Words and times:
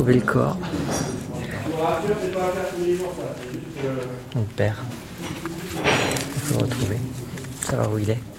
retrouver 0.00 0.14
le 0.14 0.20
corps. 0.22 0.56
Mon 4.34 4.42
père. 4.56 4.78
Il 5.74 6.40
faut 6.40 6.58
le 6.58 6.64
retrouver. 6.64 6.96
Savoir 7.60 7.92
où 7.92 7.98
il 7.98 8.10
est. 8.10 8.29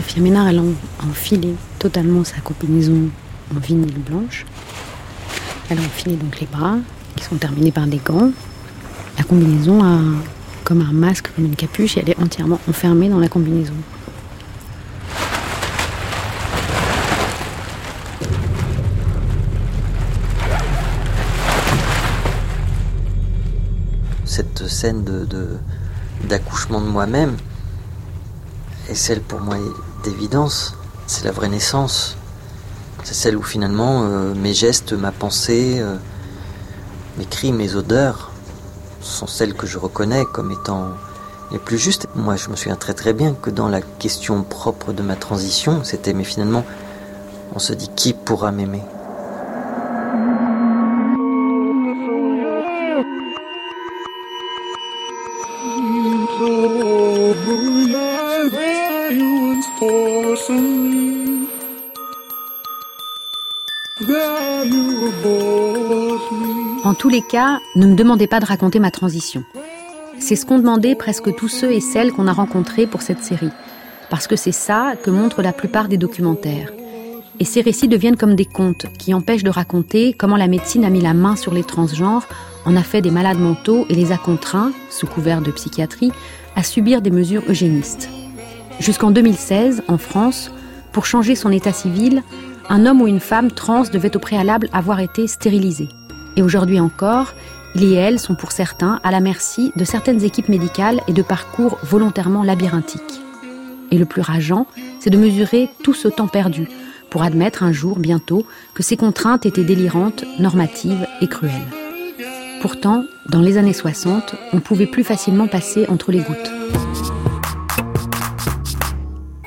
Firmina, 0.00 0.50
elle 0.50 0.58
a 0.58 0.62
enfilé 1.08 1.54
totalement 1.78 2.24
sa 2.24 2.40
combinaison 2.40 3.08
en 3.54 3.58
vinyle 3.60 3.98
blanche. 3.98 4.44
Elle 5.70 5.78
a 5.78 5.82
enfilé 5.82 6.16
donc 6.16 6.40
les 6.40 6.46
bras, 6.46 6.76
qui 7.14 7.24
sont 7.24 7.36
terminés 7.36 7.70
par 7.70 7.86
des 7.86 7.98
gants. 7.98 8.30
La 9.18 9.24
combinaison 9.24 9.84
a 9.84 10.00
comme 10.64 10.80
un 10.80 10.92
masque, 10.92 11.30
comme 11.34 11.44
une 11.44 11.54
capuche, 11.54 11.96
et 11.96 12.00
elle 12.00 12.10
est 12.10 12.20
entièrement 12.20 12.58
enfermée 12.68 13.08
dans 13.08 13.18
la 13.20 13.28
combinaison. 13.28 13.74
Cette 24.24 24.66
scène 24.66 25.04
de, 25.04 25.58
d'accouchement 26.24 26.80
de 26.80 26.86
moi-même 26.86 27.36
est 28.88 28.94
celle 28.94 29.20
pour 29.20 29.40
moi 29.40 29.56
d'évidence. 30.02 30.74
C'est 31.06 31.24
la 31.24 31.32
vraie 31.32 31.48
naissance. 31.48 32.16
C'est 33.02 33.14
celle 33.14 33.36
où 33.36 33.42
finalement 33.42 34.04
euh, 34.04 34.34
mes 34.34 34.54
gestes, 34.54 34.92
ma 34.92 35.12
pensée, 35.12 35.76
euh, 35.78 35.96
mes 37.18 37.26
cris, 37.26 37.52
mes 37.52 37.74
odeurs 37.74 38.30
sont 39.00 39.26
celles 39.26 39.54
que 39.54 39.66
je 39.66 39.78
reconnais 39.78 40.24
comme 40.32 40.50
étant 40.50 40.88
les 41.52 41.58
plus 41.58 41.78
justes. 41.78 42.08
Moi, 42.14 42.36
je 42.36 42.48
me 42.48 42.56
souviens 42.56 42.76
très 42.76 42.94
très 42.94 43.12
bien 43.12 43.34
que 43.34 43.50
dans 43.50 43.68
la 43.68 43.82
question 43.82 44.42
propre 44.42 44.92
de 44.92 45.02
ma 45.02 45.16
transition, 45.16 45.84
c'était 45.84 46.14
mais 46.14 46.24
finalement, 46.24 46.64
on 47.54 47.58
se 47.58 47.74
dit 47.74 47.90
qui 47.94 48.14
pourra 48.14 48.50
m'aimer? 48.52 48.82
Cas, 67.22 67.60
ne 67.76 67.86
me 67.86 67.94
demandez 67.94 68.26
pas 68.26 68.40
de 68.40 68.46
raconter 68.46 68.78
ma 68.78 68.90
transition. 68.90 69.44
C'est 70.18 70.36
ce 70.36 70.46
qu'ont 70.46 70.58
demandé 70.58 70.94
presque 70.94 71.34
tous 71.34 71.48
ceux 71.48 71.72
et 71.72 71.80
celles 71.80 72.12
qu'on 72.12 72.28
a 72.28 72.32
rencontrés 72.32 72.86
pour 72.86 73.02
cette 73.02 73.22
série. 73.22 73.50
Parce 74.10 74.26
que 74.26 74.36
c'est 74.36 74.52
ça 74.52 74.94
que 75.02 75.10
montrent 75.10 75.42
la 75.42 75.52
plupart 75.52 75.88
des 75.88 75.96
documentaires. 75.96 76.72
Et 77.40 77.44
ces 77.44 77.62
récits 77.62 77.88
deviennent 77.88 78.16
comme 78.16 78.36
des 78.36 78.44
contes 78.44 78.86
qui 78.98 79.12
empêchent 79.12 79.42
de 79.42 79.50
raconter 79.50 80.12
comment 80.12 80.36
la 80.36 80.46
médecine 80.46 80.84
a 80.84 80.90
mis 80.90 81.00
la 81.00 81.14
main 81.14 81.36
sur 81.36 81.52
les 81.52 81.64
transgenres, 81.64 82.26
en 82.64 82.76
a 82.76 82.82
fait 82.82 83.02
des 83.02 83.10
malades 83.10 83.40
mentaux 83.40 83.86
et 83.88 83.94
les 83.94 84.12
a 84.12 84.16
contraints, 84.16 84.72
sous 84.88 85.06
couvert 85.06 85.42
de 85.42 85.50
psychiatrie, 85.50 86.12
à 86.56 86.62
subir 86.62 87.02
des 87.02 87.10
mesures 87.10 87.42
eugénistes. 87.48 88.08
Jusqu'en 88.78 89.10
2016, 89.10 89.82
en 89.88 89.98
France, 89.98 90.52
pour 90.92 91.06
changer 91.06 91.34
son 91.34 91.50
état 91.50 91.72
civil, 91.72 92.22
un 92.68 92.86
homme 92.86 93.02
ou 93.02 93.08
une 93.08 93.20
femme 93.20 93.50
trans 93.50 93.82
devait 93.92 94.16
au 94.16 94.20
préalable 94.20 94.68
avoir 94.72 95.00
été 95.00 95.26
stérilisé. 95.26 95.88
Et 96.36 96.42
aujourd'hui 96.42 96.80
encore, 96.80 97.34
il 97.74 97.84
et 97.84 97.94
elle 97.94 98.18
sont 98.18 98.34
pour 98.34 98.52
certains 98.52 99.00
à 99.02 99.10
la 99.10 99.20
merci 99.20 99.72
de 99.76 99.84
certaines 99.84 100.22
équipes 100.22 100.48
médicales 100.48 101.00
et 101.08 101.12
de 101.12 101.22
parcours 101.22 101.78
volontairement 101.82 102.42
labyrinthiques. 102.42 103.20
Et 103.90 103.98
le 103.98 104.04
plus 104.04 104.22
rageant, 104.22 104.66
c'est 105.00 105.10
de 105.10 105.18
mesurer 105.18 105.68
tout 105.82 105.94
ce 105.94 106.08
temps 106.08 106.28
perdu 106.28 106.68
pour 107.10 107.22
admettre 107.22 107.62
un 107.62 107.72
jour, 107.72 107.98
bientôt, 107.98 108.46
que 108.74 108.82
ces 108.82 108.96
contraintes 108.96 109.46
étaient 109.46 109.64
délirantes, 109.64 110.24
normatives 110.40 111.06
et 111.20 111.28
cruelles. 111.28 111.52
Pourtant, 112.60 113.04
dans 113.28 113.40
les 113.40 113.56
années 113.56 113.72
60, 113.72 114.34
on 114.52 114.60
pouvait 114.60 114.86
plus 114.86 115.04
facilement 115.04 115.46
passer 115.46 115.86
entre 115.88 116.10
les 116.10 116.20
gouttes. 116.20 116.50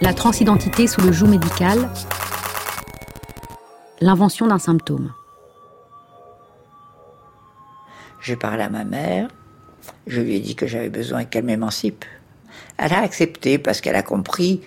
La 0.01 0.13
transidentité 0.13 0.87
sous 0.87 1.01
le 1.01 1.11
joug 1.11 1.27
médical, 1.27 1.89
l'invention 3.99 4.47
d'un 4.47 4.59
symptôme. 4.59 5.11
J'ai 8.27 8.35
parlé 8.35 8.61
à 8.61 8.69
ma 8.69 8.83
mère, 8.83 9.29
je 10.05 10.19
lui 10.19 10.35
ai 10.35 10.41
dit 10.41 10.53
que 10.53 10.67
j'avais 10.67 10.89
besoin 10.89 11.23
qu'elle 11.23 11.45
m'émancipe. 11.45 12.03
Elle 12.77 12.91
a 12.91 12.99
accepté 12.99 13.57
parce 13.57 13.79
qu'elle 13.79 13.95
a 13.95 14.03
compris, 14.03 14.59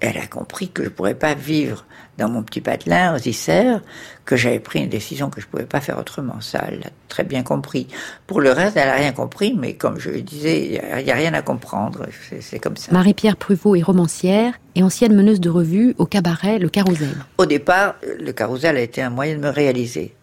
elle 0.00 0.16
a 0.16 0.26
compris 0.26 0.70
que 0.70 0.82
je 0.82 0.88
ne 0.88 0.94
pourrais 0.94 1.14
pas 1.14 1.34
vivre 1.34 1.84
dans 2.16 2.30
mon 2.30 2.42
petit 2.42 2.62
patelin 2.62 3.14
aux 3.14 3.18
Isères, 3.18 3.82
que 4.24 4.36
j'avais 4.36 4.58
pris 4.58 4.78
une 4.78 4.88
décision 4.88 5.28
que 5.28 5.38
je 5.42 5.46
ne 5.46 5.50
pouvais 5.50 5.66
pas 5.66 5.82
faire 5.82 5.98
autrement. 5.98 6.40
Ça, 6.40 6.64
elle 6.66 6.78
l'a 6.78 6.90
très 7.08 7.24
bien 7.24 7.42
compris. 7.42 7.88
Pour 8.26 8.40
le 8.40 8.52
reste, 8.52 8.78
elle 8.78 8.88
n'a 8.88 8.94
rien 8.94 9.12
compris, 9.12 9.54
mais 9.54 9.74
comme 9.74 10.00
je 10.00 10.08
le 10.08 10.22
disais, 10.22 10.64
il 10.64 11.04
n'y 11.04 11.10
a, 11.10 11.14
rien 11.14 11.34
à 11.34 11.42
comprendre. 11.42 12.06
C'est 12.40 12.58
comme 12.58 12.78
ça. 12.78 12.90
Marie-Pierre 12.90 13.36
Pruvot 13.36 13.76
est 13.76 13.82
romancière 13.82 14.54
et 14.76 14.82
ancienne 14.82 15.14
meneuse 15.14 15.40
de 15.40 15.50
revue 15.50 15.94
au 15.98 16.06
cabaret 16.06 16.58
Le 16.58 16.70
Carousel. 16.70 17.14
Au 17.36 17.44
départ, 17.44 17.96
le 18.18 18.32
Carousel 18.32 18.78
a 18.78 18.80
été 18.80 19.02
un 19.02 19.10
moyen 19.10 19.36
de 19.36 19.42
me 19.42 19.50
réaliser. 19.50 20.14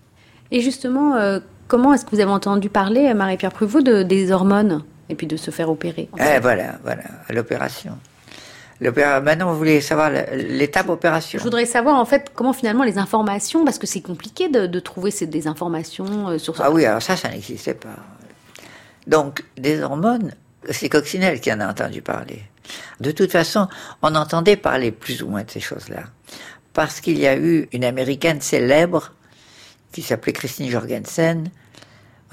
Et 0.50 0.62
justement, 0.62 1.16
euh, 1.16 1.40
comment 1.68 1.94
est-ce 1.94 2.06
que 2.06 2.12
vous 2.12 2.20
avez 2.20 2.32
entendu 2.32 2.70
parler, 2.70 3.14
Marie-Pierre 3.14 3.52
Pruvot, 3.52 3.82
de, 3.82 4.04
des 4.04 4.32
hormones 4.32 4.84
et 5.10 5.16
puis 5.16 5.28
de 5.28 5.38
se 5.38 5.52
faire 5.52 5.70
opérer 5.70 6.10
eh, 6.18 6.40
Voilà, 6.40 6.80
voilà, 6.84 7.04
l'opération. 7.30 7.98
Maintenant, 8.82 9.52
vous 9.52 9.58
voulez 9.58 9.80
savoir 9.80 10.12
l'étape 10.34 10.90
opération 10.90 11.40
Je 11.40 11.44
voudrais 11.44 11.66
savoir 11.66 11.98
en 11.98 12.06
fait 12.06 12.32
comment 12.36 12.52
finalement 12.52 12.84
les 12.84 12.98
informations, 12.98 13.64
parce 13.64 13.80
que 13.80 13.88
c'est 13.88 14.02
compliqué 14.02 14.50
de, 14.50 14.80
trouver 14.80 15.12
ces, 15.12 15.28
des 15.28 15.48
informations 15.48 16.30
euh, 16.30 16.38
sur 16.38 16.58
ça. 16.58 16.66
Ah 16.66 16.72
oui, 16.72 16.86
alors 16.86 17.02
ça, 17.02 17.16
ça 17.16 17.30
n'existait 17.30 17.74
pas. 17.74 17.96
Donc, 19.08 19.44
des 19.58 19.82
hormones, 19.82 20.34
c'est 20.70 20.90
Coccinelle 20.90 21.40
qui 21.40 21.54
en 21.54 21.62
a 21.62 21.68
entendu 21.68 22.02
parler. 22.02 22.42
De 23.00 23.12
toute 23.12 23.32
façon, 23.32 23.68
on 24.02 24.14
entendait 24.16 24.58
parler 24.58 24.92
plus 24.92 25.22
ou 25.22 25.30
moins 25.30 25.44
de 25.44 25.52
ces 25.52 25.60
choses-là. 25.60 26.04
Parce 26.74 27.00
qu'il 27.00 27.18
y 27.18 27.28
a 27.28 27.38
eu 27.38 27.70
une 27.72 27.86
américaine 27.86 28.42
célèbre 28.42 29.14
qui 29.96 30.02
s'appelait 30.02 30.34
Christine 30.34 30.70
Jorgensen. 30.70 31.50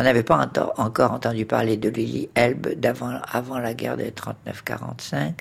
On 0.00 0.02
n'avait 0.02 0.24
pas 0.24 0.50
encore 0.78 1.12
entendu 1.12 1.46
parler 1.46 1.76
de 1.76 1.90
Lily 1.90 2.28
Elbe 2.34 2.74
avant 3.32 3.58
la 3.60 3.72
guerre 3.72 3.96
de 3.96 4.02
39-45, 4.02 5.32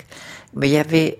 mais 0.53 0.69
il 0.69 0.73
y 0.73 0.77
avait 0.77 1.17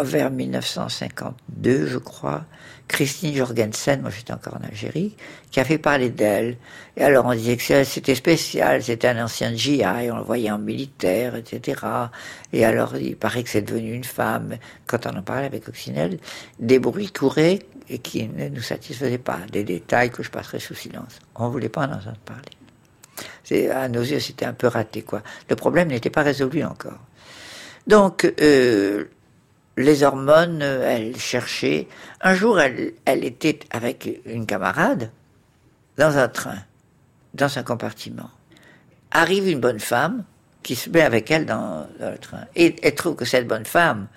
vers 0.00 0.30
1952, 0.30 1.86
je 1.86 1.98
crois, 1.98 2.44
Christine 2.88 3.34
Jorgensen, 3.34 4.00
moi 4.00 4.10
j'étais 4.10 4.32
encore 4.32 4.54
en 4.54 4.66
Algérie, 4.66 5.14
qui 5.50 5.60
a 5.60 5.64
fait 5.64 5.76
parler 5.76 6.08
d'elle. 6.08 6.56
Et 6.96 7.02
alors 7.04 7.26
on 7.26 7.34
disait 7.34 7.58
que 7.58 7.84
c'était 7.84 8.14
spécial, 8.14 8.82
c'était 8.82 9.08
un 9.08 9.24
ancien 9.24 9.54
GI, 9.54 9.84
on 10.10 10.16
le 10.16 10.22
voyait 10.22 10.50
en 10.50 10.58
militaire, 10.58 11.36
etc. 11.36 11.82
Et 12.54 12.64
alors 12.64 12.96
il 12.96 13.16
paraît 13.16 13.42
que 13.42 13.50
c'est 13.50 13.62
devenu 13.62 13.92
une 13.92 14.04
femme. 14.04 14.56
Quand 14.86 15.06
on 15.06 15.18
en 15.18 15.22
parlait 15.22 15.46
avec 15.46 15.64
Coccinelle, 15.64 16.18
des 16.58 16.78
bruits 16.78 17.12
couraient 17.12 17.60
et 17.88 17.98
qui 17.98 18.26
ne 18.26 18.48
nous 18.48 18.62
satisfaisaient 18.62 19.18
pas, 19.18 19.38
des 19.52 19.64
détails 19.64 20.10
que 20.10 20.22
je 20.22 20.30
passerai 20.30 20.58
sous 20.58 20.74
silence. 20.74 21.18
On 21.34 21.46
ne 21.46 21.52
voulait 21.52 21.68
pas 21.68 21.82
en 21.82 21.92
entendre 21.92 22.18
parler. 22.24 23.70
À 23.70 23.88
nos 23.88 24.00
yeux, 24.00 24.20
c'était 24.20 24.46
un 24.46 24.54
peu 24.54 24.66
raté, 24.66 25.02
quoi. 25.02 25.22
Le 25.50 25.56
problème 25.56 25.88
n'était 25.88 26.10
pas 26.10 26.22
résolu 26.22 26.64
encore. 26.64 26.98
Donc, 27.86 28.32
euh, 28.40 29.04
les 29.76 30.02
hormones, 30.02 30.62
elle 30.62 31.16
cherchait. 31.16 31.88
Un 32.20 32.34
jour, 32.34 32.58
elle, 32.58 32.94
elle 33.04 33.24
était 33.24 33.60
avec 33.70 34.08
une 34.24 34.46
camarade 34.46 35.10
dans 35.98 36.16
un 36.16 36.28
train, 36.28 36.58
dans 37.34 37.58
un 37.58 37.62
compartiment. 37.62 38.30
Arrive 39.10 39.48
une 39.48 39.60
bonne 39.60 39.80
femme 39.80 40.24
qui 40.62 40.74
se 40.74 40.90
met 40.90 41.02
avec 41.02 41.30
elle 41.30 41.46
dans, 41.46 41.86
le 42.00 42.18
train. 42.18 42.46
Et 42.56 42.74
elle 42.82 42.94
trouve 42.94 43.14
que 43.14 43.24
cette 43.24 43.46
bonne 43.46 43.66
femme, 43.66 44.08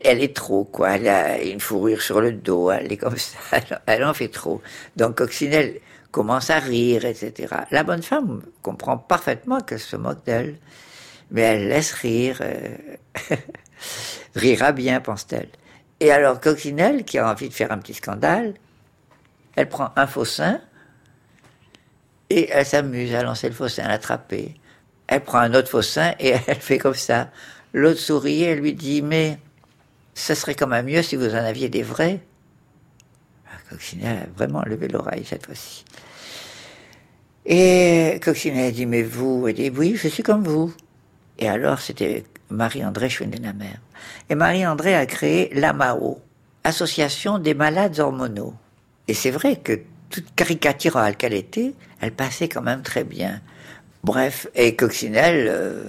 elle 0.00 0.22
est 0.22 0.34
trop, 0.34 0.64
quoi. 0.64 0.90
Elle 0.90 1.08
a 1.08 1.42
une 1.42 1.60
fourrure 1.60 2.02
sur 2.02 2.20
le 2.20 2.32
dos, 2.32 2.70
elle 2.70 2.92
est 2.92 2.96
comme 2.96 3.16
ça, 3.16 3.38
elle, 3.86 4.04
en 4.04 4.14
fait 4.14 4.28
trop. 4.28 4.62
Donc 4.96 5.16
Coccinelle 5.16 5.80
commence 6.10 6.50
à 6.50 6.58
rire, 6.58 7.04
etc. 7.04 7.54
La 7.70 7.82
bonne 7.82 8.02
femme 8.02 8.42
comprend 8.62 8.98
parfaitement 8.98 9.60
qu'elle 9.60 9.80
se 9.80 9.96
moque 9.96 10.24
d'elle, 10.24 10.56
mais 11.30 11.42
elle 11.42 11.68
laisse 11.68 11.92
rire, 11.92 12.38
euh, 12.40 12.76
rira 14.34 14.72
bien, 14.72 15.00
pense-t-elle. 15.00 15.48
Et 16.00 16.10
alors 16.10 16.40
Coccinelle, 16.40 17.04
qui 17.04 17.18
a 17.18 17.30
envie 17.30 17.48
de 17.48 17.54
faire 17.54 17.72
un 17.72 17.78
petit 17.78 17.94
scandale, 17.94 18.54
elle 19.56 19.68
prend 19.68 19.92
un 19.96 20.06
faux 20.06 20.26
sein 20.26 20.60
et 22.28 22.50
elle 22.50 22.66
s'amuse 22.66 23.14
à 23.14 23.22
lancer 23.22 23.48
le 23.48 23.54
faux 23.54 23.68
sein, 23.68 23.84
à 23.84 23.88
l'attraper. 23.88 24.54
Elle 25.06 25.22
prend 25.22 25.38
un 25.38 25.54
autre 25.54 25.70
faux 25.70 25.82
sein 25.82 26.14
et 26.18 26.34
elle 26.46 26.60
fait 26.60 26.78
comme 26.78 26.94
ça. 26.94 27.30
L'autre 27.72 28.00
sourit 28.00 28.42
et 28.42 28.46
elle 28.46 28.60
lui 28.60 28.74
dit 28.74 29.02
Mais 29.02 29.38
ce 30.16 30.34
serait 30.34 30.54
quand 30.54 30.66
même 30.66 30.86
mieux 30.86 31.02
si 31.02 31.14
vous 31.14 31.34
en 31.34 31.44
aviez 31.44 31.68
des 31.68 31.82
vrais. 31.82 32.20
Ah, 33.46 33.58
Coccinelle 33.70 34.22
a 34.24 34.26
vraiment 34.36 34.62
levé 34.62 34.88
l'oreille 34.88 35.26
cette 35.26 35.44
fois-ci. 35.44 35.84
Et 37.44 38.18
Coccinelle 38.24 38.72
dit 38.72 38.86
Mais 38.86 39.02
vous 39.02 39.46
Elle 39.46 39.54
dit 39.54 39.70
Oui, 39.70 39.94
je 39.94 40.08
suis 40.08 40.22
comme 40.22 40.42
vous. 40.42 40.74
Et 41.38 41.48
alors, 41.48 41.80
c'était 41.80 42.24
Marie-André 42.48 43.10
Schwendenamer. 43.10 43.78
Et 44.30 44.34
Marie-André 44.34 44.94
a 44.94 45.04
créé 45.04 45.50
l'AMAO, 45.52 46.18
Association 46.64 47.38
des 47.38 47.52
malades 47.52 48.00
hormonaux. 48.00 48.54
Et 49.08 49.14
c'est 49.14 49.30
vrai 49.30 49.56
que 49.56 49.78
toute 50.08 50.34
caricaturale 50.34 51.16
qu'elle 51.16 51.34
était, 51.34 51.74
elle 52.00 52.12
passait 52.12 52.48
quand 52.48 52.62
même 52.62 52.82
très 52.82 53.04
bien. 53.04 53.42
Bref, 54.02 54.48
et 54.54 54.76
Coccinelle, 54.76 55.46
euh, 55.50 55.84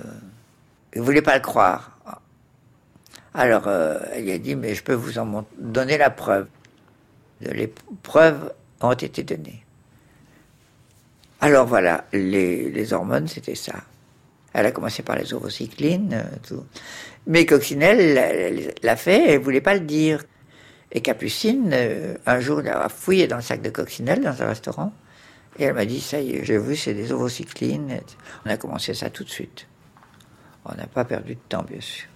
il 0.93 1.01
voulait 1.01 1.21
pas 1.21 1.35
le 1.35 1.41
croire. 1.41 1.96
Alors, 3.37 3.67
euh, 3.67 3.99
elle 4.13 4.31
a 4.31 4.39
dit, 4.39 4.55
mais 4.55 4.73
je 4.73 4.83
peux 4.83 4.95
vous 4.95 5.19
en 5.19 5.45
donner 5.59 5.99
la 5.99 6.09
preuve. 6.09 6.47
Les 7.39 7.71
preuves 8.01 8.51
ont 8.81 8.93
été 8.93 9.21
données. 9.21 9.63
Alors 11.39 11.67
voilà, 11.67 12.05
les, 12.13 12.71
les 12.71 12.93
hormones, 12.93 13.27
c'était 13.27 13.53
ça. 13.53 13.75
Elle 14.53 14.65
a 14.65 14.71
commencé 14.71 15.03
par 15.03 15.17
les 15.17 15.35
ovocyclines, 15.35 16.15
euh, 16.15 16.35
tout. 16.47 16.65
Mais 17.27 17.45
Coccinelle 17.45 18.73
l'a 18.81 18.95
fait, 18.95 19.33
elle 19.33 19.39
voulait 19.39 19.61
pas 19.61 19.75
le 19.75 19.81
dire. 19.81 20.23
Et 20.91 21.01
Capucine, 21.01 21.69
euh, 21.73 22.15
un 22.25 22.39
jour, 22.39 22.61
elle 22.61 22.69
a 22.69 22.89
fouillé 22.89 23.27
dans 23.27 23.35
le 23.35 23.43
sac 23.43 23.61
de 23.61 23.69
Coccinelle 23.69 24.21
dans 24.21 24.41
un 24.41 24.47
restaurant. 24.47 24.91
Et 25.59 25.65
elle 25.65 25.75
m'a 25.75 25.85
dit, 25.85 26.01
ça 26.01 26.19
y 26.19 26.37
est, 26.37 26.43
j'ai 26.43 26.57
vu, 26.57 26.75
c'est 26.75 26.95
des 26.95 27.11
ovocyclines. 27.11 27.99
On 28.47 28.49
a 28.49 28.57
commencé 28.57 28.95
ça 28.95 29.11
tout 29.11 29.23
de 29.23 29.29
suite. 29.29 29.67
On 30.65 30.73
n'a 30.73 30.87
pas 30.87 31.05
perdu 31.05 31.35
de 31.35 31.39
temps, 31.47 31.61
bien 31.61 31.81
sûr. 31.81 32.07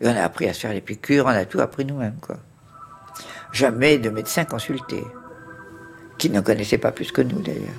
Et 0.00 0.08
on 0.08 0.16
a 0.16 0.22
appris 0.22 0.48
à 0.48 0.52
se 0.52 0.60
faire 0.60 0.72
les 0.72 0.80
piqûres, 0.80 1.26
on 1.26 1.28
a 1.28 1.44
tout 1.44 1.60
appris 1.60 1.84
nous-mêmes, 1.84 2.18
quoi. 2.20 2.36
Jamais 3.52 3.98
de 3.98 4.10
médecin 4.10 4.44
consulté, 4.44 5.02
qui 6.18 6.30
ne 6.30 6.40
connaissait 6.40 6.78
pas 6.78 6.92
plus 6.92 7.10
que 7.10 7.22
nous, 7.22 7.40
d'ailleurs. 7.40 7.74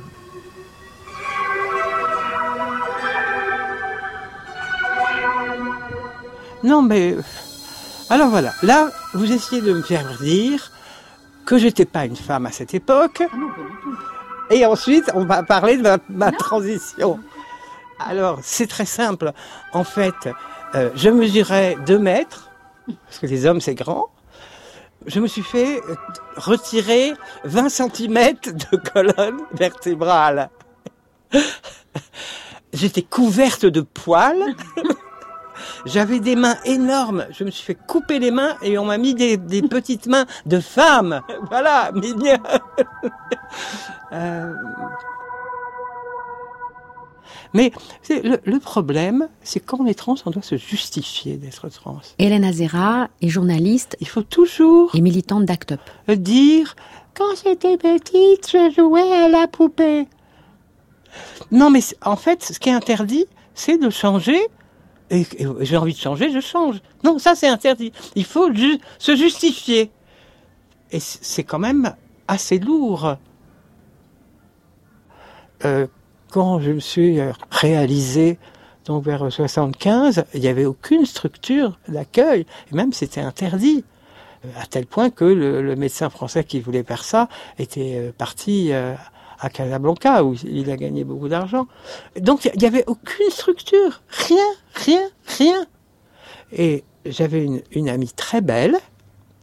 Non, 6.64 6.82
mais 6.82 7.16
alors 8.10 8.30
voilà, 8.30 8.54
là, 8.64 8.90
vous 9.14 9.32
essayez 9.32 9.62
de 9.62 9.72
me 9.72 9.84
faire 9.84 10.18
dire 10.18 10.72
que 11.46 11.58
j'étais 11.58 11.86
pas 11.86 12.06
une 12.06 12.16
femme 12.16 12.48
à 12.48 12.52
cette 12.52 12.74
époque. 12.74 13.24
Et 14.50 14.66
ensuite, 14.66 15.12
on 15.14 15.26
va 15.26 15.44
parler 15.44 15.78
de 15.78 16.00
ma, 16.10 16.32
transition. 16.32 17.20
Alors, 18.00 18.40
c'est 18.42 18.66
très 18.66 18.86
simple. 18.86 19.32
En 19.74 19.84
fait, 19.84 20.16
euh, 20.76 20.90
je 20.96 21.10
mesurais 21.10 21.76
2 21.86 22.00
mètres, 22.00 22.50
parce 23.06 23.20
que 23.20 23.28
les 23.28 23.46
hommes, 23.46 23.62
c'est 23.62 23.76
grand. 23.76 24.10
Je 25.06 25.20
me 25.20 25.28
suis 25.28 25.44
fait 25.44 25.82
retirer 26.36 27.14
20 27.46 27.70
cm 27.70 28.36
de 28.44 28.78
colonne 28.78 29.40
vertébrale. 29.54 30.50
J'étais 32.74 33.02
couverte 33.02 33.66
de 33.66 33.82
poils. 33.82 34.56
J'avais 35.86 36.20
des 36.20 36.36
mains 36.36 36.58
énormes. 36.66 37.26
Je 37.32 37.44
me 37.44 37.52
suis 37.52 37.66
fait 37.66 37.76
couper 37.76 38.20
les 38.20 38.32
mains 38.32 38.56
et 38.62 38.78
on 38.78 38.86
m'a 38.86 38.98
mis 38.98 39.16
des, 39.16 39.38
petites 39.38 40.08
mains 40.08 40.26
de 40.46 40.60
femme. 40.60 41.22
Voilà, 41.50 41.92
mignon. 41.94 42.38
Euh, 44.12 44.54
mais 47.54 47.72
le, 48.10 48.58
problème, 48.60 49.28
c'est 49.42 49.60
quand 49.60 49.80
on 49.80 49.86
est 49.86 49.98
trans, 49.98 50.16
on 50.26 50.32
doit 50.32 50.44
se 50.44 50.58
justifier 50.58 51.38
d'être 51.38 51.68
trans. 51.70 52.00
Hélène 52.20 52.44
Azera 52.44 53.10
est 53.22 53.30
journaliste. 53.30 53.98
Il 54.00 54.08
faut 54.08 54.22
toujours. 54.22 54.94
Et 54.96 55.02
militante 55.02 55.46
d'Act 55.46 55.74
Up. 55.74 55.82
Dire 56.08 56.76
quand 57.16 57.36
j'étais 57.44 57.78
petite, 57.78 58.50
je 58.52 58.72
jouais 58.76 59.12
à 59.12 59.28
la 59.28 59.48
poupée. 59.48 60.08
Non, 61.52 61.70
mais 61.70 61.82
en 62.06 62.16
fait, 62.16 62.44
ce 62.44 62.60
qui 62.60 62.70
est 62.70 62.74
interdit, 62.74 63.26
c'est 63.56 63.78
de 63.78 63.90
changer 63.90 64.40
et, 65.10 65.26
j'ai 65.62 65.78
envie 65.78 65.94
de 65.94 66.00
changer, 66.00 66.32
je 66.32 66.40
change. 66.40 66.82
Non, 67.04 67.18
ça 67.18 67.36
c'est 67.36 67.48
interdit. 67.48 67.92
Il 68.16 68.26
faut 68.26 68.50
se 69.00 69.16
justifier. 69.16 69.92
Et 70.92 71.00
c'est 71.00 71.44
quand 71.44 71.60
même 71.60 71.96
assez 72.28 72.60
lourd. 72.60 73.18
Euh, 75.66 75.88
quand 76.32 76.60
je 76.60 76.72
me 76.72 76.80
suis 76.80 77.20
réalisé 77.52 78.38
donc 78.86 79.04
vers 79.04 79.32
75, 79.32 80.26
il 80.34 80.42
n'y 80.42 80.48
avait 80.48 80.66
aucune 80.66 81.06
structure 81.06 81.78
d'accueil, 81.88 82.46
et 82.72 82.76
même 82.76 82.92
c'était 82.92 83.22
interdit, 83.22 83.84
à 84.58 84.66
tel 84.66 84.86
point 84.86 85.10
que 85.10 85.26
le, 85.26 85.76
médecin 85.76 86.10
français 86.10 86.44
qui 86.44 86.60
voulait 86.60 86.84
faire 86.84 87.04
ça 87.04 87.28
était 87.58 87.98
euh, 87.98 88.12
parti 88.18 88.72
euh, 88.72 88.96
à 89.40 89.50
Casablanca, 89.50 90.24
où 90.24 90.34
il 90.44 90.72
a 90.72 90.78
gagné 90.78 91.04
beaucoup 91.04 91.28
d'argent. 91.28 91.68
Donc 92.20 92.46
il 92.46 92.60
n'y 92.60 92.66
avait 92.66 92.84
aucune 92.88 93.30
structure, 93.30 94.02
rien, 94.08 94.48
rien, 94.74 95.10
rien. 95.38 95.66
Et 96.52 96.84
j'avais 97.06 97.48
une, 97.72 97.90
amie 97.90 98.12
très 98.12 98.42
belle, 98.42 98.78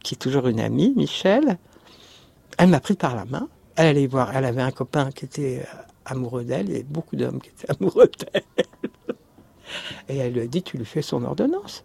qui 0.02 0.14
est 0.14 0.18
toujours 0.18 0.48
une 0.48 0.60
amie, 0.60 0.92
Michel. 0.96 1.56
Elle 2.58 2.68
m'a 2.68 2.80
pris 2.80 2.94
par 2.94 3.14
la 3.14 3.24
main. 3.26 3.48
Elle 3.76 3.88
allait 3.88 4.06
voir, 4.06 4.34
elle 4.34 4.44
avait 4.44 4.62
un 4.62 4.70
copain 4.70 5.10
qui 5.12 5.26
était 5.26 5.62
euh, 5.62 5.82
amoureux 6.06 6.44
d'elle, 6.44 6.66
il 6.66 6.72
y 6.72 6.74
avait 6.76 6.84
beaucoup 6.84 7.16
d'hommes 7.16 7.40
qui 7.40 7.50
étaient 7.50 7.70
amoureux 7.78 8.10
d'elle. 8.18 8.66
Et 10.08 10.16
elle 10.16 10.32
lui 10.32 10.40
a 10.40 10.46
dit, 10.46 10.62
tu 10.62 10.78
lui 10.78 10.84
fais 10.84 11.02
son 11.02 11.24
ordonnance. 11.24 11.84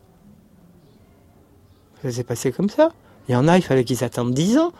Ça 2.01 2.12
s'est 2.12 2.24
passé 2.24 2.51
comme 2.51 2.70
ça. 2.70 2.92
Il 3.28 3.34
y 3.34 3.36
en 3.36 3.48
a, 3.48 3.58
il 3.58 3.63
fallait 3.63 3.84
qu'ils 3.84 4.04
attendent 4.04 4.34
dix 4.34 4.58
ans. 4.58 4.72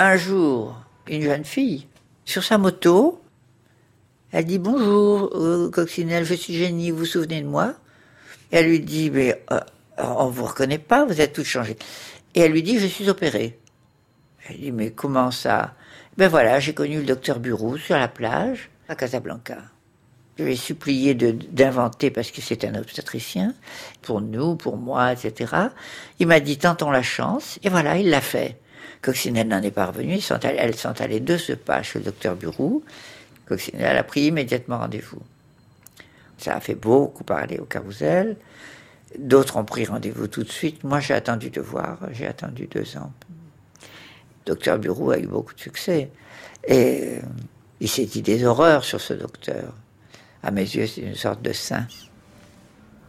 un 0.00 0.16
jour, 0.16 0.74
une 1.06 1.22
jeune 1.22 1.44
fille, 1.44 1.86
sur 2.24 2.42
sa 2.42 2.58
moto, 2.58 3.19
elle 4.32 4.44
dit 4.44 4.58
bonjour, 4.58 5.30
euh, 5.34 5.70
Coccinelle, 5.70 6.24
je 6.24 6.34
suis 6.34 6.54
Génie, 6.54 6.90
vous 6.90 6.98
vous 6.98 7.04
souvenez 7.04 7.40
de 7.42 7.46
moi? 7.46 7.74
Elle 8.50 8.66
lui 8.66 8.80
dit, 8.80 9.10
mais 9.10 9.42
euh, 9.52 9.60
on 9.98 10.28
vous 10.28 10.44
reconnaît 10.44 10.78
pas, 10.78 11.04
vous 11.04 11.20
êtes 11.20 11.32
toute 11.32 11.46
changée. 11.46 11.76
Et 12.34 12.40
elle 12.40 12.52
lui 12.52 12.62
dit, 12.62 12.78
je 12.78 12.86
suis 12.86 13.08
opérée. 13.08 13.58
Elle 14.48 14.58
dit, 14.58 14.72
mais 14.72 14.90
comment 14.90 15.30
ça? 15.30 15.74
Ben 16.16 16.28
voilà, 16.28 16.60
j'ai 16.60 16.74
connu 16.74 16.98
le 16.98 17.04
docteur 17.04 17.38
Bureau 17.38 17.76
sur 17.76 17.96
la 17.96 18.08
plage, 18.08 18.70
à 18.88 18.94
Casablanca. 18.94 19.58
Je 20.38 20.44
lui 20.44 20.52
ai 20.52 20.56
supplié 20.56 21.14
d'inventer, 21.14 22.10
parce 22.10 22.30
que 22.30 22.40
c'est 22.40 22.64
un 22.64 22.74
obstétricien, 22.74 23.54
pour 24.02 24.20
nous, 24.20 24.56
pour 24.56 24.76
moi, 24.76 25.12
etc. 25.12 25.54
Il 26.18 26.26
m'a 26.26 26.40
dit, 26.40 26.56
tentons 26.56 26.90
la 26.90 27.02
chance, 27.02 27.58
et 27.62 27.68
voilà, 27.68 27.98
il 27.98 28.10
l'a 28.10 28.20
fait. 28.20 28.56
Coccinelle 29.02 29.48
n'en 29.48 29.62
est 29.62 29.70
pas 29.70 29.86
revenue. 29.86 30.18
Elles 30.42 30.76
sont 30.76 31.00
allées 31.00 31.20
de 31.20 31.36
ce 31.36 31.52
pas 31.52 31.82
chez 31.82 31.98
le 31.98 32.06
docteur 32.06 32.36
Bureau. 32.36 32.82
Coccinelle 33.50 33.96
a 33.96 34.04
pris 34.04 34.26
immédiatement 34.26 34.78
rendez-vous. 34.78 35.18
Ça 36.38 36.54
a 36.54 36.60
fait 36.60 36.76
beaucoup 36.76 37.24
parler 37.24 37.58
au 37.58 37.64
carrousel. 37.64 38.36
D'autres 39.18 39.56
ont 39.56 39.64
pris 39.64 39.86
rendez-vous 39.86 40.28
tout 40.28 40.44
de 40.44 40.48
suite. 40.48 40.84
Moi, 40.84 41.00
j'ai 41.00 41.14
attendu 41.14 41.50
de 41.50 41.60
voir. 41.60 41.98
J'ai 42.12 42.28
attendu 42.28 42.68
deux 42.68 42.96
ans. 42.96 43.12
Docteur 44.46 44.78
Bureau 44.78 45.10
a 45.10 45.18
eu 45.18 45.26
beaucoup 45.26 45.52
de 45.52 45.58
succès. 45.58 46.12
Et 46.64 47.16
euh, 47.16 47.20
il 47.80 47.88
s'est 47.88 48.04
dit 48.04 48.22
des 48.22 48.44
horreurs 48.44 48.84
sur 48.84 49.00
ce 49.00 49.14
docteur. 49.14 49.74
À 50.44 50.52
mes 50.52 50.62
yeux, 50.62 50.86
c'est 50.86 51.00
une 51.00 51.16
sorte 51.16 51.42
de 51.42 51.52
saint. 51.52 51.88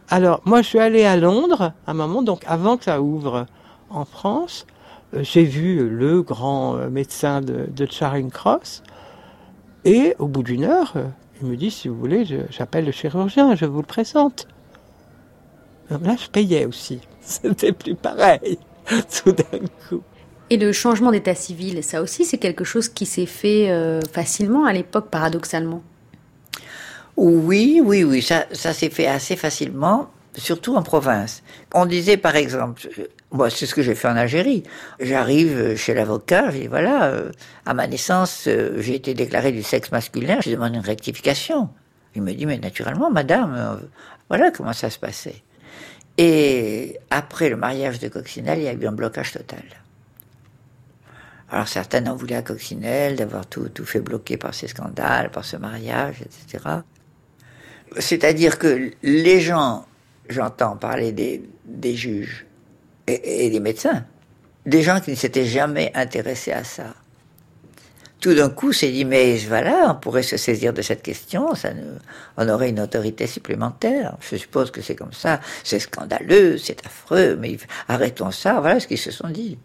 Alors, 0.08 0.42
moi, 0.44 0.60
je 0.62 0.66
suis 0.66 0.80
allé 0.80 1.04
à 1.04 1.16
Londres 1.16 1.72
à 1.86 1.92
un 1.92 1.94
moment, 1.94 2.22
donc 2.22 2.42
avant 2.48 2.76
que 2.76 2.84
ça 2.84 3.00
ouvre 3.00 3.46
en 3.90 4.04
France. 4.04 4.66
Euh, 5.14 5.22
j'ai 5.22 5.44
vu 5.44 5.88
le 5.88 6.22
grand 6.22 6.76
euh, 6.76 6.90
médecin 6.90 7.40
de, 7.40 7.86
Charing 7.88 8.30
Cross, 8.32 8.82
et 9.84 10.14
au 10.18 10.26
bout 10.26 10.42
d'une 10.42 10.64
heure, 10.64 10.92
euh, 10.96 11.06
il 11.40 11.48
me 11.48 11.56
dit, 11.56 11.70
si 11.70 11.88
vous 11.88 11.96
voulez, 11.96 12.26
j'appelle 12.50 12.84
le 12.84 12.92
chirurgien, 12.92 13.54
je 13.54 13.64
vous 13.64 13.80
le 13.80 13.86
présente. 13.86 14.46
là, 15.90 16.16
je 16.16 16.28
payais 16.28 16.64
aussi. 16.64 17.00
C'était 17.20 17.72
plus 17.72 17.94
pareil, 17.94 18.58
tout 19.22 19.32
d'un 19.32 19.58
coup. 19.88 20.02
Et 20.50 20.56
le 20.56 20.72
changement 20.72 21.10
d'état 21.10 21.34
civil, 21.34 21.82
ça 21.82 22.02
aussi, 22.02 22.24
c'est 22.24 22.38
quelque 22.38 22.64
chose 22.64 22.88
qui 22.88 23.06
s'est 23.06 23.26
fait 23.26 23.70
facilement 24.12 24.66
à 24.66 24.72
l'époque, 24.74 25.08
paradoxalement. 25.08 25.82
Oui, 27.16 27.80
oui, 27.82 28.04
oui, 28.04 28.20
ça, 28.20 28.44
ça 28.52 28.74
s'est 28.74 28.90
fait 28.90 29.06
assez 29.06 29.36
facilement, 29.36 30.10
surtout 30.34 30.74
en 30.76 30.82
province. 30.82 31.42
On 31.74 31.86
disait 31.86 32.18
par 32.18 32.36
exemple, 32.36 32.88
moi 33.32 33.48
c'est 33.50 33.66
ce 33.66 33.74
que 33.74 33.82
j'ai 33.82 33.94
fait 33.94 34.08
en 34.08 34.16
Algérie, 34.16 34.62
j'arrive 35.00 35.74
chez 35.76 35.94
l'avocat, 35.94 36.50
je 36.50 36.58
dis 36.58 36.66
voilà, 36.66 37.06
euh, 37.06 37.32
à 37.66 37.74
ma 37.74 37.86
naissance, 37.86 38.44
euh, 38.46 38.80
j'ai 38.80 38.94
été 38.94 39.14
déclaré 39.14 39.52
du 39.52 39.62
sexe 39.62 39.90
masculin, 39.90 40.38
je 40.40 40.50
demande 40.50 40.74
une 40.74 40.80
rectification. 40.80 41.70
Il 42.14 42.22
me 42.22 42.32
dit 42.32 42.44
mais 42.44 42.58
naturellement, 42.58 43.10
madame, 43.10 43.54
euh, 43.56 43.76
voilà 44.28 44.50
comment 44.50 44.74
ça 44.74 44.90
se 44.90 44.98
passait. 44.98 45.42
Et 46.18 46.98
après 47.10 47.48
le 47.48 47.56
mariage 47.56 47.98
de 47.98 48.08
Coccinelle, 48.08 48.58
il 48.58 48.64
y 48.64 48.68
a 48.68 48.74
eu 48.74 48.86
un 48.86 48.92
blocage 48.92 49.32
total. 49.32 49.64
Alors 51.50 51.68
certains 51.68 52.06
en 52.06 52.16
voulaient 52.16 52.36
à 52.36 52.42
Coccinelle 52.42 53.16
d'avoir 53.16 53.46
tout, 53.46 53.68
tout 53.70 53.86
fait 53.86 54.00
bloquer 54.00 54.36
par 54.36 54.54
ces 54.54 54.68
scandales, 54.68 55.30
par 55.30 55.44
ce 55.44 55.56
mariage, 55.56 56.16
etc. 56.22 56.64
C'est-à-dire 57.98 58.58
que 58.58 58.90
les 59.02 59.40
gens, 59.40 59.86
j'entends 60.28 60.76
parler 60.76 61.12
des 61.12 61.96
juges 61.96 62.46
et, 63.06 63.46
et, 63.46 63.50
des 63.50 63.60
médecins, 63.60 64.04
des 64.66 64.82
gens 64.82 65.00
qui 65.00 65.10
ne 65.10 65.16
s'étaient 65.16 65.46
jamais 65.46 65.90
intéressés 65.94 66.52
à 66.52 66.64
ça. 66.64 66.94
Tout 68.22 68.34
d'un 68.34 68.50
coup, 68.50 68.72
s'est 68.72 68.92
dit, 68.92 69.04
mais 69.04 69.36
voilà, 69.48 69.90
on 69.90 69.94
pourrait 69.96 70.22
se 70.22 70.36
saisir 70.36 70.72
de 70.72 70.80
cette 70.80 71.02
question, 71.02 71.56
ça 71.56 71.74
nous, 71.74 71.98
on 72.36 72.48
aurait 72.48 72.68
une 72.68 72.78
autorité 72.78 73.26
supplémentaire. 73.26 74.16
Je 74.20 74.36
suppose 74.36 74.70
que 74.70 74.80
c'est 74.80 74.94
comme 74.94 75.12
ça. 75.12 75.40
C'est 75.64 75.80
scandaleux, 75.80 76.56
c'est 76.56 76.86
affreux, 76.86 77.34
mais 77.34 77.56
arrêtons 77.88 78.30
ça. 78.30 78.60
Voilà 78.60 78.78
ce 78.78 78.86
qu'ils 78.86 78.98
se 78.98 79.10
sont 79.10 79.28
dit. 79.28 79.58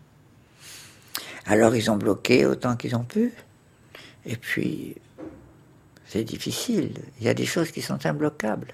Alors 1.45 1.75
ils 1.75 1.91
ont 1.91 1.97
bloqué 1.97 2.47
autant 2.47 2.75
qu'ils 2.75 2.95
ont 2.95 3.03
pu. 3.03 3.31
Et 4.25 4.35
puis, 4.35 4.95
c'est 6.07 6.23
difficile. 6.23 6.93
Il 7.19 7.27
y 7.27 7.29
a 7.29 7.35
des 7.35 7.45
choses 7.45 7.69
qui 7.69 7.83
sont 7.83 8.03
imbloquables. 8.07 8.73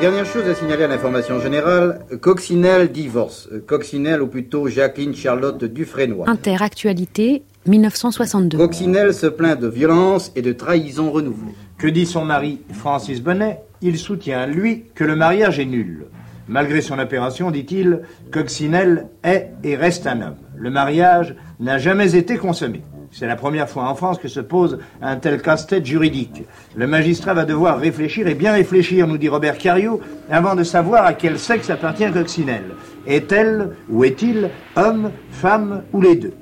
Dernière 0.00 0.24
chose 0.24 0.48
à 0.48 0.54
signaler 0.54 0.84
à 0.84 0.88
l'information 0.88 1.40
générale, 1.40 2.06
Coccinelle 2.22 2.90
divorce. 2.90 3.50
Coccinelle, 3.66 4.22
ou 4.22 4.28
plutôt 4.28 4.66
Jacqueline 4.66 5.14
Charlotte 5.14 5.62
Dufresnoy. 5.62 6.24
Interactualité, 6.26 7.42
1962. 7.66 8.56
Coccinelle 8.56 9.12
se 9.12 9.26
plaint 9.26 9.60
de 9.60 9.68
violence 9.68 10.32
et 10.36 10.40
de 10.40 10.54
trahison 10.54 11.10
renouvelée. 11.10 11.52
Que 11.76 11.86
dit 11.86 12.06
son 12.06 12.24
mari, 12.24 12.62
Francis 12.72 13.20
Bonnet? 13.20 13.60
Il 13.82 13.98
soutient, 13.98 14.46
lui, 14.46 14.84
que 14.94 15.04
le 15.04 15.16
mariage 15.16 15.58
est 15.58 15.66
nul. 15.66 16.06
Malgré 16.48 16.80
son 16.80 16.98
opération, 16.98 17.50
dit-il, 17.50 18.00
Coccinelle 18.32 19.06
est 19.22 19.50
et 19.64 19.76
reste 19.76 20.06
un 20.06 20.22
homme. 20.22 20.36
Le 20.56 20.70
mariage 20.70 21.36
n'a 21.58 21.76
jamais 21.76 22.16
été 22.16 22.38
consommé. 22.38 22.80
C'est 23.12 23.26
la 23.26 23.34
première 23.34 23.68
fois 23.68 23.88
en 23.88 23.96
France 23.96 24.18
que 24.18 24.28
se 24.28 24.38
pose 24.38 24.78
un 25.02 25.16
tel 25.16 25.42
casse-tête 25.42 25.84
juridique. 25.84 26.44
Le 26.76 26.86
magistrat 26.86 27.34
va 27.34 27.44
devoir 27.44 27.78
réfléchir 27.78 28.28
et 28.28 28.34
bien 28.34 28.52
réfléchir, 28.52 29.08
nous 29.08 29.18
dit 29.18 29.28
Robert 29.28 29.58
Cario, 29.58 30.00
avant 30.30 30.54
de 30.54 30.62
savoir 30.62 31.04
à 31.04 31.12
quel 31.12 31.38
sexe 31.38 31.70
appartient 31.70 32.10
Coccinelle. 32.12 32.76
Est-elle 33.06 33.70
ou 33.88 34.04
est-il 34.04 34.50
homme, 34.76 35.10
femme 35.32 35.82
ou 35.92 36.00
les 36.00 36.14
deux? 36.14 36.34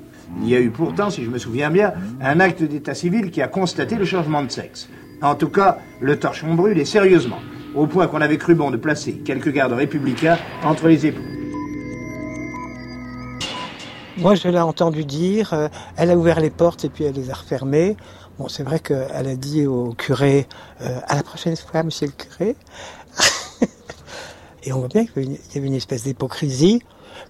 Il 0.43 0.49
y 0.49 0.55
a 0.55 0.59
eu 0.59 0.69
pourtant, 0.69 1.09
si 1.09 1.23
je 1.23 1.29
me 1.29 1.39
souviens 1.39 1.71
bien, 1.71 1.93
un 2.21 2.39
acte 2.39 2.61
d'état 2.61 2.93
civil 2.93 3.31
qui 3.31 3.41
a 3.41 3.47
constaté 3.47 3.95
le 3.95 4.05
changement 4.05 4.43
de 4.43 4.51
sexe. 4.51 4.89
En 5.23 5.33
tout 5.33 5.49
cas, 5.49 5.79
le 6.01 6.19
torchon 6.19 6.53
brûle 6.53 6.77
et 6.77 6.85
sérieusement 6.85 7.39
au 7.75 7.87
point 7.87 8.07
qu'on 8.07 8.21
avait 8.21 8.37
cru 8.37 8.55
bon 8.55 8.71
de 8.71 8.77
placer 8.77 9.13
quelques 9.25 9.51
gardes 9.51 9.73
républicains 9.73 10.37
entre 10.63 10.87
les 10.87 11.05
époux. 11.07 11.38
Moi, 14.19 14.35
je 14.35 14.49
l'ai 14.49 14.59
entendu 14.59 15.05
dire, 15.05 15.53
euh, 15.53 15.69
elle 15.95 16.11
a 16.11 16.17
ouvert 16.17 16.41
les 16.41 16.49
portes 16.49 16.83
et 16.83 16.89
puis 16.89 17.05
elle 17.05 17.15
les 17.15 17.29
a 17.29 17.33
refermées. 17.33 17.95
Bon, 18.37 18.49
c'est 18.49 18.63
vrai 18.63 18.79
qu'elle 18.79 19.27
a 19.27 19.35
dit 19.35 19.65
au 19.65 19.93
curé, 19.93 20.45
euh, 20.81 20.99
à 21.07 21.15
la 21.15 21.23
prochaine 21.23 21.55
fois, 21.55 21.83
monsieur 21.83 22.07
le 22.07 22.11
curé. 22.11 22.55
et 24.63 24.73
on 24.73 24.79
voit 24.79 24.89
bien 24.89 25.05
qu'il 25.05 25.31
y 25.31 25.57
avait 25.57 25.67
une 25.67 25.73
espèce 25.73 26.03
d'hypocrisie, 26.03 26.81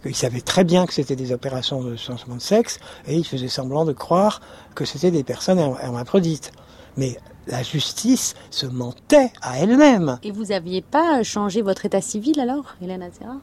qu'il 0.01 0.15
savait 0.15 0.41
très 0.41 0.63
bien 0.63 0.88
que 0.88 0.93
c'était 0.93 1.15
des 1.15 1.31
opérations 1.31 1.84
de 1.84 1.96
changement 1.96 2.36
de 2.36 2.41
sexe, 2.41 2.79
et 3.08 3.15
il 3.15 3.25
faisait 3.25 3.50
semblant 3.50 3.86
de 3.86 3.93
croire 3.93 4.41
que 4.74 4.84
c'était 4.84 5.12
des 5.12 5.24
personnes 5.24 5.60
hermaphrodites. 5.60 6.51
Mais 6.98 7.17
la 7.46 7.62
justice 7.62 8.34
se 8.50 8.65
mentait 8.65 9.31
à 9.43 9.60
elle-même. 9.60 10.17
Et 10.24 10.31
vous 10.31 10.46
n'aviez 10.46 10.81
pas 10.81 11.22
changé 11.22 11.62
votre 11.62 11.86
état 11.86 12.01
civil 12.01 12.39
alors, 12.39 12.75
Hélène 12.81 13.03
Azera 13.03 13.36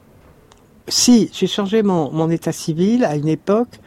Si, 0.88 1.30
j'ai 1.32 1.48
changé 1.48 1.82
mon, 1.82 2.30
état 2.30 2.52
civil 2.52 3.04
à 3.04 3.16
une 3.16 3.26
époque 3.26 3.80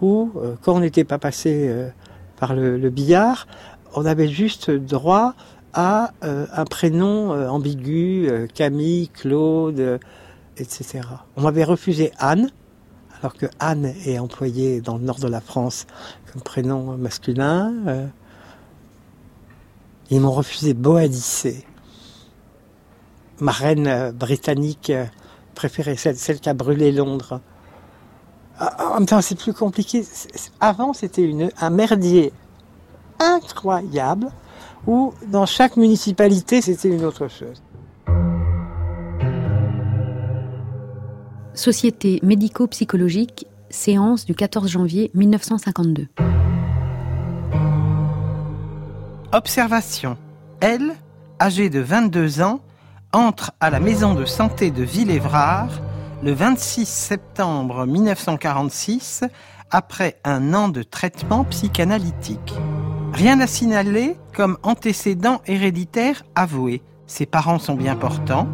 où, 0.00 0.30
euh, 0.36 0.54
quand 0.62 0.74
on 0.74 0.80
n'était 0.80 1.04
pas 1.04 1.18
passé 1.18 1.66
euh, 1.68 1.90
par 2.38 2.54
le, 2.54 2.78
le, 2.78 2.88
billard, 2.88 3.46
on 3.94 4.06
avait 4.06 4.28
juste 4.28 4.70
droit 4.70 5.34
à 5.74 6.12
euh, 6.24 6.46
un 6.52 6.64
prénom 6.64 7.32
ambigu, 7.48 8.30
Camille, 8.54 9.08
Claude, 9.08 10.00
etc. 10.56 11.00
On 11.36 11.42
m'avait 11.42 11.64
refusé 11.64 12.12
Anne, 12.18 12.50
alors 13.20 13.34
que 13.34 13.46
Anne 13.58 13.92
est 14.06 14.18
employée 14.18 14.80
dans 14.80 14.96
le 14.96 15.04
nord 15.04 15.18
de 15.18 15.28
la 15.28 15.42
France 15.42 15.86
comme 16.32 16.40
prénom 16.40 16.96
masculin. 16.96 18.10
Ils 20.10 20.20
m'ont 20.20 20.32
refusé 20.32 20.72
Boadicée. 20.72 21.66
Ma 23.40 23.52
reine 23.52 24.12
britannique 24.12 24.90
préférée, 25.58 25.96
celle, 25.96 26.16
celle 26.16 26.38
qui 26.38 26.48
a 26.48 26.54
brûlé 26.54 26.92
Londres. 26.92 27.40
En 28.60 28.94
même 28.94 29.06
temps, 29.06 29.20
c'est 29.20 29.38
plus 29.38 29.52
compliqué. 29.52 30.04
Avant, 30.60 30.92
c'était 30.92 31.28
un 31.60 31.70
merdier 31.70 32.32
incroyable 33.18 34.28
où 34.86 35.12
dans 35.26 35.46
chaque 35.46 35.76
municipalité, 35.76 36.62
c'était 36.62 36.88
une 36.88 37.04
autre 37.04 37.26
chose. 37.26 37.60
Société 41.54 42.20
médico-psychologique, 42.22 43.48
séance 43.68 44.24
du 44.24 44.36
14 44.36 44.68
janvier 44.68 45.10
1952. 45.14 46.06
Observation. 49.32 50.16
Elle, 50.60 50.92
âgée 51.40 51.68
de 51.68 51.80
22 51.80 52.42
ans, 52.42 52.60
entre 53.12 53.52
à 53.60 53.70
la 53.70 53.80
maison 53.80 54.14
de 54.14 54.24
santé 54.24 54.70
de 54.70 54.82
Villévrard 54.82 55.68
le 56.22 56.32
26 56.32 56.86
septembre 56.86 57.86
1946 57.86 59.24
après 59.70 60.16
un 60.24 60.54
an 60.54 60.68
de 60.68 60.82
traitement 60.82 61.44
psychanalytique. 61.44 62.54
Rien 63.12 63.40
à 63.40 63.46
signaler 63.46 64.16
comme 64.34 64.58
antécédent 64.62 65.40
héréditaire 65.46 66.24
avoué. 66.34 66.82
Ses 67.06 67.26
parents 67.26 67.58
sont 67.58 67.74
bien 67.74 67.96
portants. 67.96 68.48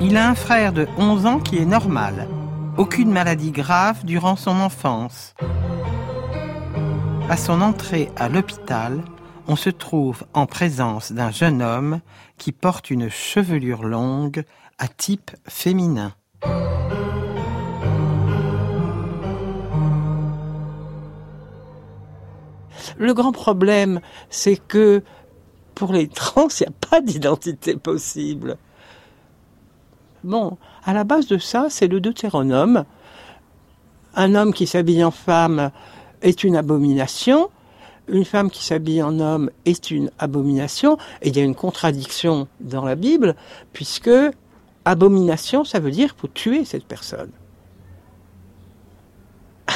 Il 0.00 0.16
a 0.16 0.28
un 0.28 0.34
frère 0.34 0.72
de 0.72 0.86
11 0.96 1.26
ans 1.26 1.38
qui 1.38 1.58
est 1.58 1.66
normal. 1.66 2.28
Aucune 2.76 3.10
maladie 3.10 3.50
grave 3.50 4.04
durant 4.04 4.36
son 4.36 4.60
enfance. 4.60 5.34
À 7.28 7.36
son 7.36 7.60
entrée 7.60 8.10
à 8.16 8.28
l'hôpital, 8.28 9.02
on 9.50 9.56
se 9.56 9.68
trouve 9.68 10.22
en 10.32 10.46
présence 10.46 11.10
d'un 11.10 11.32
jeune 11.32 11.60
homme 11.60 12.02
qui 12.38 12.52
porte 12.52 12.88
une 12.88 13.08
chevelure 13.08 13.82
longue 13.82 14.44
à 14.78 14.86
type 14.86 15.32
féminin. 15.48 16.14
Le 22.96 23.12
grand 23.12 23.32
problème, 23.32 24.00
c'est 24.28 24.54
que 24.54 25.02
pour 25.74 25.92
les 25.92 26.06
trans, 26.06 26.46
il 26.60 26.62
n'y 26.62 26.68
a 26.68 26.88
pas 26.88 27.00
d'identité 27.00 27.74
possible. 27.74 28.56
Bon, 30.22 30.58
à 30.84 30.92
la 30.92 31.02
base 31.02 31.26
de 31.26 31.38
ça, 31.38 31.66
c'est 31.70 31.88
le 31.88 32.00
deutéronome. 32.00 32.84
Un 34.14 34.36
homme 34.36 34.54
qui 34.54 34.68
s'habille 34.68 35.02
en 35.02 35.10
femme 35.10 35.72
est 36.22 36.44
une 36.44 36.54
abomination, 36.54 37.50
une 38.10 38.24
femme 38.24 38.50
qui 38.50 38.64
s'habille 38.64 39.02
en 39.02 39.18
homme 39.20 39.50
est 39.64 39.90
une 39.90 40.10
abomination, 40.18 40.98
et 41.22 41.28
il 41.28 41.36
y 41.36 41.40
a 41.40 41.44
une 41.44 41.54
contradiction 41.54 42.48
dans 42.60 42.84
la 42.84 42.94
Bible, 42.94 43.36
puisque 43.72 44.10
abomination, 44.84 45.64
ça 45.64 45.78
veut 45.78 45.90
dire 45.90 46.14
faut 46.16 46.28
tuer 46.28 46.64
cette 46.64 46.84
personne. 46.84 47.30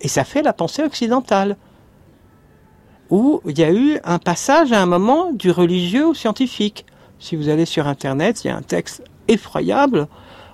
Et 0.00 0.08
ça 0.08 0.24
fait 0.24 0.42
la 0.42 0.52
pensée 0.52 0.82
occidentale, 0.82 1.56
où 3.10 3.40
il 3.46 3.58
y 3.58 3.64
a 3.64 3.72
eu 3.72 3.98
un 4.04 4.18
passage 4.18 4.72
à 4.72 4.82
un 4.82 4.86
moment 4.86 5.32
du 5.32 5.50
religieux 5.50 6.06
au 6.06 6.14
scientifique. 6.14 6.86
Si 7.18 7.36
vous 7.36 7.48
allez 7.48 7.64
sur 7.64 7.86
Internet, 7.86 8.44
il 8.44 8.48
y 8.48 8.50
a 8.50 8.56
un 8.56 8.62
texte 8.62 9.02
effroyable 9.28 10.08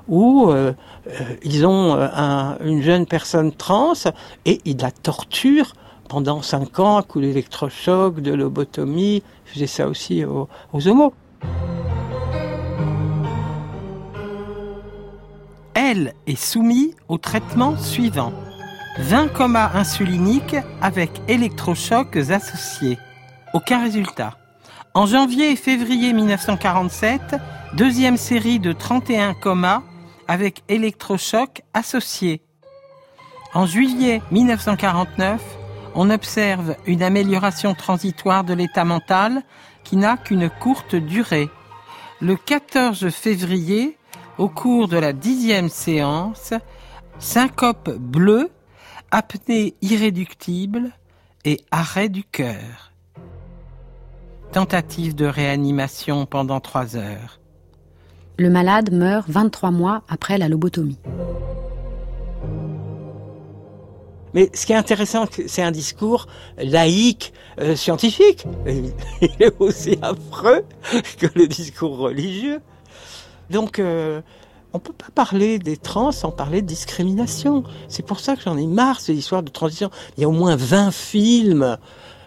où 0.09 0.51
euh, 0.51 0.73
euh, 1.07 1.11
ils 1.43 1.67
ont 1.67 1.95
euh, 1.95 2.09
un, 2.15 2.59
une 2.65 2.83
jeune 2.83 3.07
personne 3.07 3.53
trans 3.53 3.95
et 4.45 4.61
ils 4.65 4.79
la 4.79 4.91
torturent 4.91 5.75
pendant 6.13 6.43
cinq 6.43 6.79
ans 6.79 6.99
à 6.99 7.03
coups 7.03 7.25
d'électrochoc, 7.25 8.21
de 8.21 8.35
lobotomie. 8.35 9.23
Je 9.47 9.53
faisais 9.53 9.67
ça 9.67 9.89
aussi 9.89 10.27
aux, 10.27 10.47
aux 10.75 10.87
homos. 10.87 11.15
Elle 15.73 16.13
est 16.27 16.37
soumise 16.37 16.95
au 17.09 17.17
traitement 17.17 17.79
suivant. 17.79 18.35
20 18.99 19.29
comas 19.29 19.71
insuliniques 19.73 20.57
avec 20.83 21.11
électrochocs 21.29 22.19
associés. 22.19 22.99
Aucun 23.55 23.83
résultat. 23.83 24.37
En 24.93 25.07
janvier 25.07 25.53
et 25.53 25.57
février 25.57 26.13
1947, 26.13 27.37
deuxième 27.73 28.19
série 28.19 28.59
de 28.59 28.75
31 28.75 29.33
comas 29.33 29.81
avec 30.29 30.63
électrochocs 30.69 31.63
associés. 31.73 32.43
En 33.55 33.65
juillet 33.65 34.21
1949, 34.31 35.41
on 35.95 36.11
observe 36.11 36.77
une 36.87 37.03
amélioration 37.03 37.75
transitoire 37.75 38.45
de 38.45 38.55
l'état 38.55 38.85
mental 38.85 39.43
qui 39.85 39.97
n'a 39.97 40.17
qu'une 40.17 40.49
courte 40.49 40.95
durée. 40.95 41.51
Le 42.21 42.37
14 42.37 43.11
février, 43.11 43.99
au 44.39 44.49
cours 44.49 44.89
de 44.89 44.97
la 44.97 45.13
dixième 45.13 45.69
séance, 45.69 46.55
syncope 47.19 47.91
bleue, 47.99 48.51
apnée 49.11 49.75
irréductible 49.83 50.93
et 51.45 51.61
arrêt 51.71 52.09
du 52.09 52.25
cœur. 52.25 52.93
Tentative 54.53 55.15
de 55.15 55.27
réanimation 55.27 56.27
pendant 56.27 56.61
trois 56.61 56.97
heures. 56.97 57.41
Le 58.39 58.51
malade 58.51 58.93
meurt 58.93 59.29
23 59.29 59.71
mois 59.71 60.03
après 60.09 60.39
la 60.39 60.49
lobotomie. 60.49 60.99
Mais 64.35 64.51
ce 64.55 64.67
qui 64.67 64.73
est 64.73 64.77
intéressant, 64.77 65.27
c'est 65.47 65.63
un 65.63 65.71
discours 65.71 66.27
laïque, 66.57 67.33
euh, 67.61 67.77
scientifique. 67.77 68.47
Il 68.67 69.31
est 69.41 69.55
aussi 69.59 69.99
affreux 70.03 70.65
que 71.19 71.27
le 71.35 71.47
discours 71.47 71.99
religieux. 71.99 72.61
Donc, 73.51 73.79
euh, 73.79 74.23
on 74.73 74.79
peut 74.79 74.95
pas 74.95 75.11
parler 75.15 75.59
des 75.59 75.77
trans 75.77 76.13
sans 76.13 76.31
parler 76.31 76.63
de 76.63 76.67
discrimination. 76.67 77.65
C'est 77.89 78.05
pour 78.05 78.21
ça 78.21 78.37
que 78.37 78.43
j'en 78.43 78.57
ai 78.57 78.67
marre, 78.67 79.01
ces 79.01 79.15
histoires 79.15 79.43
de 79.43 79.51
transition. 79.51 79.91
Il 80.17 80.23
y 80.23 80.25
a 80.25 80.29
au 80.29 80.33
moins 80.33 80.57
20 80.57 80.91
films 80.93 81.79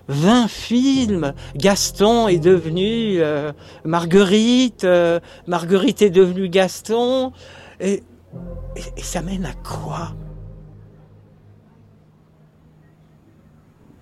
20 0.08 0.48
films. 0.48 1.34
Gaston 1.56 2.28
est 2.28 2.38
devenu 2.40 3.20
euh, 3.20 3.52
Marguerite, 3.84 4.84
euh, 4.84 5.20
Marguerite 5.48 6.04
est 6.04 6.12
devenue 6.12 6.48
Gaston. 6.48 7.32
et, 7.80 8.04
et 8.76 9.02
ça 9.02 9.22
mène 9.22 9.46
à 9.46 9.54
quoi? 9.54 10.12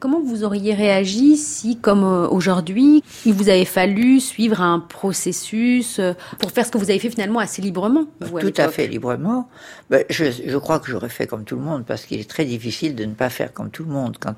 Comment 0.04 0.20
vous 0.20 0.44
auriez 0.44 0.74
réagi 0.74 1.38
si, 1.38 1.78
comme 1.78 2.04
euh, 2.04 2.28
aujourd'hui, 2.28 3.02
il 3.26 3.34
vous 3.34 3.48
avait 3.48 3.64
fallu 3.64 4.20
suivre 4.20 4.60
un 4.60 4.82
processus 4.82 5.98
euh, 5.98 6.12
pour 6.40 6.52
faire 6.52 6.66
ce 6.66 6.72
que 6.72 6.78
vous 6.78 6.90
avez 6.90 7.00
fait 7.00 7.10
finalement 7.10 7.40
assez 7.40 7.62
librement 7.62 8.04
Tout 8.20 8.54
à, 8.58 8.68
fait 8.68 8.88
librement. 8.88 9.48
Ben, 9.90 10.04
je, 10.10 10.26
je, 10.26 10.58
crois 10.58 10.82
que 10.82 10.92
j'aurais 10.92 11.08
fait 11.08 11.26
comme 11.26 11.46
tout 11.46 11.56
le 11.56 11.62
monde 11.62 11.86
parce 11.86 12.06
qu'il 12.06 12.20
est 12.20 12.30
très 12.30 12.44
difficile 12.44 12.96
de 12.96 13.06
ne 13.06 13.14
pas 13.14 13.30
faire 13.30 13.54
comme 13.54 13.70
tout 13.70 13.86
le 13.86 13.92
monde 13.92 14.18
quand 14.20 14.36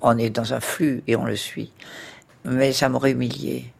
on, 0.00 0.16
est 0.16 0.30
dans 0.30 0.54
un 0.54 0.60
flux 0.60 1.02
et 1.06 1.14
on 1.14 1.26
le 1.26 1.36
suit. 1.36 1.70
Mais 2.46 2.72
ça 2.72 2.88
m'aurait 2.88 3.10
humilié. 3.10 3.70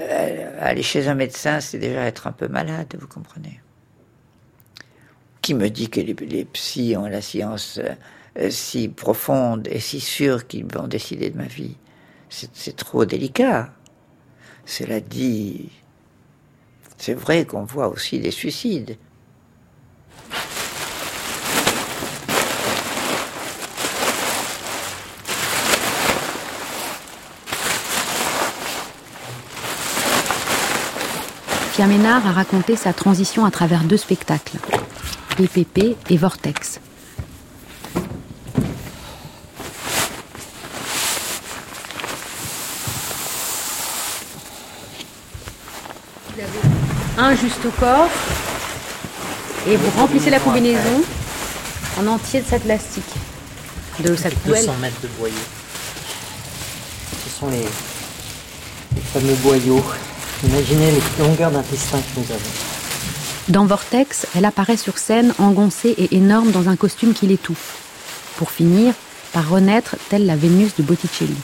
Euh, 0.00 0.50
aller 0.60 0.82
chez 0.82 1.06
un 1.06 1.14
médecin, 1.14 1.60
c'est 1.60 1.78
déjà 1.78 2.02
être 2.06 2.26
un 2.26 2.32
peu 2.32 2.48
malade, 2.48 2.92
vous 2.98 3.06
comprenez. 3.06 3.60
Qui 5.42 5.54
me 5.54 5.70
dit 5.70 5.88
que 5.88 6.00
les, 6.00 6.14
les 6.14 6.44
psys 6.44 6.96
ont 6.96 7.06
la 7.06 7.22
science 7.22 7.78
euh, 7.78 7.94
si 8.50 8.88
profonde 8.88 9.68
et 9.70 9.80
si 9.80 10.00
sûre 10.00 10.46
qu'ils 10.46 10.66
vont 10.66 10.86
décider 10.86 11.30
de 11.30 11.36
ma 11.36 11.46
vie. 11.46 11.76
C'est 12.28 12.76
trop 12.76 13.04
délicat. 13.04 13.70
Cela 14.66 15.00
dit, 15.00 15.70
c'est 16.98 17.14
vrai 17.14 17.46
qu'on 17.46 17.64
voit 17.64 17.88
aussi 17.88 18.18
des 18.18 18.30
suicides. 18.30 18.96
Pierre 31.72 31.88
Ménard 31.88 32.26
a 32.26 32.32
raconté 32.32 32.74
sa 32.74 32.92
transition 32.92 33.44
à 33.44 33.52
travers 33.52 33.84
deux 33.84 33.96
spectacles, 33.96 34.58
PPP 35.36 35.96
et 36.10 36.16
Vortex. 36.16 36.80
Un 47.18 47.34
juste 47.34 47.64
au 47.66 47.70
corps 47.70 48.08
et 49.66 49.76
vous 49.76 49.90
remplissez 49.98 50.30
la 50.30 50.38
combinaison 50.38 51.02
en 51.98 52.06
entier 52.06 52.40
de 52.40 52.46
sac 52.46 52.62
plastique. 52.62 53.12
De 53.98 54.14
sac 54.14 54.32
200 54.46 54.74
mètres 54.80 55.00
de 55.02 55.08
boyaux. 55.18 55.34
Ce 57.24 57.40
sont 57.40 57.48
les, 57.48 57.66
fameux 59.12 59.34
boyaux. 59.42 59.84
Imaginez 60.44 60.92
les 60.92 61.24
longueurs 61.24 61.50
d'intestin 61.50 61.98
que 61.98 62.20
nous 62.20 62.26
avons. 62.30 62.52
Dans 63.48 63.66
Vortex, 63.66 64.26
elle 64.36 64.44
apparaît 64.44 64.76
sur 64.76 64.98
scène 64.98 65.34
engoncée 65.38 65.94
et 65.98 66.16
énorme 66.16 66.52
dans 66.52 66.68
un 66.68 66.76
costume 66.76 67.14
qui 67.14 67.26
l'étouffe. 67.26 67.78
Pour 68.36 68.52
finir 68.52 68.94
par 69.32 69.48
renaître 69.48 69.96
telle 70.08 70.26
la 70.26 70.36
Vénus 70.36 70.76
de 70.78 70.84
Botticelli. 70.84 71.36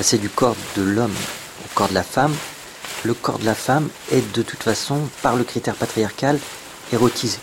C'est 0.00 0.18
du 0.18 0.28
corps 0.28 0.56
de 0.76 0.82
l'homme 0.82 1.14
corps 1.74 1.88
de 1.88 1.94
la 1.94 2.02
femme, 2.02 2.34
le 3.04 3.14
corps 3.14 3.38
de 3.38 3.44
la 3.44 3.54
femme 3.54 3.88
est 4.10 4.32
de 4.34 4.42
toute 4.42 4.62
façon, 4.62 5.00
par 5.22 5.36
le 5.36 5.44
critère 5.44 5.74
patriarcal, 5.74 6.38
érotisé. 6.92 7.38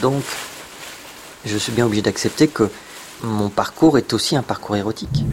Donc, 0.00 0.22
je 1.44 1.56
suis 1.56 1.72
bien 1.72 1.86
obligé 1.86 2.02
d'accepter 2.02 2.48
que 2.48 2.70
mon 3.22 3.48
parcours 3.48 3.96
est 3.96 4.12
aussi 4.12 4.36
un 4.36 4.42
parcours 4.42 4.76
érotique. 4.76 5.24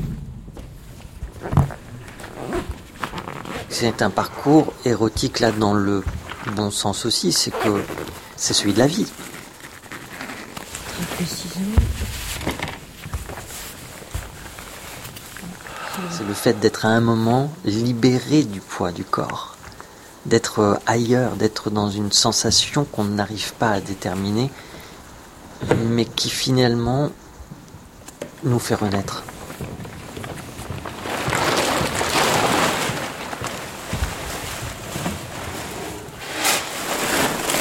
C'est 3.70 4.02
un 4.02 4.10
parcours 4.10 4.74
érotique 4.86 5.40
là 5.40 5.52
dans 5.52 5.74
le 5.74 6.04
bon 6.56 6.72
sens 6.72 7.06
aussi, 7.06 7.34
c'est 7.34 7.52
que 7.52 7.84
c'est 8.38 8.54
celui 8.54 8.74
de 8.74 8.80
la 8.80 8.88
vie. 8.88 9.08
C'est 11.20 12.23
le 16.34 16.36
fait 16.36 16.60
d'être 16.60 16.88
à 16.88 16.90
un 16.90 17.00
moment 17.00 17.52
libéré 17.64 18.42
du 18.42 18.60
poids 18.60 18.92
du 18.92 19.04
corps, 19.04 19.56
d'être 20.26 20.60
euh, 20.62 20.74
ailleurs, 20.88 21.36
d'être 21.36 21.70
dans 21.70 21.92
une 21.92 22.12
sensation 22.12 22.86
qu'on 22.86 23.04
n'arrive 23.04 23.54
pas 23.54 23.70
à 23.70 23.80
déterminer, 23.80 24.50
mais 25.90 26.06
qui 26.06 26.32
finalement 26.32 27.12
nous 28.44 28.58
fait 28.58 28.74
renaître. 28.74 29.22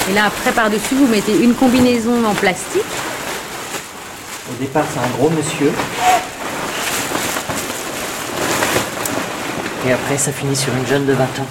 Et 0.08 0.14
là, 0.14 0.24
après, 0.24 0.52
par-dessus, 0.52 0.94
vous 0.94 1.08
mettez 1.08 1.44
une 1.44 1.54
combinaison 1.54 2.24
en 2.24 2.32
plastique. 2.32 2.80
Au 4.50 4.54
départ, 4.58 4.87
c'est 4.90 4.98
un 4.98 5.11
gros 5.18 5.28
monsieur. 5.28 5.72
Et 9.85 9.92
après, 9.92 10.16
ça 10.16 10.33
finit 10.33 10.55
sur 10.55 10.73
une 10.77 10.87
jeune 10.87 11.07
de 11.07 11.12
20 11.12 11.25
ans. 11.25 11.47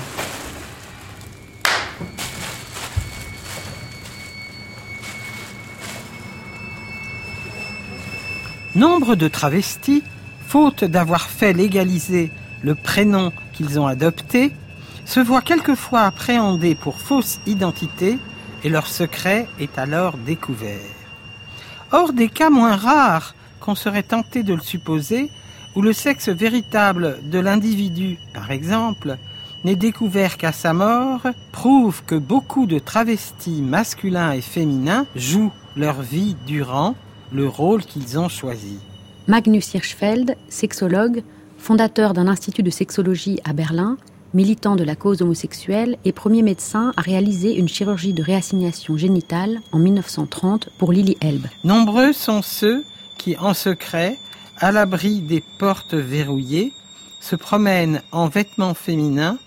Nombre 8.73 9.15
de 9.15 9.27
travestis, 9.27 10.01
faute 10.47 10.85
d'avoir 10.85 11.29
fait 11.29 11.51
légaliser 11.51 12.31
le 12.63 12.73
prénom 12.73 13.33
qu'ils 13.51 13.79
ont 13.81 13.87
adopté, 13.87 14.53
se 15.03 15.19
voient 15.19 15.41
quelquefois 15.41 16.03
appréhendés 16.03 16.75
pour 16.75 17.01
fausse 17.01 17.41
identité 17.45 18.17
et 18.63 18.69
leur 18.69 18.87
secret 18.87 19.47
est 19.59 19.77
alors 19.77 20.15
découvert. 20.17 20.79
Or, 21.91 22.13
des 22.13 22.29
cas 22.29 22.49
moins 22.49 22.77
rares 22.77 23.35
qu'on 23.59 23.75
serait 23.75 24.03
tenté 24.03 24.43
de 24.43 24.53
le 24.53 24.61
supposer 24.61 25.29
où 25.75 25.81
le 25.81 25.93
sexe 25.93 26.29
véritable 26.29 27.19
de 27.23 27.39
l'individu, 27.39 28.17
par 28.33 28.51
exemple, 28.51 29.17
n'est 29.63 29.75
découvert 29.75 30.37
qu'à 30.37 30.51
sa 30.51 30.73
mort, 30.73 31.21
prouve 31.51 32.03
que 32.05 32.15
beaucoup 32.15 32.65
de 32.65 32.79
travestis 32.79 33.61
masculins 33.61 34.31
et 34.31 34.41
féminins 34.41 35.05
jouent 35.15 35.51
leur 35.75 36.01
vie 36.01 36.35
durant 36.45 36.95
le 37.31 37.47
rôle 37.47 37.83
qu'ils 37.83 38.19
ont 38.19 38.29
choisi. 38.29 38.77
Magnus 39.27 39.73
Hirschfeld, 39.73 40.35
sexologue, 40.49 41.23
fondateur 41.57 42.13
d'un 42.13 42.27
institut 42.27 42.63
de 42.63 42.69
sexologie 42.69 43.39
à 43.45 43.53
Berlin, 43.53 43.97
militant 44.33 44.75
de 44.75 44.83
la 44.83 44.95
cause 44.95 45.21
homosexuelle 45.21 45.97
et 46.05 46.11
premier 46.11 46.41
médecin 46.41 46.93
à 46.97 47.01
réaliser 47.01 47.55
une 47.55 47.67
chirurgie 47.67 48.13
de 48.13 48.23
réassignation 48.23 48.97
génitale 48.97 49.61
en 49.71 49.79
1930 49.79 50.69
pour 50.77 50.91
Lily 50.91 51.17
Elbe. 51.21 51.47
Nombreux 51.63 52.13
sont 52.13 52.41
ceux 52.41 52.83
qui, 53.17 53.37
en 53.37 53.53
secret, 53.53 54.17
à 54.61 54.71
l'abri 54.71 55.21
des 55.21 55.43
portes 55.57 55.95
verrouillées, 55.95 56.71
se 57.19 57.35
promènent 57.35 58.01
en 58.11 58.27
vêtements 58.27 58.75
féminins 58.75 59.37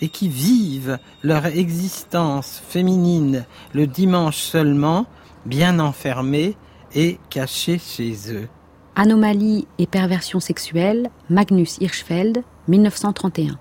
et 0.00 0.08
qui 0.08 0.28
vivent 0.28 0.98
leur 1.22 1.46
existence 1.46 2.60
féminine 2.68 3.46
le 3.72 3.86
dimanche 3.86 4.38
seulement, 4.38 5.06
bien 5.46 5.78
enfermés 5.78 6.56
et 6.94 7.18
cachés 7.30 7.78
chez 7.78 8.14
eux. 8.30 8.48
Anomalie 8.96 9.66
et 9.78 9.86
perversion 9.86 10.40
sexuelle, 10.40 11.10
Magnus 11.30 11.78
Hirschfeld, 11.80 12.42
1931. 12.68 13.58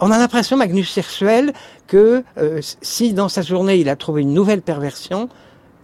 On 0.00 0.10
a 0.10 0.18
l'impression, 0.18 0.56
Magnus 0.56 0.96
Hirschfeld, 0.96 1.52
que 1.86 2.24
euh, 2.38 2.60
si 2.80 3.12
dans 3.12 3.28
sa 3.28 3.42
journée 3.42 3.76
il 3.76 3.88
a 3.88 3.96
trouvé 3.96 4.22
une 4.22 4.34
nouvelle 4.34 4.62
perversion, 4.62 5.28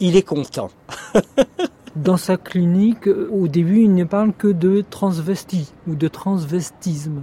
il 0.01 0.17
est 0.17 0.23
content. 0.23 0.71
dans 1.97 2.17
sa 2.17 2.37
clinique, 2.37 3.07
au 3.07 3.49
début, 3.49 3.83
il 3.83 3.95
ne 3.95 4.05
parle 4.05 4.33
que 4.33 4.49
de 4.49 4.83
transvestie 4.89 5.73
ou 5.87 5.95
de 5.95 6.09
transvestisme. 6.09 7.23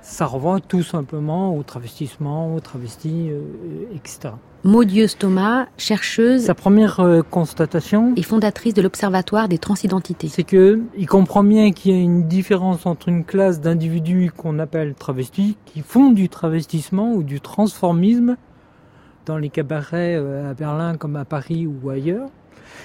Ça 0.00 0.24
renvoie 0.24 0.58
tout 0.60 0.82
simplement 0.82 1.54
au 1.54 1.62
travestissement, 1.62 2.54
au 2.54 2.60
travesti, 2.60 3.28
euh, 3.30 3.42
etc. 3.94 4.34
Maudieuse 4.64 5.18
Thomas, 5.18 5.66
chercheuse. 5.76 6.44
Sa 6.46 6.54
première 6.54 7.00
euh, 7.00 7.20
constatation. 7.20 8.14
Et 8.16 8.22
fondatrice 8.22 8.72
de 8.72 8.80
l'Observatoire 8.80 9.48
des 9.48 9.58
transidentités. 9.58 10.28
C'est 10.28 10.44
que 10.44 10.80
il 10.96 11.06
comprend 11.06 11.44
bien 11.44 11.72
qu'il 11.72 11.92
y 11.92 11.94
a 11.94 12.00
une 12.00 12.26
différence 12.26 12.86
entre 12.86 13.08
une 13.08 13.24
classe 13.24 13.60
d'individus 13.60 14.32
qu'on 14.34 14.58
appelle 14.58 14.94
travestis, 14.94 15.58
qui 15.66 15.82
font 15.82 16.10
du 16.10 16.30
travestissement 16.30 17.12
ou 17.12 17.22
du 17.22 17.40
transformisme 17.40 18.36
dans 19.26 19.36
les 19.36 19.50
cabarets 19.50 20.16
euh, 20.16 20.50
à 20.50 20.54
Berlin 20.54 20.96
comme 20.96 21.16
à 21.16 21.26
Paris 21.26 21.66
ou 21.66 21.90
ailleurs, 21.90 22.30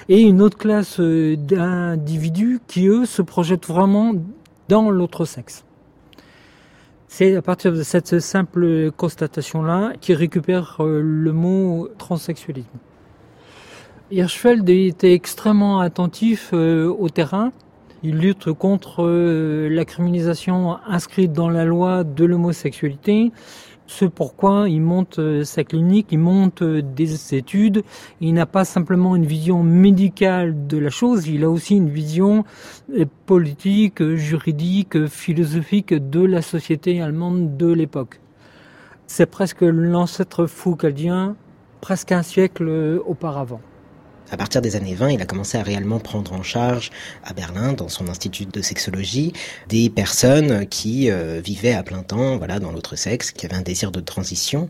et 0.09 0.21
une 0.21 0.41
autre 0.41 0.57
classe 0.57 0.99
euh, 0.99 1.35
d'individus 1.35 2.59
qui, 2.67 2.87
eux, 2.87 3.05
se 3.05 3.21
projettent 3.21 3.67
vraiment 3.67 4.13
dans 4.69 4.89
l'autre 4.89 5.25
sexe. 5.25 5.63
C'est 7.07 7.35
à 7.35 7.41
partir 7.41 7.73
de 7.73 7.83
cette 7.83 8.19
simple 8.19 8.91
constatation-là 8.91 9.93
qu'il 10.01 10.15
récupère 10.15 10.77
euh, 10.79 11.01
le 11.01 11.31
mot 11.31 11.89
transsexualisme. 11.97 12.67
Hirschfeld 14.11 14.69
était 14.69 15.13
extrêmement 15.13 15.79
attentif 15.79 16.53
au 16.53 17.09
terrain. 17.09 17.51
Il 18.03 18.17
lutte 18.17 18.51
contre 18.51 19.07
la 19.07 19.85
criminalisation 19.85 20.77
inscrite 20.85 21.33
dans 21.33 21.49
la 21.49 21.65
loi 21.65 22.03
de 22.03 22.25
l'homosexualité 22.25 23.31
ce 23.87 24.05
pourquoi 24.05 24.69
il 24.69 24.81
monte 24.81 25.19
euh, 25.19 25.43
sa 25.43 25.63
clinique, 25.63 26.07
il 26.11 26.19
monte 26.19 26.61
euh, 26.61 26.81
des 26.81 27.35
études. 27.35 27.83
Il 28.21 28.33
n'a 28.33 28.45
pas 28.45 28.65
simplement 28.65 29.15
une 29.15 29.25
vision 29.25 29.61
médicale 29.63 30.67
de 30.67 30.77
la 30.77 30.89
chose, 30.89 31.27
il 31.27 31.43
a 31.43 31.49
aussi 31.49 31.75
une 31.75 31.89
vision 31.89 32.45
euh, 32.97 33.05
politique, 33.25 34.01
juridique, 34.15 35.07
philosophique 35.07 35.93
de 35.93 36.21
la 36.21 36.41
société 36.41 37.01
allemande 37.01 37.57
de 37.57 37.71
l'époque. 37.71 38.19
C'est 39.07 39.25
presque 39.25 39.61
l'ancêtre 39.61 40.47
foucaldien, 40.47 41.35
presque 41.81 42.11
un 42.13 42.23
siècle 42.23 43.01
auparavant. 43.05 43.61
À 44.31 44.37
partir 44.37 44.61
des 44.61 44.75
années 44.75 44.95
20, 44.95 45.11
il 45.11 45.21
a 45.21 45.25
commencé 45.25 45.57
à 45.57 45.63
réellement 45.63 45.99
prendre 45.99 46.33
en 46.33 46.43
charge 46.43 46.91
à 47.23 47.33
Berlin, 47.33 47.73
dans 47.73 47.89
son 47.89 48.07
institut 48.07 48.45
de 48.45 48.61
sexologie, 48.61 49.33
des 49.69 49.89
personnes 49.89 50.65
qui 50.67 51.11
euh, 51.11 51.39
vivaient 51.43 51.73
à 51.73 51.83
plein 51.83 52.03
temps, 52.03 52.37
voilà, 52.37 52.59
dans 52.59 52.71
l'autre 52.71 52.95
sexe, 52.95 53.31
qui 53.31 53.45
avaient 53.45 53.55
un 53.55 53.61
désir 53.61 53.91
de 53.91 53.99
transition. 53.99 54.69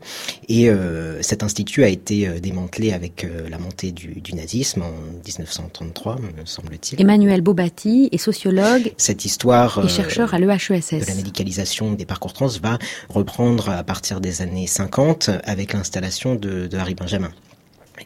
Et 0.50 0.70
euh, 0.70 1.22
cet 1.22 1.44
institut 1.44 1.84
a 1.84 1.88
été 1.88 2.28
euh, 2.28 2.39
démantelé 2.39 2.92
avec 2.92 3.26
la 3.50 3.58
montée 3.58 3.92
du, 3.92 4.22
du, 4.22 4.34
nazisme 4.34 4.82
en 4.82 4.92
1933, 5.26 6.20
me 6.20 6.46
semble-t-il. 6.46 7.00
Emmanuel 7.00 7.42
Bobati 7.42 8.10
est 8.12 8.18
sociologue. 8.18 8.94
Cette 8.98 9.26
histoire 9.26 9.84
et 9.84 9.88
chercheur 9.88 10.34
à 10.34 10.39
l'EHESS 10.39 10.92
de 10.92 11.06
la 11.08 11.16
médicalisation 11.16 11.94
des 11.94 12.06
parcours 12.06 12.34
trans 12.34 12.48
va 12.62 12.78
reprendre 13.10 13.70
à 13.70 13.84
partir 13.84 14.20
des 14.20 14.42
années 14.42 14.68
50 14.68 15.30
avec 15.44 15.74
l'installation 15.74 16.36
de, 16.36 16.68
de 16.68 16.78
Harry 16.78 16.96
Benjamin. 16.96 17.32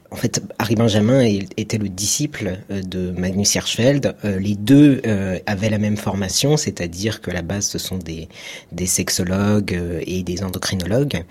En 0.09 0.15
fait, 0.15 0.41
Harry 0.57 0.75
Benjamin 0.75 1.21
était 1.57 1.77
le 1.77 1.89
disciple 1.89 2.59
euh, 2.71 2.81
de 2.81 3.11
Magnus 3.11 3.55
Hirschfeld. 3.55 4.15
Euh, 4.23 4.39
les 4.39 4.55
deux 4.55 5.01
euh, 5.05 5.37
avaient 5.45 5.69
la 5.69 5.79
même 5.79 5.97
formation, 5.97 6.55
c'est-à-dire 6.55 7.19
que 7.19 7.29
à 7.29 7.33
la 7.33 7.41
base, 7.41 7.65
ce 7.67 7.77
sont 7.77 7.97
des, 7.97 8.29
des 8.71 8.85
sexologues 8.85 9.77
et 10.05 10.23
des 10.23 10.43
endocrinologues. 10.43 11.23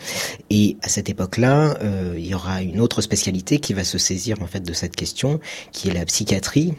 Et 0.51 0.77
à 0.83 0.89
cette 0.89 1.09
époque-là, 1.09 1.79
il 2.17 2.27
y 2.27 2.35
aura 2.35 2.63
une 2.63 2.81
autre 2.81 3.01
spécialité 3.01 3.59
qui 3.59 3.73
va 3.73 3.85
se 3.85 3.99
saisir 3.99 4.37
en 4.43 4.47
fait 4.47 4.61
de 4.61 4.73
cette 4.73 4.95
question, 4.95 5.41
qui 5.73 5.89
est 5.89 5.95
la 5.95 6.05
psychiatrie, 6.05 6.75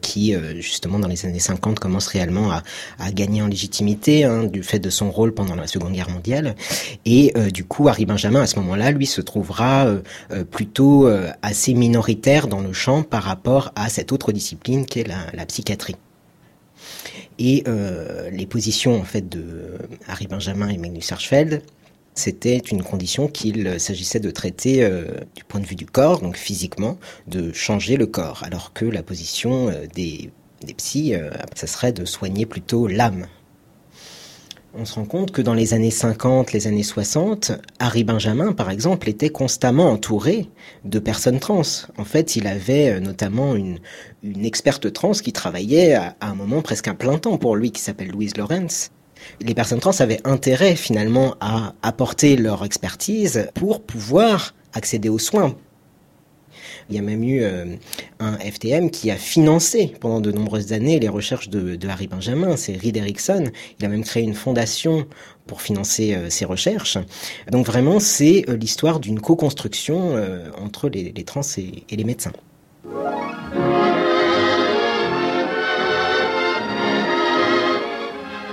qui 0.00 0.34
justement 0.58 0.98
dans 0.98 1.08
les 1.08 1.26
années 1.26 1.38
50 1.38 1.78
commence 1.78 2.06
réellement 2.06 2.50
à, 2.50 2.62
à 2.98 3.10
gagner 3.12 3.42
en 3.42 3.46
légitimité 3.46 4.24
hein, 4.24 4.44
du 4.44 4.62
fait 4.62 4.78
de 4.78 4.90
son 4.90 5.10
rôle 5.10 5.34
pendant 5.34 5.54
la 5.54 5.66
Seconde 5.66 5.92
Guerre 5.92 6.10
mondiale. 6.10 6.54
Et 7.04 7.32
du 7.52 7.64
coup, 7.64 7.88
Harry 7.88 8.06
Benjamin 8.06 8.42
à 8.42 8.46
ce 8.46 8.58
moment-là, 8.60 8.90
lui, 8.90 9.06
se 9.06 9.20
trouvera 9.20 9.86
plutôt 10.50 11.08
assez 11.42 11.74
minoritaire 11.74 12.46
dans 12.46 12.60
le 12.60 12.72
champ 12.72 13.02
par 13.02 13.22
rapport 13.22 13.72
à 13.76 13.88
cette 13.88 14.12
autre 14.12 14.32
discipline 14.32 14.86
qui 14.86 15.00
est 15.00 15.08
la, 15.08 15.46
psychiatrie. 15.46 15.96
Et 17.38 17.64
euh, 17.66 18.30
les 18.30 18.46
positions 18.46 18.98
en 18.98 19.04
fait 19.04 19.28
de 19.28 19.78
Harry 20.06 20.26
Benjamin 20.26 20.68
et 20.68 20.76
Magnus 20.76 21.10
Hirschfeld, 21.10 21.62
c'était 22.14 22.58
une 22.58 22.82
condition 22.82 23.28
qu'il 23.28 23.80
s'agissait 23.80 24.20
de 24.20 24.30
traiter 24.30 24.82
euh, 24.84 25.06
du 25.34 25.44
point 25.44 25.60
de 25.60 25.66
vue 25.66 25.76
du 25.76 25.86
corps, 25.86 26.20
donc 26.20 26.36
physiquement, 26.36 26.98
de 27.28 27.52
changer 27.52 27.96
le 27.96 28.06
corps, 28.06 28.42
alors 28.44 28.72
que 28.72 28.84
la 28.84 29.02
position 29.02 29.68
euh, 29.68 29.86
des, 29.94 30.30
des 30.66 30.74
psys, 30.74 31.14
serait 31.64 31.92
de 31.92 32.04
soigner 32.04 32.44
plutôt 32.46 32.86
l'âme, 32.86 33.26
on 34.74 34.84
se 34.84 34.94
rend 34.94 35.04
compte 35.04 35.32
que 35.32 35.42
dans 35.42 35.54
les 35.54 35.74
années 35.74 35.90
50, 35.90 36.52
les 36.52 36.66
années 36.66 36.82
60, 36.82 37.52
Harry 37.78 38.04
Benjamin, 38.04 38.52
par 38.52 38.70
exemple, 38.70 39.08
était 39.08 39.30
constamment 39.30 39.90
entouré 39.90 40.48
de 40.84 40.98
personnes 40.98 41.40
trans. 41.40 41.62
En 41.98 42.04
fait, 42.04 42.36
il 42.36 42.46
avait 42.46 42.90
euh, 42.90 43.00
notamment 43.00 43.54
une, 43.56 43.78
experte 44.44 44.92
trans 44.92 45.12
qui 45.12 45.32
travaillait 45.32 45.94
à, 45.94 46.14
un 46.20 46.34
moment 46.34 46.62
presque 46.62 46.88
un 46.88 46.94
plein 46.94 47.18
temps 47.18 47.38
pour 47.38 47.56
lui, 47.56 47.72
qui 47.72 47.80
s'appelle 47.80 48.10
Louise 48.10 48.36
Lawrence. 48.36 48.90
Les 49.40 49.54
personnes 49.54 49.80
trans 49.80 49.98
avaient 50.00 50.20
intérêt 50.24 50.76
finalement 50.76 51.34
à 51.40 51.74
apporter 51.82 52.36
leur 52.36 52.64
expertise 52.64 53.48
pour 53.54 53.82
pouvoir 53.82 54.54
accéder 54.72 55.08
aux 55.08 55.18
soins, 55.18 55.54
il 56.90 56.96
y 56.96 56.98
a 56.98 57.02
même 57.02 57.22
eu 57.22 57.42
euh, 57.42 57.64
un 58.18 58.36
FTM 58.38 58.90
qui 58.90 59.10
a 59.10 59.16
financé 59.16 59.94
pendant 60.00 60.20
de 60.20 60.32
nombreuses 60.32 60.72
années 60.72 60.98
les 60.98 61.08
recherches 61.08 61.48
de, 61.48 61.78
Harry 61.88 62.08
Benjamin, 62.08 62.56
c'est 62.56 62.76
Reed 62.76 62.96
Erickson. 62.96 63.44
Il 63.78 63.86
a 63.86 63.88
même 63.88 64.04
créé 64.04 64.22
une 64.22 64.34
fondation 64.34 65.06
pour 65.46 65.62
financer 65.62 66.14
euh, 66.14 66.30
ses 66.30 66.44
recherches. 66.44 66.98
Donc 67.50 67.66
vraiment, 67.66 68.00
c'est 68.00 68.44
euh, 68.48 68.56
l'histoire 68.56 69.00
d'une 69.00 69.20
co-construction 69.20 70.14
entre 70.60 70.88
les, 70.88 71.12
trans 71.24 71.42
et 71.56 71.96
les 71.96 72.04
médecins. 72.04 72.32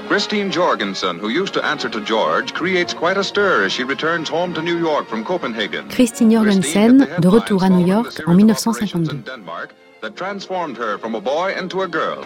Christine 0.07 0.49
Jorgensen, 0.49 1.19
who 1.19 1.27
used 1.27 1.53
to 1.55 1.65
answer 1.65 1.89
to 1.89 1.99
George, 1.99 2.53
creates 2.53 2.93
quite 2.93 3.17
a 3.17 3.23
stir 3.23 3.65
as 3.65 3.73
she 3.73 3.83
returns 3.83 4.29
home 4.29 4.53
to 4.53 4.61
New 4.61 4.77
York 4.79 5.05
from 5.07 5.25
Copenhagen. 5.25 5.89
Christine 5.89 6.31
Jorgensen, 6.31 7.07
de 7.19 7.27
retour 7.27 7.61
à 7.61 7.69
New 7.69 7.85
York 7.85 8.21
en 8.25 8.33
1952. 8.33 9.23
That 10.01 10.15
transformed 10.15 10.77
her 10.77 10.97
from 10.99 11.15
a 11.15 11.19
boy 11.19 11.55
into 11.59 11.81
a 11.81 11.87
girl. 11.87 12.23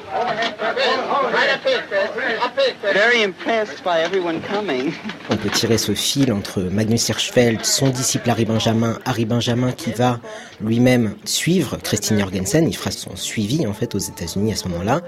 Very 2.94 3.24
impressed 3.24 3.82
by 3.84 4.02
everyone 4.02 4.41
coming. 4.41 4.94
On 5.30 5.38
peut 5.38 5.50
tirer 5.50 5.78
ce 5.78 5.94
fil 5.94 6.32
entre 6.34 6.62
Magnus 6.63 7.08
Hirschfeld, 7.10 7.63
son 7.63 7.89
disciple 7.89 8.30
Harry 8.30 8.46
Benjamin, 8.46 9.00
Harry 9.06 9.26
Benjamin 9.26 9.72
qui 9.72 9.91
va 9.94 10.20
lui-même 10.60 11.15
suivre 11.24 11.78
Christine 11.78 12.20
Jorgensen, 12.20 12.67
il 12.67 12.76
fera 12.76 12.91
son 12.91 13.15
suivi 13.15 13.65
en 13.65 13.74
fait 13.74 13.96
aux 13.96 14.00
États-Unis 14.00 14.52
à 14.52 14.56
ce 14.58 14.67
moment-là, 14.67 15.00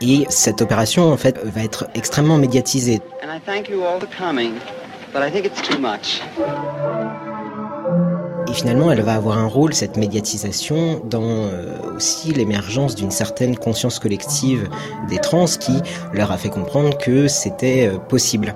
et 0.00 0.26
cette 0.28 0.62
opération, 0.62 1.12
en 1.12 1.16
fait, 1.16 1.38
va 1.44 1.62
être 1.62 1.86
extrêmement 1.94 2.38
médiatisée. 2.38 3.00
Et 8.48 8.54
finalement, 8.54 8.92
elle 8.92 9.02
va 9.02 9.14
avoir 9.14 9.38
un 9.38 9.46
rôle, 9.46 9.72
cette 9.72 9.96
médiatisation, 9.96 11.00
dans 11.04 11.22
euh, 11.22 11.96
aussi 11.96 12.32
l'émergence 12.32 12.94
d'une 12.94 13.10
certaine 13.10 13.56
conscience 13.56 13.98
collective 13.98 14.68
des 15.08 15.18
trans 15.18 15.46
qui 15.46 15.80
leur 16.12 16.32
a 16.32 16.36
fait 16.36 16.50
comprendre 16.50 16.98
que 16.98 17.28
c'était 17.28 17.88
euh, 17.88 17.98
possible. 17.98 18.54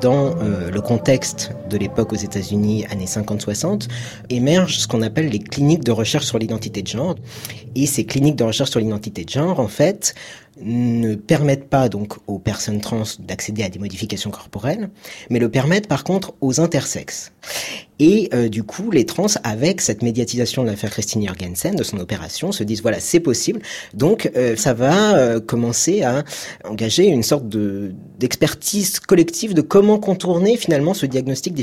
dans 0.00 0.34
euh, 0.40 0.70
le 0.70 0.80
contexte 0.80 1.52
de 1.70 1.78
l'époque 1.78 2.12
aux 2.12 2.16
États-Unis, 2.16 2.84
années 2.90 3.06
50-60, 3.06 3.88
émergent 4.28 4.78
ce 4.78 4.86
qu'on 4.86 5.02
appelle 5.02 5.28
les 5.28 5.38
cliniques 5.38 5.84
de 5.84 5.92
recherche 5.92 6.26
sur 6.26 6.38
l'identité 6.38 6.82
de 6.82 6.88
genre. 6.88 7.14
Et 7.74 7.86
ces 7.86 8.04
cliniques 8.04 8.36
de 8.36 8.44
recherche 8.44 8.70
sur 8.70 8.80
l'identité 8.80 9.24
de 9.24 9.30
genre, 9.30 9.60
en 9.60 9.68
fait, 9.68 10.14
ne 10.60 11.14
permettent 11.14 11.68
pas 11.68 11.88
donc 11.88 12.14
aux 12.26 12.38
personnes 12.38 12.80
trans 12.80 13.04
d'accéder 13.20 13.62
à 13.62 13.68
des 13.68 13.78
modifications 13.78 14.30
corporelles, 14.30 14.90
mais 15.30 15.38
le 15.38 15.48
permettent 15.48 15.88
par 15.88 16.04
contre 16.04 16.34
aux 16.40 16.60
intersexes. 16.60 17.32
Et 17.98 18.30
euh, 18.32 18.48
du 18.48 18.62
coup, 18.62 18.90
les 18.90 19.04
trans, 19.04 19.26
avec 19.44 19.82
cette 19.82 20.02
médiatisation 20.02 20.62
de 20.62 20.68
l'affaire 20.68 20.90
Christine 20.90 21.26
Jorgensen, 21.26 21.76
de 21.76 21.82
son 21.82 21.98
opération, 21.98 22.50
se 22.50 22.64
disent 22.64 22.80
voilà, 22.80 22.98
c'est 22.98 23.20
possible. 23.20 23.60
Donc, 23.92 24.30
euh, 24.36 24.56
ça 24.56 24.72
va 24.72 25.16
euh, 25.16 25.40
commencer 25.40 26.02
à 26.02 26.24
engager 26.64 27.06
une 27.06 27.22
sorte 27.22 27.48
de 27.48 27.92
d'expertise 28.18 29.00
collective 29.00 29.54
de 29.54 29.60
comment 29.60 29.98
contourner 29.98 30.56
finalement 30.56 30.94
ce 30.94 31.06
diagnostic 31.06 31.54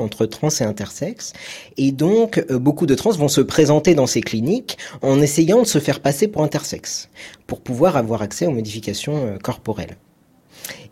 entre 0.00 0.26
trans 0.26 0.48
et 0.48 0.64
intersexes. 0.64 1.32
Et 1.76 1.92
donc, 1.92 2.44
beaucoup 2.52 2.86
de 2.86 2.94
trans 2.94 3.12
vont 3.12 3.28
se 3.28 3.40
présenter 3.40 3.94
dans 3.94 4.06
ces 4.06 4.20
cliniques 4.20 4.78
en 5.02 5.20
essayant 5.20 5.62
de 5.62 5.66
se 5.66 5.78
faire 5.78 6.00
passer 6.00 6.28
pour 6.28 6.42
intersexes, 6.42 7.08
pour 7.46 7.60
pouvoir 7.60 7.96
avoir 7.96 8.22
accès 8.22 8.46
aux 8.46 8.52
modifications 8.52 9.38
corporelles. 9.42 9.96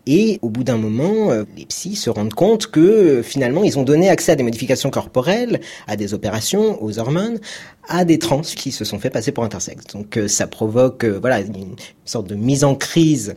Et 0.07 0.39
au 0.41 0.49
bout 0.49 0.63
d'un 0.63 0.77
moment, 0.77 1.31
euh, 1.31 1.45
les 1.57 1.65
psys 1.65 1.95
se 1.95 2.09
rendent 2.09 2.33
compte 2.33 2.67
que 2.67 2.79
euh, 2.79 3.23
finalement, 3.23 3.63
ils 3.63 3.79
ont 3.79 3.83
donné 3.83 4.09
accès 4.09 4.33
à 4.33 4.35
des 4.35 4.43
modifications 4.43 4.91
corporelles, 4.91 5.61
à 5.87 5.95
des 5.95 6.13
opérations, 6.13 6.81
aux 6.83 6.99
hormones, 6.99 7.39
à 7.87 8.05
des 8.05 8.19
trans 8.19 8.41
qui 8.41 8.71
se 8.71 8.85
sont 8.85 8.99
fait 8.99 9.09
passer 9.09 9.31
pour 9.31 9.43
intersexes. 9.43 9.87
Donc 9.93 10.17
euh, 10.17 10.27
ça 10.27 10.45
provoque 10.47 11.05
voilà 11.05 11.39
une 11.39 11.75
sorte 12.05 12.27
de 12.27 12.35
mise 12.35 12.63
en 12.63 12.75
crise 12.75 13.35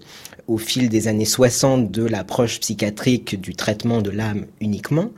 au 0.48 0.58
fil 0.58 0.88
des 0.88 1.06
années 1.06 1.24
60 1.24 1.90
de 1.90 2.04
l'approche 2.04 2.58
psychiatrique 2.60 3.40
du 3.40 3.54
traitement 3.54 4.02
de 4.02 4.10
l'âme 4.10 4.46
uniquement. 4.60 5.10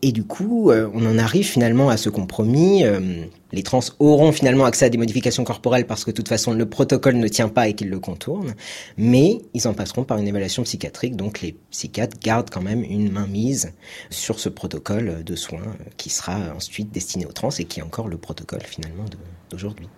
Et 0.00 0.12
du 0.12 0.22
coup, 0.22 0.70
euh, 0.70 0.88
on 0.94 1.04
en 1.06 1.18
arrive 1.18 1.44
finalement 1.44 1.90
à 1.90 1.96
ce 1.96 2.08
compromis. 2.08 2.84
Euh, 2.84 3.24
les 3.50 3.64
trans 3.64 3.80
auront 3.98 4.30
finalement 4.30 4.64
accès 4.64 4.84
à 4.84 4.88
des 4.90 4.98
modifications 4.98 5.42
corporelles 5.42 5.86
parce 5.86 6.04
que 6.04 6.12
de 6.12 6.16
toute 6.16 6.28
façon 6.28 6.52
le 6.52 6.66
protocole 6.66 7.16
ne 7.16 7.26
tient 7.26 7.48
pas 7.48 7.66
et 7.66 7.74
qu'ils 7.74 7.88
le 7.88 7.98
contournent, 7.98 8.54
mais 8.96 9.38
ils 9.54 9.66
en 9.66 9.74
passeront 9.74 10.04
par 10.04 10.18
une 10.18 10.28
évaluation 10.28 10.62
psychiatrique, 10.62 11.16
donc 11.16 11.40
les 11.40 11.56
psychiatres 11.70 12.16
gardent 12.20 12.50
quand 12.50 12.62
même 12.62 12.84
une 12.84 13.10
main 13.10 13.26
mise 13.26 13.72
sur 14.10 14.38
ce 14.38 14.48
protocole 14.48 15.24
de 15.24 15.34
soins 15.34 15.74
qui 15.96 16.10
sera 16.10 16.38
ensuite 16.54 16.92
destiné 16.92 17.26
aux 17.26 17.32
trans 17.32 17.50
et 17.58 17.64
qui 17.64 17.80
est 17.80 17.82
encore 17.82 18.08
le 18.08 18.18
protocole 18.18 18.62
finalement 18.62 19.06
d'aujourd'hui. 19.50 19.88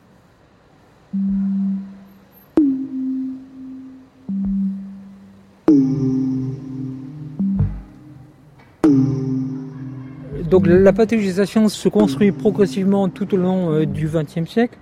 Donc 10.50 10.66
la 10.66 10.92
pathologisation 10.92 11.68
se 11.68 11.88
construit 11.88 12.32
progressivement 12.32 13.08
tout 13.08 13.34
au 13.34 13.36
long 13.36 13.70
euh, 13.70 13.86
du 13.86 14.08
XXe 14.08 14.50
siècle. 14.50 14.76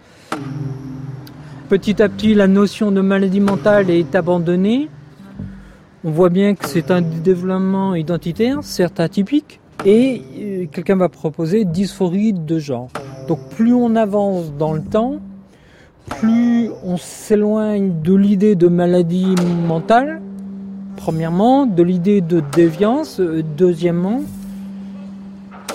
Petit 1.68 2.00
à 2.02 2.09
petit, 2.09 2.33
la 2.33 2.48
notion 2.48 2.90
de 2.90 3.02
maladie 3.02 3.40
mentale 3.40 3.90
est 3.90 4.14
abandonnée. 4.14 4.88
On 6.04 6.11
voit 6.11 6.31
bien 6.31 6.54
que 6.54 6.66
c'est 6.66 6.90
un 6.90 7.02
développement 7.02 7.94
identitaire, 7.94 8.61
certes 8.62 8.98
atypique, 8.98 9.61
et 9.85 10.22
euh, 10.38 10.66
quelqu'un 10.72 10.96
va 10.96 11.11
proposer 11.11 11.66
dysphorie 11.66 12.33
de 12.33 12.59
genre. 12.59 12.88
Donc 13.28 13.38
plus 13.50 13.74
on 13.74 13.94
avance 13.94 14.54
dans 14.59 14.72
le 14.72 14.81
temps, 14.81 15.20
plus 16.18 16.70
on 16.83 16.96
s'éloigne 16.96 18.00
de 18.02 18.14
l'idée 18.14 18.54
de 18.54 18.68
maladie 18.68 19.35
mentale, 19.66 20.22
premièrement, 20.96 21.66
de 21.66 21.83
l'idée 21.83 22.22
de 22.22 22.42
déviance, 22.57 23.20
euh, 23.20 23.42
deuxièmement, 23.59 24.22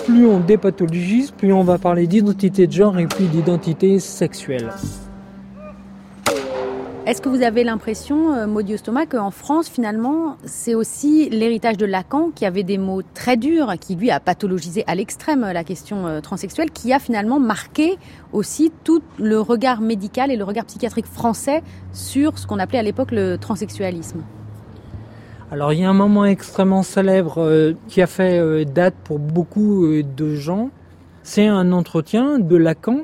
plus 0.04 0.26
on 0.26 0.40
dépathologise, 0.40 1.30
plus 1.30 1.52
on 1.52 1.64
va 1.64 1.78
parler 1.78 2.06
d'identité 2.06 2.66
de 2.66 2.72
genre 2.72 2.98
et 2.98 3.06
plus 3.06 3.26
d'identité 3.26 3.98
sexuelle. 3.98 4.70
Est-ce 7.06 7.20
que 7.20 7.28
vous 7.28 7.42
avez 7.42 7.64
l'impression, 7.64 8.32
euh, 8.32 8.46
Maudit 8.46 8.80
Thomas, 8.80 9.04
qu'en 9.04 9.30
France, 9.30 9.68
finalement, 9.68 10.38
c'est 10.44 10.74
aussi 10.74 11.28
l'héritage 11.28 11.76
de 11.76 11.84
Lacan, 11.84 12.30
qui 12.34 12.46
avait 12.46 12.62
des 12.62 12.78
mots 12.78 13.02
très 13.02 13.36
durs, 13.36 13.74
qui 13.78 13.94
lui 13.94 14.10
a 14.10 14.20
pathologisé 14.20 14.84
à 14.86 14.94
l'extrême 14.94 15.42
la 15.42 15.64
question 15.64 16.06
euh, 16.06 16.20
transsexuelle, 16.20 16.70
qui 16.70 16.94
a 16.94 16.98
finalement 16.98 17.38
marqué 17.38 17.98
aussi 18.32 18.72
tout 18.84 19.02
le 19.18 19.38
regard 19.38 19.82
médical 19.82 20.30
et 20.30 20.36
le 20.36 20.44
regard 20.44 20.64
psychiatrique 20.64 21.06
français 21.06 21.62
sur 21.92 22.38
ce 22.38 22.46
qu'on 22.46 22.58
appelait 22.58 22.78
à 22.78 22.82
l'époque 22.82 23.10
le 23.10 23.36
transsexualisme? 23.36 24.22
Alors 25.54 25.72
il 25.72 25.78
y 25.78 25.84
a 25.84 25.88
un 25.88 25.94
moment 25.94 26.24
extrêmement 26.24 26.82
célèbre 26.82 27.40
euh, 27.40 27.74
qui 27.86 28.02
a 28.02 28.08
fait 28.08 28.40
euh, 28.40 28.64
date 28.64 28.96
pour 29.04 29.20
beaucoup 29.20 29.84
euh, 29.84 30.02
de 30.02 30.34
gens. 30.34 30.70
C'est 31.22 31.46
un 31.46 31.70
entretien 31.70 32.40
de 32.40 32.56
Lacan 32.56 33.02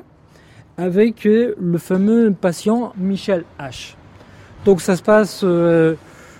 avec 0.77 1.23
le 1.23 1.77
fameux 1.77 2.33
patient 2.33 2.91
Michel 2.97 3.45
H. 3.57 3.95
Donc 4.65 4.81
ça 4.81 4.97
se 4.97 5.01
passe 5.01 5.45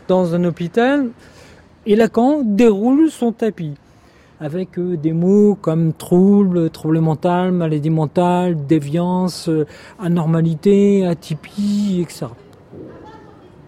dans 0.08 0.36
un 0.36 0.44
hôpital 0.44 1.10
et 1.86 1.96
Lacan 1.96 2.42
déroule 2.44 3.10
son 3.10 3.32
tapis 3.32 3.76
avec 4.42 4.78
des 4.78 5.14
mots 5.14 5.56
comme 5.56 5.94
trouble, 5.94 6.70
trouble 6.72 7.00
mental, 7.00 7.54
maladie 7.54 7.90
mentale, 7.90 8.66
déviance, 8.68 9.50
anormalité, 10.00 11.06
atypie, 11.06 12.02
etc. 12.02 12.28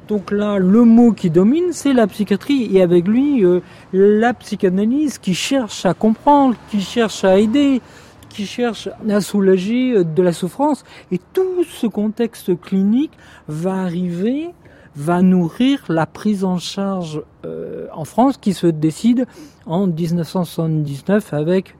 Donc 0.07 0.31
là, 0.31 0.57
le 0.57 0.83
mot 0.83 1.13
qui 1.13 1.29
domine, 1.29 1.71
c'est 1.71 1.93
la 1.93 2.07
psychiatrie 2.07 2.75
et 2.75 2.81
avec 2.81 3.07
lui, 3.07 3.45
euh, 3.45 3.61
la 3.93 4.33
psychanalyse 4.33 5.17
qui 5.17 5.33
cherche 5.33 5.85
à 5.85 5.93
comprendre, 5.93 6.55
qui 6.69 6.81
cherche 6.81 7.23
à 7.23 7.39
aider, 7.39 7.81
qui 8.29 8.45
cherche 8.45 8.89
à 9.09 9.21
soulager 9.21 9.93
euh, 9.93 10.03
de 10.03 10.21
la 10.21 10.33
souffrance. 10.33 10.83
Et 11.11 11.19
tout 11.31 11.63
ce 11.63 11.87
contexte 11.87 12.59
clinique 12.59 13.13
va 13.47 13.75
arriver, 13.75 14.49
va 14.97 15.21
nourrir 15.21 15.79
la 15.87 16.05
prise 16.05 16.43
en 16.43 16.57
charge 16.57 17.21
euh, 17.45 17.87
en 17.93 18.03
France 18.03 18.35
qui 18.35 18.53
se 18.53 18.67
décide 18.67 19.25
en 19.65 19.87
1979 19.87 21.33
avec 21.33 21.75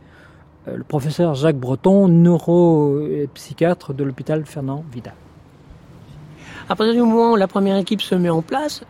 le 0.65 0.83
professeur 0.85 1.35
Jacques 1.35 1.57
Breton, 1.57 2.07
neuropsychiatre 2.07 3.93
de 3.93 4.05
l'hôpital 4.05 4.45
Fernand 4.45 4.85
Vidal. 4.93 5.13
À 6.69 6.75
partir 6.75 6.93
du 6.93 7.01
moment 7.01 7.33
où 7.33 7.35
la 7.35 7.47
première 7.47 7.77
équipe 7.77 8.01
se 8.01 8.15
met 8.15 8.29
en 8.29 8.41
place, 8.41 8.83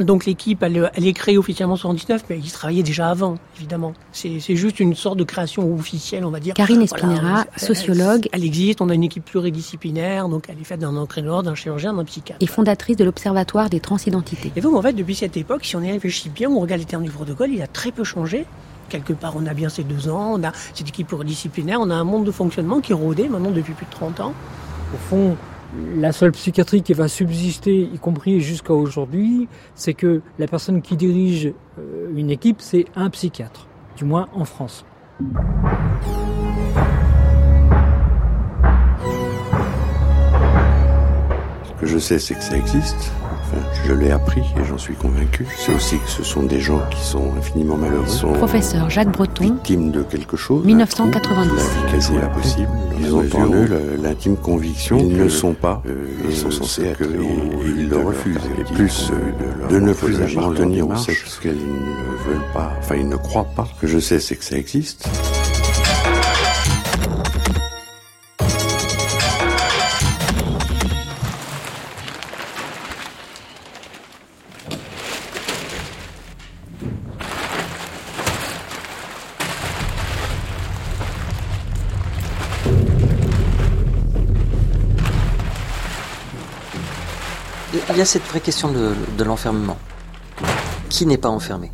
donc 0.00 0.26
l'équipe, 0.26 0.62
elle, 0.62 0.90
est 0.96 1.12
créée 1.12 1.38
officiellement 1.38 1.74
en 1.74 1.76
79, 1.76 2.24
mais 2.30 2.38
il 2.38 2.52
travaillait 2.52 2.84
déjà 2.84 3.10
avant, 3.10 3.36
évidemment. 3.56 3.94
C'est 4.12 4.38
juste 4.54 4.78
une 4.78 4.94
sorte 4.94 5.18
de 5.18 5.24
création 5.24 5.74
officielle, 5.74 6.24
on 6.24 6.30
va 6.30 6.38
dire. 6.38 6.54
Karine 6.54 6.82
Espinera, 6.82 7.46
sociologue. 7.56 8.28
Elle, 8.32 8.44
existe, 8.44 8.80
on 8.80 8.90
a 8.90 8.94
une 8.94 9.02
équipe 9.02 9.24
pluridisciplinaire, 9.24 10.28
donc 10.28 10.44
elle 10.48 10.60
est 10.60 10.64
faite 10.64 10.80
d'un 10.80 10.96
entraîneur, 10.96 11.42
d'un 11.42 11.56
chirurgien, 11.56 11.94
d'un 11.94 12.04
psychiatre. 12.04 12.40
Et 12.40 12.46
fondatrice 12.46 12.96
de 12.96 13.04
l'Observatoire 13.04 13.70
des 13.70 13.80
transidentités. 13.80 14.52
Et 14.54 14.60
donc 14.60 14.76
en 14.76 14.82
fait, 14.82 14.92
depuis 14.92 15.16
cette 15.16 15.36
époque, 15.36 15.64
si 15.64 15.74
on 15.74 15.82
y 15.82 15.90
réfléchit 15.90 16.28
bien, 16.28 16.48
on 16.48 16.60
regarde 16.60 16.80
les 16.80 16.86
termes 16.86 17.04
du 17.04 17.10
protocole, 17.10 17.50
il 17.50 17.60
a 17.62 17.66
très 17.66 17.90
peu 17.90 18.04
changé. 18.04 18.46
Quelque 18.88 19.12
part, 19.12 19.34
on 19.36 19.46
a 19.46 19.52
bien 19.52 19.68
ces 19.68 19.82
deux 19.82 20.08
ans, 20.08 20.34
on 20.34 20.44
a 20.44 20.52
cette 20.74 20.88
équipe 20.88 21.08
pluridisciplinaire, 21.08 21.80
on 21.80 21.90
a 21.90 21.94
un 21.94 22.04
monde 22.04 22.24
de 22.24 22.30
fonctionnement 22.30 22.80
qui 22.80 22.92
est 22.92 22.94
rodé 22.94 23.28
maintenant 23.28 23.50
depuis 23.50 23.74
plus 23.74 23.86
de 23.86 23.90
30 23.90 24.20
ans. 24.20 24.32
Au 24.94 24.96
fond, 25.10 25.36
la 25.76 26.12
seule 26.12 26.32
psychiatrie 26.32 26.82
qui 26.82 26.94
va 26.94 27.08
subsister, 27.08 27.74
y 27.74 27.98
compris 27.98 28.40
jusqu'à 28.40 28.72
aujourd'hui, 28.72 29.48
c'est 29.74 29.94
que 29.94 30.22
la 30.38 30.46
personne 30.46 30.80
qui 30.82 30.96
dirige 30.96 31.52
euh, 31.78 32.10
une 32.14 32.30
équipe, 32.30 32.60
c'est 32.60 32.86
un 32.96 33.10
psychiatre, 33.10 33.66
du 33.96 34.04
moins 34.04 34.28
en 34.32 34.44
France. 34.44 34.84
Ce 41.64 41.80
que 41.80 41.86
je 41.86 41.98
sais, 41.98 42.18
c'est 42.18 42.34
que 42.34 42.42
ça 42.42 42.56
existe 42.56 43.12
je 43.86 43.92
l'ai 43.92 44.10
appris 44.10 44.40
et 44.40 44.64
j'en 44.64 44.78
suis 44.78 44.94
convaincu. 44.94 45.46
C'est 45.56 45.74
aussi 45.74 45.98
que 45.98 46.08
ce 46.08 46.22
sont 46.22 46.42
des 46.42 46.60
gens 46.60 46.80
qui 46.90 47.00
sont 47.00 47.32
infiniment 47.38 47.76
malheureux. 47.76 48.06
Sont 48.06 48.32
Professeur 48.32 48.90
Jacques 48.90 49.12
Breton. 49.12 49.44
Victimes 49.44 49.90
de 49.90 50.02
quelque 50.02 50.36
chose. 50.36 50.64
1990. 50.64 51.50
La 51.84 51.90
quasi 51.90 52.16
impossible. 52.16 52.68
Ils 53.00 53.14
ont 53.14 53.24
en 53.34 53.52
eux 53.52 53.68
l'intime 54.02 54.36
conviction 54.36 54.98
qu'ils 54.98 55.16
ne 55.16 55.28
sont 55.28 55.54
pas. 55.54 55.82
Euh, 55.86 56.06
ils 56.28 56.36
sont 56.36 56.50
censés 56.50 56.86
être. 56.86 57.02
Et, 57.02 57.06
ils 57.76 57.88
le 57.88 57.98
refusent. 57.98 58.36
Et 58.58 58.64
plus 58.74 59.10
euh, 59.10 59.68
de, 59.68 59.78
ne 59.78 59.92
plus 59.92 60.20
appartenir 60.20 60.88
au 60.88 60.96
sexe 60.96 61.38
qu'ils 61.40 61.52
ne 61.52 62.30
veulent 62.30 62.52
pas. 62.52 62.72
Enfin, 62.78 62.96
ils 62.96 63.08
ne 63.08 63.16
croient 63.16 63.48
pas. 63.56 63.66
Ce 63.76 63.80
que 63.80 63.86
je 63.86 63.98
sais, 63.98 64.18
c'est 64.18 64.36
que 64.36 64.44
ça 64.44 64.56
existe. 64.56 65.08
Y 87.98 88.00
a 88.00 88.04
cette 88.04 88.22
vraie 88.22 88.40
question 88.40 88.68
de, 88.70 89.24
l'enfermement. 89.24 89.76
Qui 90.88 91.04
n'est 91.04 91.18
pas 91.18 91.30
enfermé? 91.30 91.72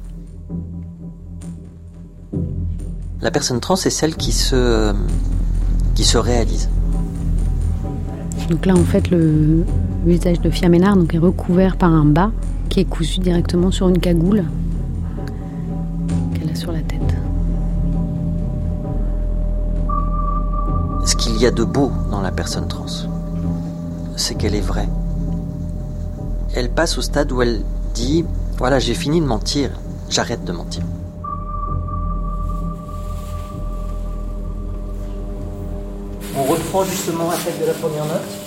La 3.20 3.30
personne 3.30 3.60
trans 3.60 3.74
est 3.74 3.90
celle 3.90 4.16
qui 4.16 4.32
se, 4.32 4.94
qui 5.94 6.04
se 6.04 6.16
réalise. 6.16 6.70
Donc 8.48 8.64
là, 8.64 8.74
en 8.74 8.84
fait, 8.84 9.10
le, 9.10 9.64
Le 10.04 10.12
visage 10.12 10.40
de 10.40 10.50
Fiaménard 10.50 10.96
donc, 10.96 11.14
est 11.14 11.18
recouvert 11.18 11.76
par 11.76 11.92
un 11.92 12.06
bas 12.06 12.30
qui 12.70 12.80
est 12.80 12.84
cousu 12.84 13.20
directement 13.20 13.70
sur 13.70 13.88
une 13.88 13.98
cagoule 13.98 14.44
qu'elle 16.34 16.50
a 16.50 16.54
sur 16.54 16.72
la 16.72 16.80
tête. 16.80 17.00
Ce 21.04 21.16
qu'il 21.16 21.36
y 21.38 21.46
a 21.46 21.50
de 21.50 21.64
beau 21.64 21.92
dans 22.10 22.22
la 22.22 22.32
personne 22.32 22.66
trans, 22.66 22.86
c'est 24.16 24.36
qu'elle 24.36 24.54
est 24.54 24.60
vraie. 24.60 24.88
Elle 26.56 26.70
passe 26.70 26.98
au 26.98 27.02
stade 27.02 27.32
où 27.32 27.42
elle 27.42 27.62
dit, 27.94 28.24
voilà, 28.58 28.78
j'ai 28.78 28.94
fini 28.94 29.20
de 29.20 29.26
mentir, 29.26 29.70
j'arrête 30.08 30.44
de 30.44 30.52
mentir. 30.52 30.82
On 36.36 36.44
reprend 36.44 36.84
justement 36.84 37.28
la 37.30 37.36
tête 37.36 37.60
de 37.60 37.66
la 37.66 37.72
première 37.74 38.04
note. 38.04 38.43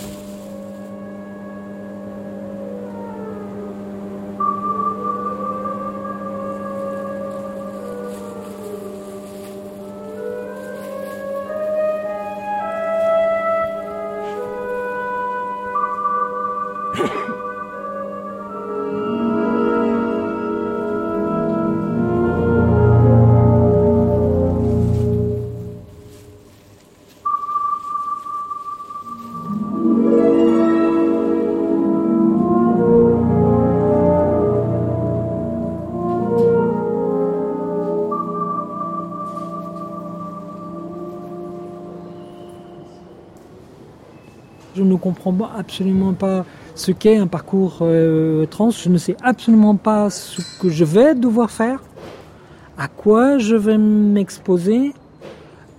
Comprends 45.31 45.49
absolument 45.57 46.13
pas 46.13 46.45
ce 46.75 46.91
qu'est 46.91 47.17
un 47.17 47.27
parcours 47.27 47.79
euh, 47.81 48.45
trans. 48.45 48.69
Je 48.69 48.89
ne 48.89 48.97
sais 48.97 49.15
absolument 49.21 49.75
pas 49.75 50.09
ce 50.09 50.41
que 50.59 50.69
je 50.69 50.85
vais 50.85 51.15
devoir 51.15 51.51
faire, 51.51 51.81
à 52.77 52.87
quoi 52.87 53.37
je 53.37 53.55
vais 53.55 53.77
m'exposer, 53.77 54.93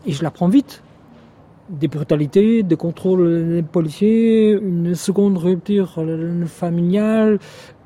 et 0.07 0.13
je 0.13 0.23
l'apprends 0.23 0.49
vite. 0.49 0.83
Des 1.71 1.89
brutalités, 1.89 2.63
des 2.63 2.77
contrôles 2.77 3.63
policiers, 3.73 4.53
une 4.53 4.95
seconde 4.95 5.37
rupture 5.37 5.95
euh, 5.99 6.47
familiale, 6.47 7.39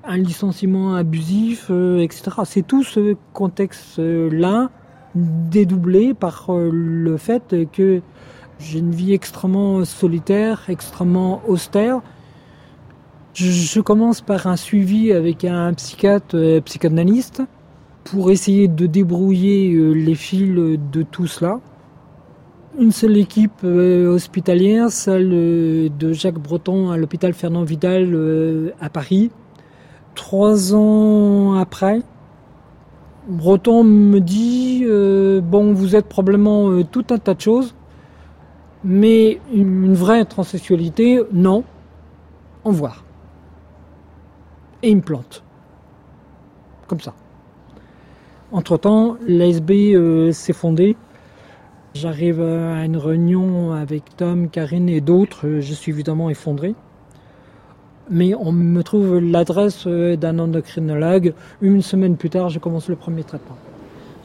un 0.05 0.17
licenciement 0.17 0.95
abusif, 0.95 1.67
euh, 1.71 1.99
etc. 1.99 2.31
C'est 2.45 2.67
tout 2.67 2.85
ce 2.85 3.17
contexte-là 3.33 4.71
dédoublé 5.15 6.15
par 6.15 6.47
le 6.49 7.17
fait 7.19 7.55
que 7.71 8.01
j'ai 8.63 8.79
une 8.79 8.93
vie 8.93 9.13
extrêmement 9.13 9.85
solitaire, 9.85 10.65
extrêmement 10.69 11.43
austère. 11.49 12.01
Je, 13.35 13.81
commence 13.81 14.21
par 14.21 14.47
un 14.47 14.57
suivi 14.57 15.13
avec 15.13 15.45
un 15.45 15.73
psychiatre, 15.75 16.37
euh, 16.37 16.61
psychanalyste, 16.61 17.43
pour 18.05 18.31
essayer 18.31 18.69
de 18.69 18.87
débrouiller 18.87 19.73
euh, 19.73 19.93
les 19.93 20.15
fils 20.15 20.55
de 20.55 21.03
tout 21.03 21.27
cela. 21.27 21.59
Une 22.79 22.93
seule 22.93 23.17
équipe 23.17 23.65
euh, 23.65 24.07
hospitalière, 24.09 24.91
celle 24.91 25.31
de 25.31 26.13
Jacques 26.13 26.39
Breton 26.39 26.91
à 26.91 26.97
l'hôpital 26.97 27.33
Fernand 27.33 27.65
Vidal 27.65 28.73
à 28.81 28.89
Paris. 28.91 29.31
Trois 30.15 30.75
ans 30.75 31.55
après, 31.55 32.03
Breton 33.29 33.83
me 33.83 34.21
dit 34.21 34.85
bon, 35.43 35.73
vous 35.73 35.97
êtes 35.97 36.07
probablement 36.07 36.83
tout 36.85 37.05
un 37.11 37.19
tas 37.19 37.35
de 37.35 37.41
choses. 37.41 37.75
Mais 38.85 39.41
une 39.53 39.95
vraie 39.95 40.25
transsexualité, 40.25 41.23
non. 41.33 41.65
En 42.65 42.71
voir. 42.71 43.05
Et 44.83 44.91
il 44.91 44.97
me 44.97 45.03
plante. 45.03 45.43
Comme 46.89 47.01
ça. 47.01 47.15
Entre-temps, 48.51 49.17
l'ASB 49.27 49.71
euh, 49.71 50.33
s'est 50.33 50.53
fondée. 50.53 50.97
J'arrive 51.95 52.41
à 52.41 52.85
une 52.85 52.97
réunion 52.97 53.73
avec 53.73 54.17
Tom, 54.17 54.49
Karine 54.49 54.89
et 54.89 55.01
d'autres. 55.01 55.47
Euh, 55.47 55.61
je 55.61 55.73
suis 55.75 55.93
évidemment 55.93 56.31
effondré. 56.31 56.75
Mais 58.11 58.35
on 58.35 58.53
me 58.53 58.83
trouve 58.83 59.19
l'adresse 59.19 59.85
euh, 59.87 60.17
d'un 60.17 60.39
endocrinologue. 60.39 61.35
Une 61.61 61.83
semaine 61.83 62.17
plus 62.17 62.31
tard, 62.31 62.49
je 62.49 62.59
commence 62.59 62.89
le 62.89 62.97
premier 62.97 63.25
traitement. 63.25 63.57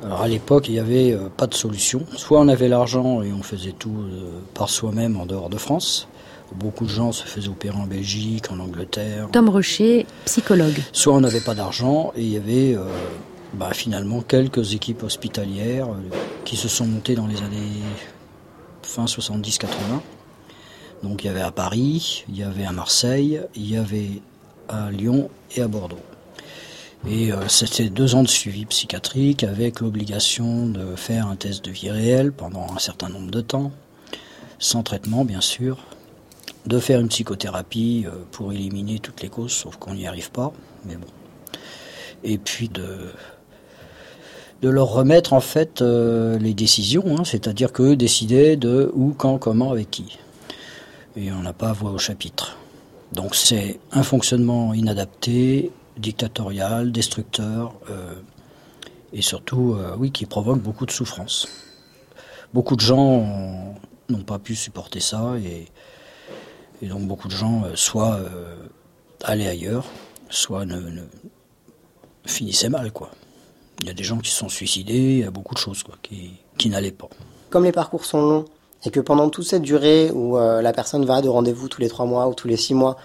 Alors 0.03 0.21
à 0.21 0.27
l'époque, 0.27 0.67
il 0.67 0.73
n'y 0.73 0.79
avait 0.79 1.11
euh, 1.11 1.29
pas 1.35 1.47
de 1.47 1.53
solution. 1.53 2.05
Soit 2.15 2.39
on 2.39 2.47
avait 2.47 2.67
l'argent 2.67 3.21
et 3.23 3.33
on 3.33 3.41
faisait 3.41 3.71
tout 3.71 3.95
euh, 3.97 4.39
par 4.53 4.69
soi-même 4.69 5.17
en 5.17 5.25
dehors 5.25 5.49
de 5.49 5.57
France. 5.57 6.07
Beaucoup 6.53 6.85
de 6.85 6.89
gens 6.89 7.11
se 7.11 7.23
faisaient 7.23 7.49
opérer 7.49 7.75
en 7.75 7.87
Belgique, 7.87 8.51
en 8.51 8.59
Angleterre. 8.59 9.27
Tom 9.31 9.49
Rocher, 9.49 10.05
psychologue. 10.25 10.81
Soit 10.93 11.13
on 11.13 11.21
n'avait 11.21 11.41
pas 11.41 11.55
d'argent 11.55 12.13
et 12.15 12.21
il 12.21 12.29
y 12.29 12.37
avait 12.37 12.75
euh, 12.75 12.85
bah, 13.53 13.71
finalement 13.73 14.21
quelques 14.21 14.73
équipes 14.73 15.03
hospitalières 15.03 15.89
qui 16.45 16.55
se 16.55 16.69
sont 16.69 16.85
montées 16.85 17.15
dans 17.15 17.27
les 17.27 17.41
années 17.41 17.81
fin 18.81 19.05
70-80. 19.05 19.67
Donc 21.03 21.23
il 21.23 21.27
y 21.27 21.29
avait 21.29 21.41
à 21.41 21.51
Paris, 21.51 22.23
il 22.29 22.37
y 22.37 22.43
avait 22.43 22.65
à 22.65 22.71
Marseille, 22.71 23.41
il 23.55 23.69
y 23.69 23.77
avait 23.77 24.21
à 24.69 24.89
Lyon 24.89 25.29
et 25.55 25.61
à 25.61 25.67
Bordeaux. 25.67 25.99
Et 27.09 27.31
euh, 27.31 27.47
c'était 27.47 27.89
deux 27.89 28.15
ans 28.15 28.23
de 28.23 28.27
suivi 28.27 28.65
psychiatrique 28.65 29.45
avec 29.45 29.79
l'obligation 29.79 30.67
de 30.67 30.95
faire 30.95 31.27
un 31.27 31.37
test 31.37 31.63
de 31.63 31.71
vie 31.71 31.89
réelle 31.89 32.33
pendant 32.33 32.67
un 32.73 32.79
certain 32.79 33.07
nombre 33.07 33.31
de 33.31 33.39
temps, 33.39 33.71
sans 34.59 34.83
traitement 34.83 35.23
bien 35.23 35.39
sûr, 35.39 35.77
de 36.65 36.79
faire 36.79 36.99
une 36.99 37.07
psychothérapie 37.07 38.05
euh, 38.07 38.11
pour 38.31 38.51
éliminer 38.51 38.99
toutes 38.99 39.21
les 39.21 39.29
causes, 39.29 39.53
sauf 39.53 39.77
qu'on 39.77 39.93
n'y 39.93 40.05
arrive 40.05 40.31
pas, 40.31 40.51
mais 40.85 40.95
bon. 40.95 41.07
Et 42.25 42.37
puis 42.37 42.67
de, 42.67 42.97
leur 44.61 44.87
remettre 44.87 45.31
en 45.31 45.39
fait 45.39 45.81
euh, 45.81 46.37
les 46.39 46.53
décisions, 46.53 47.17
hein, 47.17 47.23
c'est-à-dire 47.23 47.71
qu'eux 47.71 47.95
décidaient 47.95 48.57
de 48.57 48.91
où, 48.93 49.13
quand, 49.17 49.37
comment, 49.37 49.71
avec 49.71 49.89
qui. 49.91 50.17
Et 51.15 51.31
on 51.31 51.39
n'a 51.41 51.53
pas 51.53 51.71
voix 51.71 51.91
au 51.91 51.97
chapitre. 51.97 52.57
Donc 53.13 53.33
c'est 53.33 53.79
un 53.93 54.03
fonctionnement 54.03 54.73
inadapté, 54.73 55.71
dictatorial, 55.97 56.91
destructeur, 56.91 57.73
euh, 57.89 58.13
et 59.13 59.21
surtout, 59.21 59.75
euh, 59.77 59.95
oui, 59.97 60.11
qui 60.11 60.25
provoque 60.25 60.59
beaucoup 60.59 60.85
de 60.85 60.91
souffrance. 60.91 61.47
Beaucoup 62.53 62.75
de 62.75 62.81
gens 62.81 63.75
n'ont 64.09 64.23
pas 64.23 64.39
pu 64.39 64.55
supporter 64.55 64.99
ça, 64.99 65.35
et, 65.37 65.67
donc 66.85 67.07
beaucoup 67.07 67.27
de 67.27 67.35
gens 67.35 67.63
euh, 67.65 67.71
soit 67.75 68.19
allaient 69.23 69.47
ailleurs, 69.47 69.85
soit 70.29 70.65
finissaient 72.25 72.69
mal. 72.69 72.91
Il 73.81 73.87
y 73.87 73.89
a 73.89 73.93
des 73.93 74.03
gens 74.03 74.17
qui 74.19 74.31
se 74.31 74.37
sont 74.37 74.49
suicidés, 74.49 74.93
il 74.93 75.19
y 75.19 75.23
a 75.23 75.31
beaucoup 75.31 75.53
de 75.53 75.59
choses 75.59 75.83
qui, 76.01 76.33
qui 76.57 76.69
n'allaient 76.69 76.91
pas. 76.91 77.09
Comme 77.49 77.63
les 77.63 77.71
parcours 77.71 78.05
sont 78.05 78.21
longs, 78.21 78.45
et 78.85 78.91
que 78.91 78.99
pendant 78.99 79.29
toute 79.29 79.45
cette 79.45 79.63
durée 79.63 80.11
où 80.11 80.37
la 80.37 80.71
personne 80.71 81.05
va 81.05 81.21
de 81.21 81.29
rendez-vous 81.29 81.67
tous 81.67 81.81
les 81.81 81.89
trois 81.89 82.05
mois 82.05 82.27
ou 82.27 82.33
tous 82.33 82.47
les 82.47 82.57
six 82.57 82.73
mois 82.73 82.97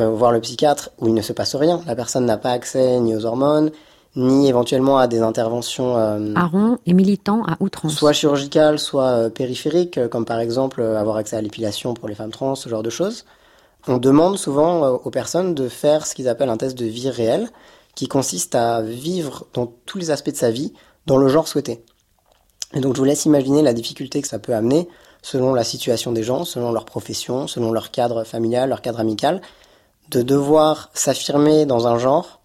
euh, 0.00 0.08
voir 0.08 0.32
le 0.32 0.40
psychiatre 0.40 0.90
où 0.98 1.08
il 1.08 1.14
ne 1.14 1.22
se 1.22 1.32
passe 1.32 1.54
rien. 1.54 1.80
La 1.86 1.94
personne 1.94 2.26
n'a 2.26 2.36
pas 2.36 2.50
accès 2.50 2.98
ni 3.00 3.14
aux 3.14 3.24
hormones, 3.24 3.70
ni 4.16 4.48
éventuellement 4.48 4.98
à 4.98 5.06
des 5.06 5.20
interventions. 5.20 5.96
Euh, 5.96 6.34
Aaron 6.34 6.78
est 6.86 6.92
militant 6.92 7.44
à 7.44 7.56
outrance. 7.60 7.94
Soit 7.94 8.12
chirurgicales, 8.12 8.78
soit 8.78 9.04
euh, 9.04 9.30
périphériques, 9.30 9.98
euh, 9.98 10.08
comme 10.08 10.24
par 10.24 10.40
exemple 10.40 10.82
avoir 10.82 11.16
accès 11.16 11.36
à 11.36 11.40
l'épilation 11.40 11.94
pour 11.94 12.08
les 12.08 12.14
femmes 12.14 12.30
trans, 12.30 12.54
ce 12.54 12.68
genre 12.68 12.82
de 12.82 12.90
choses. 12.90 13.24
On 13.88 13.98
demande 13.98 14.38
souvent 14.38 14.88
aux 14.88 15.10
personnes 15.10 15.54
de 15.54 15.68
faire 15.68 16.06
ce 16.06 16.14
qu'ils 16.14 16.28
appellent 16.28 16.50
un 16.50 16.56
test 16.56 16.78
de 16.78 16.84
vie 16.84 17.10
réelle, 17.10 17.48
qui 17.96 18.06
consiste 18.06 18.54
à 18.54 18.80
vivre 18.80 19.46
dans 19.54 19.66
tous 19.86 19.98
les 19.98 20.10
aspects 20.10 20.30
de 20.30 20.36
sa 20.36 20.50
vie 20.50 20.72
dans 21.06 21.16
le 21.16 21.28
genre 21.28 21.48
souhaité. 21.48 21.84
Et 22.74 22.80
donc 22.80 22.94
je 22.94 23.00
vous 23.00 23.04
laisse 23.04 23.24
imaginer 23.24 23.60
la 23.60 23.72
difficulté 23.72 24.22
que 24.22 24.28
ça 24.28 24.38
peut 24.38 24.54
amener 24.54 24.88
selon 25.20 25.52
la 25.52 25.64
situation 25.64 26.12
des 26.12 26.22
gens, 26.22 26.44
selon 26.44 26.70
leur 26.70 26.84
profession, 26.84 27.48
selon 27.48 27.72
leur 27.72 27.90
cadre 27.90 28.24
familial, 28.24 28.68
leur 28.68 28.82
cadre 28.82 29.00
amical, 29.00 29.40
de 30.12 30.22
devoir 30.22 30.90
s'affirmer 30.94 31.66
dans 31.66 31.88
un 31.88 31.98
genre 31.98 32.40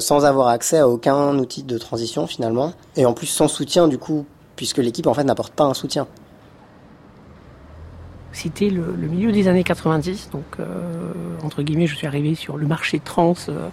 sans 0.00 0.24
avoir 0.24 0.48
accès 0.48 0.78
à 0.78 0.88
aucun 0.88 1.36
outil 1.38 1.64
de 1.64 1.76
transition 1.76 2.26
finalement, 2.26 2.72
et 2.96 3.04
en 3.04 3.12
plus 3.12 3.26
sans 3.26 3.48
soutien 3.48 3.88
du 3.88 3.98
coup, 3.98 4.26
puisque 4.54 4.78
l'équipe 4.78 5.06
en 5.08 5.14
fait 5.14 5.24
n'apporte 5.24 5.52
pas 5.52 5.64
un 5.64 5.74
soutien. 5.74 6.06
C'était 8.30 8.70
le, 8.70 8.84
milieu 9.08 9.32
des 9.32 9.48
années 9.48 9.64
90, 9.64 10.30
donc 10.30 10.44
euh, 10.60 11.12
entre 11.42 11.62
guillemets, 11.62 11.88
je 11.88 11.96
suis 11.96 12.06
arrivé 12.06 12.36
sur 12.36 12.56
le 12.56 12.68
marché 12.68 13.00
trans, 13.00 13.34
euh, 13.48 13.68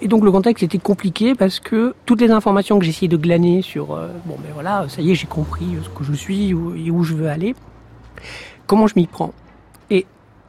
et 0.00 0.08
donc 0.08 0.24
le 0.24 0.32
contexte 0.32 0.64
était 0.64 0.78
compliqué 0.78 1.36
parce 1.36 1.60
que 1.60 1.94
toutes 2.04 2.20
les 2.20 2.32
informations 2.32 2.80
que 2.80 2.84
j'essayais 2.84 3.06
de 3.06 3.16
glaner 3.16 3.62
sur, 3.62 3.94
euh, 3.94 4.08
bon 4.24 4.34
ben 4.42 4.50
voilà, 4.54 4.86
ça 4.88 5.00
y 5.00 5.12
est, 5.12 5.14
j'ai 5.14 5.28
compris 5.28 5.66
ce 5.84 5.88
que 5.90 6.02
je 6.02 6.12
suis 6.12 6.48
et 6.48 6.54
où 6.90 7.04
je 7.04 7.14
veux 7.14 7.28
aller, 7.28 7.54
comment 8.66 8.88
je 8.88 8.94
m'y 8.96 9.06
prends? 9.06 9.32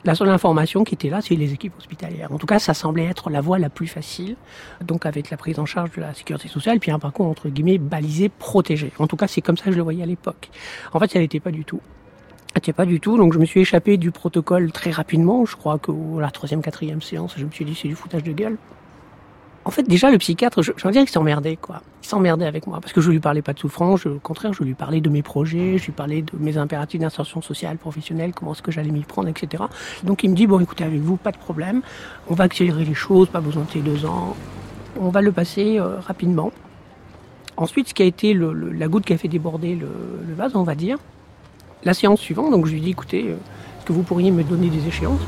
La 0.06 0.16
seule 0.16 0.30
information 0.30 0.86
qui 0.86 0.96
était 0.96 1.10
là, 1.10 1.20
c'est 1.22 1.36
les 1.36 1.52
équipes 1.52 1.74
hospitalières. 1.78 2.32
En 2.32 2.38
tout 2.38 2.48
cas, 2.48 2.58
ça 2.58 2.74
semblait 2.74 3.06
être 3.06 3.30
la 3.30 3.42
voie 3.42 3.60
la 3.60 3.70
plus 3.70 3.88
facile, 3.88 4.38
donc 4.82 5.06
avec 5.06 5.30
la 5.30 5.36
prise 5.36 5.60
en 5.60 5.66
charge 5.66 5.92
de 5.92 6.02
la 6.02 6.14
sécurité 6.14 6.48
sociale, 6.48 6.80
puis 6.80 6.90
un 6.90 7.00
parcours 7.00 7.28
entre 7.28 7.50
guillemets 7.50 7.78
balisé, 7.78 8.30
protégé. 8.30 8.92
En 8.98 9.08
tout 9.08 9.18
cas, 9.18 9.28
c'est 9.28 9.42
comme 9.42 9.58
ça 9.58 9.66
que 9.66 9.72
je 9.72 9.78
le 9.78 9.84
voyais 9.84 10.04
à 10.04 10.06
l'époque. 10.06 10.50
En 10.94 11.00
fait, 11.00 11.12
ça 11.12 11.20
n'était 11.20 11.42
pas 11.42 11.52
du 11.52 11.66
tout. 11.66 11.82
Ça 12.48 12.56
n'était 12.56 12.74
pas 12.74 12.86
du 12.86 13.02
tout, 13.02 13.18
donc 13.18 13.34
je 13.34 13.40
me 13.40 13.46
suis 13.46 13.60
échappé 13.60 13.98
du 13.98 14.12
protocole 14.12 14.72
très 14.72 14.92
rapidement. 14.92 15.46
Je 15.46 15.58
crois 15.58 15.78
que 15.78 15.92
la 16.18 16.32
troisième, 16.32 16.62
quatrième 16.62 17.02
séance, 17.02 17.34
je 17.38 17.44
me 17.44 17.52
suis 17.52 17.66
dit 17.66 17.76
c'est 17.76 17.90
du 17.90 17.96
foutage 17.96 18.24
de 18.24 18.32
gueule. 18.32 18.58
En 19.66 19.72
fait, 19.72 19.84
déjà, 19.84 20.10
le 20.10 20.18
psychiatre, 20.18 20.62
je, 20.62 20.72
je 20.76 20.88
veux 20.88 20.92
dire 20.92 21.02
qu'il 21.02 21.12
s'emmerdait, 21.12 21.58
quoi. 21.58 21.82
Il 22.02 22.08
s'emmerdait 22.08 22.46
avec 22.46 22.66
moi, 22.66 22.80
parce 22.82 22.94
que 22.94 23.02
je 23.02 23.12
lui 23.12 23.20
parlais 23.20 23.42
pas 23.42 23.54
de 23.54 23.60
souffrance, 23.60 24.06
au 24.06 24.20
contraire, 24.20 24.54
je 24.54 24.64
lui 24.64 24.74
parlais 24.74 25.02
de 25.02 25.10
mes 25.10 25.22
projets, 25.22 25.78
je 25.78 25.86
lui 25.86 25.92
parlais 25.92 26.22
de 26.22 26.32
mes 26.40 26.58
impératifs 26.58 27.00
d'insertion 27.00 27.42
sociale, 27.42 27.78
professionnelle, 27.78 28.32
comment 28.34 28.54
est-ce 28.54 28.62
que 28.62 28.72
j'allais 28.72 28.90
m'y 28.90 29.02
prendre, 29.02 29.28
etc. 29.28 29.64
Donc 30.04 30.24
il 30.24 30.32
me 30.32 30.36
dit, 30.36 30.48
bon, 30.48 30.60
écoutez, 30.60 30.86
avec 30.86 31.02
vous, 31.02 31.18
pas 31.18 31.32
de 31.32 31.38
problème, 31.38 31.82
on 32.30 32.36
va 32.36 32.46
accélérer 32.46 32.86
les 32.86 32.94
choses, 32.94 33.28
pas 33.28 33.42
besoin 33.42 33.66
de 33.76 33.82
deux 33.82 34.06
ans, 34.06 34.36
on 35.00 35.10
va 35.10 35.22
le 35.22 35.32
passer 35.32 35.78
euh, 35.78 36.00
rapidement. 36.00 36.52
Ensuite, 37.58 37.90
ce 37.90 37.94
qui 37.94 38.02
a 38.02 38.06
été 38.06 38.34
la 38.34 38.88
goutte 38.88 39.06
qui 39.06 39.14
a 39.14 39.18
fait 39.18 39.28
déborder 39.28 39.76
le, 39.76 39.90
le, 40.26 40.34
vase, 40.34 40.56
on 40.56 40.64
va 40.64 40.76
dire, 40.76 40.98
la 41.84 41.94
séance 41.94 42.22
suivante, 42.22 42.52
donc 42.52 42.66
je 42.66 42.72
lui 42.72 42.82
dis, 42.82 42.92
écoutez, 42.92 43.26
euh, 43.28 43.34
est-ce 43.34 43.86
que 43.86 43.94
vous 43.94 44.04
pourriez 44.04 44.32
me 44.32 44.44
donner 44.44 44.70
des 44.70 44.88
échéances? 44.88 45.22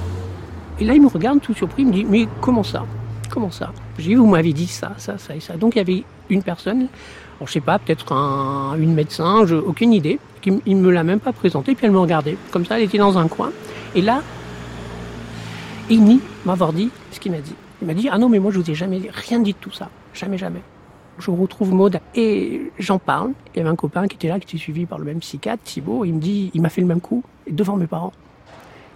Et 0.79 0.85
là, 0.85 0.93
il 0.93 1.01
me 1.01 1.07
regarde 1.07 1.41
tout 1.41 1.53
surpris, 1.53 1.83
il 1.83 1.89
me 1.89 1.93
dit, 1.93 2.05
mais 2.05 2.27
comment 2.39 2.63
ça? 2.63 2.85
Comment 3.31 3.49
ça 3.49 3.71
J'ai 3.97 4.09
dit, 4.09 4.15
vous 4.15 4.27
m'avez 4.27 4.51
dit 4.51 4.67
ça, 4.67 4.91
ça, 4.97 5.17
ça 5.17 5.35
et 5.35 5.39
ça. 5.39 5.55
Donc 5.55 5.75
il 5.75 5.77
y 5.79 5.81
avait 5.81 6.03
une 6.29 6.43
personne, 6.43 6.87
alors, 7.37 7.47
je 7.47 7.53
sais 7.53 7.61
pas, 7.61 7.79
peut-être 7.79 8.11
un, 8.11 8.75
une 8.77 8.93
médecin, 8.93 9.45
je, 9.45 9.55
aucune 9.55 9.93
idée, 9.93 10.19
qui 10.41 10.51
il 10.65 10.75
me 10.75 10.91
l'a 10.91 11.03
même 11.03 11.19
pas 11.19 11.31
présentée, 11.31 11.73
puis 11.73 11.85
elle 11.85 11.91
me 11.91 11.99
regardait. 11.99 12.37
Comme 12.51 12.65
ça, 12.65 12.77
elle 12.77 12.85
était 12.85 12.97
dans 12.97 13.17
un 13.17 13.27
coin. 13.27 13.51
Et 13.95 14.01
là, 14.01 14.21
il 15.89 16.03
nie 16.03 16.19
m'avoir 16.45 16.73
dit 16.73 16.89
ce 17.11 17.19
qu'il 17.19 17.31
m'a 17.31 17.39
dit. 17.39 17.55
Il 17.81 17.87
m'a 17.87 17.93
dit, 17.93 18.09
ah 18.11 18.17
non, 18.17 18.29
mais 18.29 18.39
moi 18.39 18.51
je 18.51 18.59
vous 18.59 18.69
ai 18.69 18.75
jamais 18.75 19.01
rien 19.11 19.39
dit 19.39 19.53
de 19.53 19.57
tout 19.57 19.71
ça. 19.71 19.89
Jamais, 20.13 20.37
jamais. 20.37 20.61
Je 21.17 21.31
retrouve 21.31 21.73
Maud 21.73 21.99
et 22.15 22.71
j'en 22.79 22.99
parle. 22.99 23.31
Il 23.53 23.57
y 23.57 23.61
avait 23.61 23.69
un 23.69 23.75
copain 23.75 24.07
qui 24.07 24.15
était 24.15 24.27
là, 24.27 24.39
qui 24.39 24.55
était 24.55 24.61
suivi 24.61 24.85
par 24.85 24.99
le 24.99 25.05
même 25.05 25.19
psychiatre, 25.19 25.63
Thibault. 25.63 26.05
Il 26.05 26.15
me 26.15 26.19
dit, 26.19 26.51
il 26.53 26.61
m'a 26.61 26.69
fait 26.69 26.81
le 26.81 26.87
même 26.87 27.01
coup, 27.01 27.23
devant 27.49 27.77
mes 27.77 27.87
parents. 27.87 28.13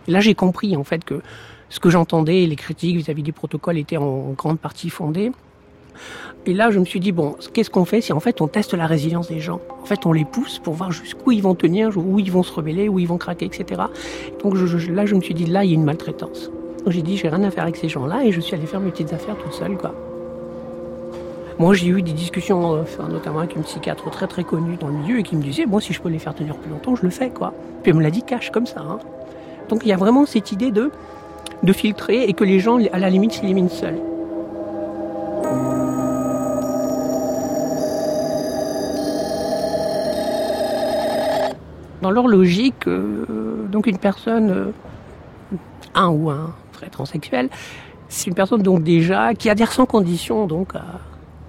Et 0.07 0.11
là, 0.11 0.19
j'ai 0.19 0.35
compris 0.35 0.75
en 0.75 0.83
fait 0.83 1.03
que 1.03 1.21
ce 1.69 1.79
que 1.79 1.89
j'entendais, 1.89 2.45
les 2.45 2.55
critiques 2.55 2.97
vis-à-vis 2.97 3.23
du 3.23 3.33
protocole 3.33 3.77
étaient 3.77 3.97
en 3.97 4.33
grande 4.37 4.59
partie 4.59 4.89
fondées. 4.89 5.31
Et 6.45 6.53
là, 6.53 6.69
je 6.69 6.79
me 6.79 6.85
suis 6.85 6.99
dit, 6.99 7.11
bon, 7.11 7.35
qu'est-ce 7.53 7.71
qu'on 7.71 7.85
fait 7.85 8.01
si 8.01 8.13
en 8.13 8.19
fait 8.19 8.39
on 8.39 8.47
teste 8.47 8.73
la 8.73 8.85
résilience 8.85 9.29
des 9.29 9.39
gens? 9.39 9.61
En 9.81 9.85
fait, 9.85 10.05
on 10.05 10.13
les 10.13 10.25
pousse 10.25 10.59
pour 10.59 10.75
voir 10.75 10.91
jusqu'où 10.91 11.31
ils 11.31 11.41
vont 11.41 11.55
tenir, 11.55 11.97
où 11.97 12.19
ils 12.19 12.31
vont 12.31 12.43
se 12.43 12.53
rebeller, 12.53 12.87
où 12.87 12.99
ils 12.99 13.07
vont 13.07 13.17
craquer, 13.17 13.45
etc. 13.45 13.81
Donc 14.43 14.53
là, 14.55 15.05
je 15.05 15.15
me 15.15 15.21
suis 15.21 15.33
dit, 15.33 15.45
là, 15.45 15.63
il 15.63 15.71
y 15.71 15.73
a 15.73 15.75
une 15.75 15.83
maltraitance. 15.83 16.51
J'ai 16.87 17.01
dit, 17.01 17.17
j'ai 17.17 17.29
rien 17.29 17.43
à 17.43 17.49
faire 17.49 17.63
avec 17.63 17.77
ces 17.77 17.89
gens-là 17.89 18.23
et 18.25 18.31
je 18.31 18.39
suis 18.39 18.53
allé 18.53 18.67
faire 18.67 18.79
mes 18.79 18.91
petites 18.91 19.11
affaires 19.11 19.35
toute 19.37 19.53
seule, 19.53 19.75
quoi. 19.75 19.95
Moi, 21.57 21.73
j'ai 21.73 21.87
eu 21.87 22.01
des 22.01 22.11
discussions, 22.11 22.79
enfin, 22.81 23.07
notamment 23.07 23.39
avec 23.39 23.55
une 23.55 23.63
psychiatre 23.63 24.11
très 24.11 24.27
très 24.27 24.43
connue 24.43 24.75
dans 24.75 24.89
le 24.89 24.95
milieu 24.95 25.19
et 25.19 25.23
qui 25.23 25.35
me 25.35 25.41
disait, 25.41 25.65
bon, 25.65 25.79
si 25.79 25.93
je 25.93 26.01
peux 26.01 26.09
les 26.09 26.19
faire 26.19 26.35
tenir 26.35 26.55
plus 26.57 26.69
longtemps, 26.69 26.95
je 26.95 27.03
le 27.03 27.09
fais, 27.09 27.29
quoi. 27.29 27.53
Puis 27.81 27.91
elle 27.91 27.97
me 27.97 28.03
l'a 28.03 28.11
dit 28.11 28.23
cash 28.23 28.51
comme 28.51 28.67
ça. 28.67 28.81
Hein. 28.81 28.99
Donc 29.69 29.81
il 29.83 29.87
y 29.87 29.93
a 29.93 29.97
vraiment 29.97 30.25
cette 30.25 30.51
idée 30.51 30.71
de 30.71 30.91
de 31.65 31.73
filtrer 31.73 32.23
et 32.23 32.33
que 32.33 32.43
les 32.43 32.59
gens, 32.59 32.79
à 32.93 32.99
la 32.99 33.09
limite, 33.09 33.33
s'éliminent 33.33 33.69
seuls. 33.69 33.99
Dans 42.01 42.11
leur 42.11 42.27
logique, 42.27 42.87
euh, 42.87 43.65
donc 43.71 43.87
une 43.87 43.97
personne, 43.97 44.51
euh, 44.51 44.71
un 45.95 46.09
ou 46.09 46.29
un 46.29 46.53
vrai 46.73 46.87
transsexuel, 46.89 47.49
c'est 48.09 48.27
une 48.27 48.35
personne 48.35 48.61
donc 48.61 48.83
déjà 48.83 49.33
qui 49.33 49.49
adhère 49.49 49.71
sans 49.71 49.87
condition 49.87 50.45
donc 50.45 50.75
à, 50.75 50.83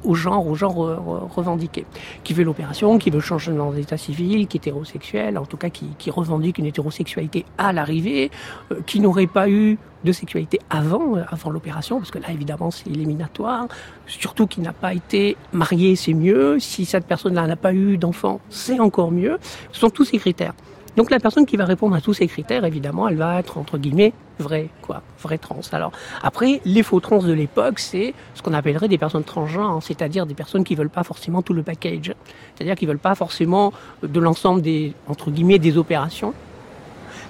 au 0.07 0.15
genre, 0.15 0.47
au 0.47 0.55
genre 0.55 0.85
euh, 0.85 0.97
revendiqué, 1.35 1.85
qui 2.25 2.33
veut 2.33 2.45
l'opération, 2.45 2.99
qui 2.99 3.11
veut 3.11 3.21
changement 3.21 3.73
d'état 3.73 3.97
civil, 3.97 4.47
qui 4.47 4.57
est 4.57 4.61
hétérosexuel, 4.61 5.37
en 5.37 5.45
tout 5.45 5.57
cas 5.57 5.69
qui, 5.69 5.87
qui 5.99 6.11
revendique 6.11 6.59
une 6.59 6.67
hétérosexualité 6.67 7.45
à 7.59 7.73
l'arrivée, 7.73 8.31
euh, 8.71 8.81
qui 8.87 9.01
n'aurait 9.01 9.27
pas 9.27 9.49
eu 9.51 9.79
de 10.05 10.13
sexualité 10.13 10.61
avant, 10.71 11.17
euh, 11.17 11.25
avant 11.29 11.51
l'opération, 11.51 11.99
parce 11.99 12.11
que 12.11 12.19
là 12.19 12.31
évidemment 12.31 12.71
c'est 12.71 12.89
éliminatoire, 12.89 13.67
surtout 14.07 14.47
qui 14.47 14.61
n'a 14.61 14.73
pas 14.73 14.95
été 14.95 15.37
marié, 15.53 15.97
c'est 15.97 16.15
mieux, 16.15 16.59
si 16.61 16.85
cette 16.85 17.07
personne-là 17.07 17.47
n'a 17.47 17.57
pas 17.57 17.75
eu 17.75 17.99
d'enfant, 17.99 18.41
c'est 18.49 18.79
encore 18.79 19.11
mieux, 19.11 19.39
ce 19.73 19.81
sont 19.81 19.91
tous 19.91 20.05
ces 20.05 20.19
critères. 20.19 20.55
Donc 20.97 21.11
la 21.11 21.21
personne 21.21 21.45
qui 21.45 21.57
va 21.57 21.67
répondre 21.67 21.95
à 21.95 22.01
tous 22.01 22.15
ces 22.15 22.27
critères, 22.27 22.65
évidemment, 22.65 23.07
elle 23.09 23.17
va 23.17 23.39
être 23.39 23.59
entre 23.59 23.77
guillemets 23.77 24.15
vraie, 24.39 24.69
quoi, 24.81 25.03
vraie 25.23 25.37
trans. 25.37 25.61
Alors 25.73 25.93
après, 26.23 26.61
les 26.65 26.83
faux 26.83 27.01
trans 27.01 27.23
de 27.23 27.33
l'époque, 27.33 27.79
c'est 27.79 28.15
ce 28.35 28.43
qu'on 28.43 28.55
appellerait 28.55 28.89
des 28.89 28.97
personnes 28.97 29.25
transgenres, 29.25 29.83
c'est-à-dire 29.83 30.25
des 30.25 30.35
personnes 30.35 30.65
qui 30.65 30.75
veulent 30.75 30.89
pas 30.89 31.05
forcément 31.05 31.43
tout 31.43 31.53
le 31.53 31.63
package, 31.63 32.15
c'est-à-dire 32.55 32.77
qui 32.77 32.87
veulent 32.87 32.99
pas 32.99 33.15
forcément 33.15 33.75
de 34.03 34.21
l'ensemble 34.21 34.63
des 34.63 34.95
entre 35.07 35.31
guillemets 35.31 35.59
des 35.59 35.77
opérations, 35.77 36.33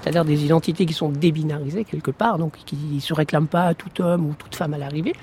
c'est-à-dire 0.00 0.24
des 0.24 0.44
identités 0.44 0.86
qui 0.86 0.94
sont 0.94 1.08
débinarisées 1.08 1.84
quelque 1.84 2.12
part, 2.12 2.38
donc 2.38 2.52
qui 2.64 3.00
se 3.00 3.14
réclament 3.14 3.48
pas 3.48 3.74
tout 3.74 4.00
homme 4.00 4.26
ou 4.26 4.34
toute 4.38 4.54
femme 4.54 4.74
à 4.74 4.78
l'arrivée 4.78 5.14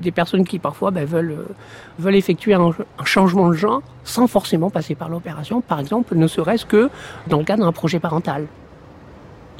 des 0.00 0.10
personnes 0.12 0.46
qui 0.46 0.58
parfois 0.58 0.90
ben, 0.90 1.04
veulent, 1.04 1.32
euh, 1.32 1.54
veulent 1.98 2.16
effectuer 2.16 2.54
un, 2.54 2.68
un, 2.68 3.04
changement 3.04 3.48
de 3.48 3.54
genre 3.54 3.82
sans 4.04 4.26
forcément 4.26 4.70
passer 4.70 4.94
par 4.94 5.08
l'opération, 5.08 5.60
par 5.60 5.80
exemple, 5.80 6.16
ne 6.16 6.26
serait-ce 6.26 6.66
que 6.66 6.90
dans 7.26 7.38
le 7.38 7.44
cadre 7.44 7.64
d'un 7.64 7.72
projet 7.72 8.00
parental. 8.00 8.46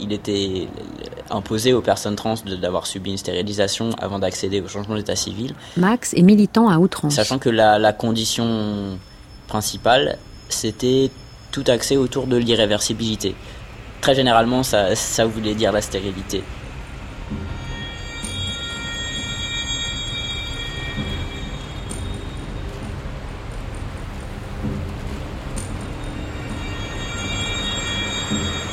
Il 0.01 0.13
était 0.13 0.69
imposé 1.31 1.73
aux 1.73 1.81
personnes 1.81 2.15
trans 2.15 2.35
d'avoir 2.61 2.87
subi 2.87 3.11
une 3.11 3.17
stérilisation 3.17 3.91
avant 4.01 4.21
d'accéder 4.21 4.61
au 4.61 4.69
changement 4.69 4.95
d'état 4.95 5.17
civil. 5.17 5.55
Max 5.77 6.15
est 6.15 6.23
militant 6.23 6.69
à 6.69 6.79
outrance. 6.79 7.15
Sachant 7.15 7.39
que 7.39 7.49
la, 7.49 7.81
la 7.81 7.93
condition 7.93 8.97
principale, 9.49 10.19
c'était 10.49 11.11
tout 11.51 11.65
axé 11.67 11.97
autour 11.97 12.27
de 12.29 12.37
l'irréversibilité. 12.37 13.35
Très 14.01 14.15
généralement, 14.15 14.63
ça, 14.63 14.95
ça 14.95 15.27
voulait 15.27 15.55
dire 15.55 15.73
la 15.73 15.83
stérilité. 15.83 16.45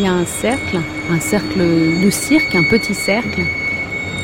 Y 0.06 0.08
a 0.08 0.14
un 0.14 0.26
cercle, 0.26 0.80
un 1.12 1.20
cercle 1.20 1.60
de 1.60 2.10
cirque, 2.12 2.54
un 2.54 2.64
petit 2.70 2.94
cercle, 2.94 3.42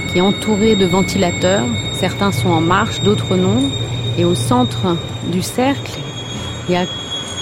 qui 0.07 0.19
est 0.19 0.21
entouré 0.21 0.75
de 0.75 0.85
ventilateurs. 0.85 1.65
Certains 1.93 2.31
sont 2.31 2.49
en 2.49 2.61
marche, 2.61 3.01
d'autres 3.01 3.35
non. 3.35 3.71
Et 4.17 4.25
au 4.25 4.35
centre 4.35 4.95
du 5.31 5.41
cercle, 5.41 5.97
il 6.67 6.73
y 6.73 6.77
a 6.77 6.85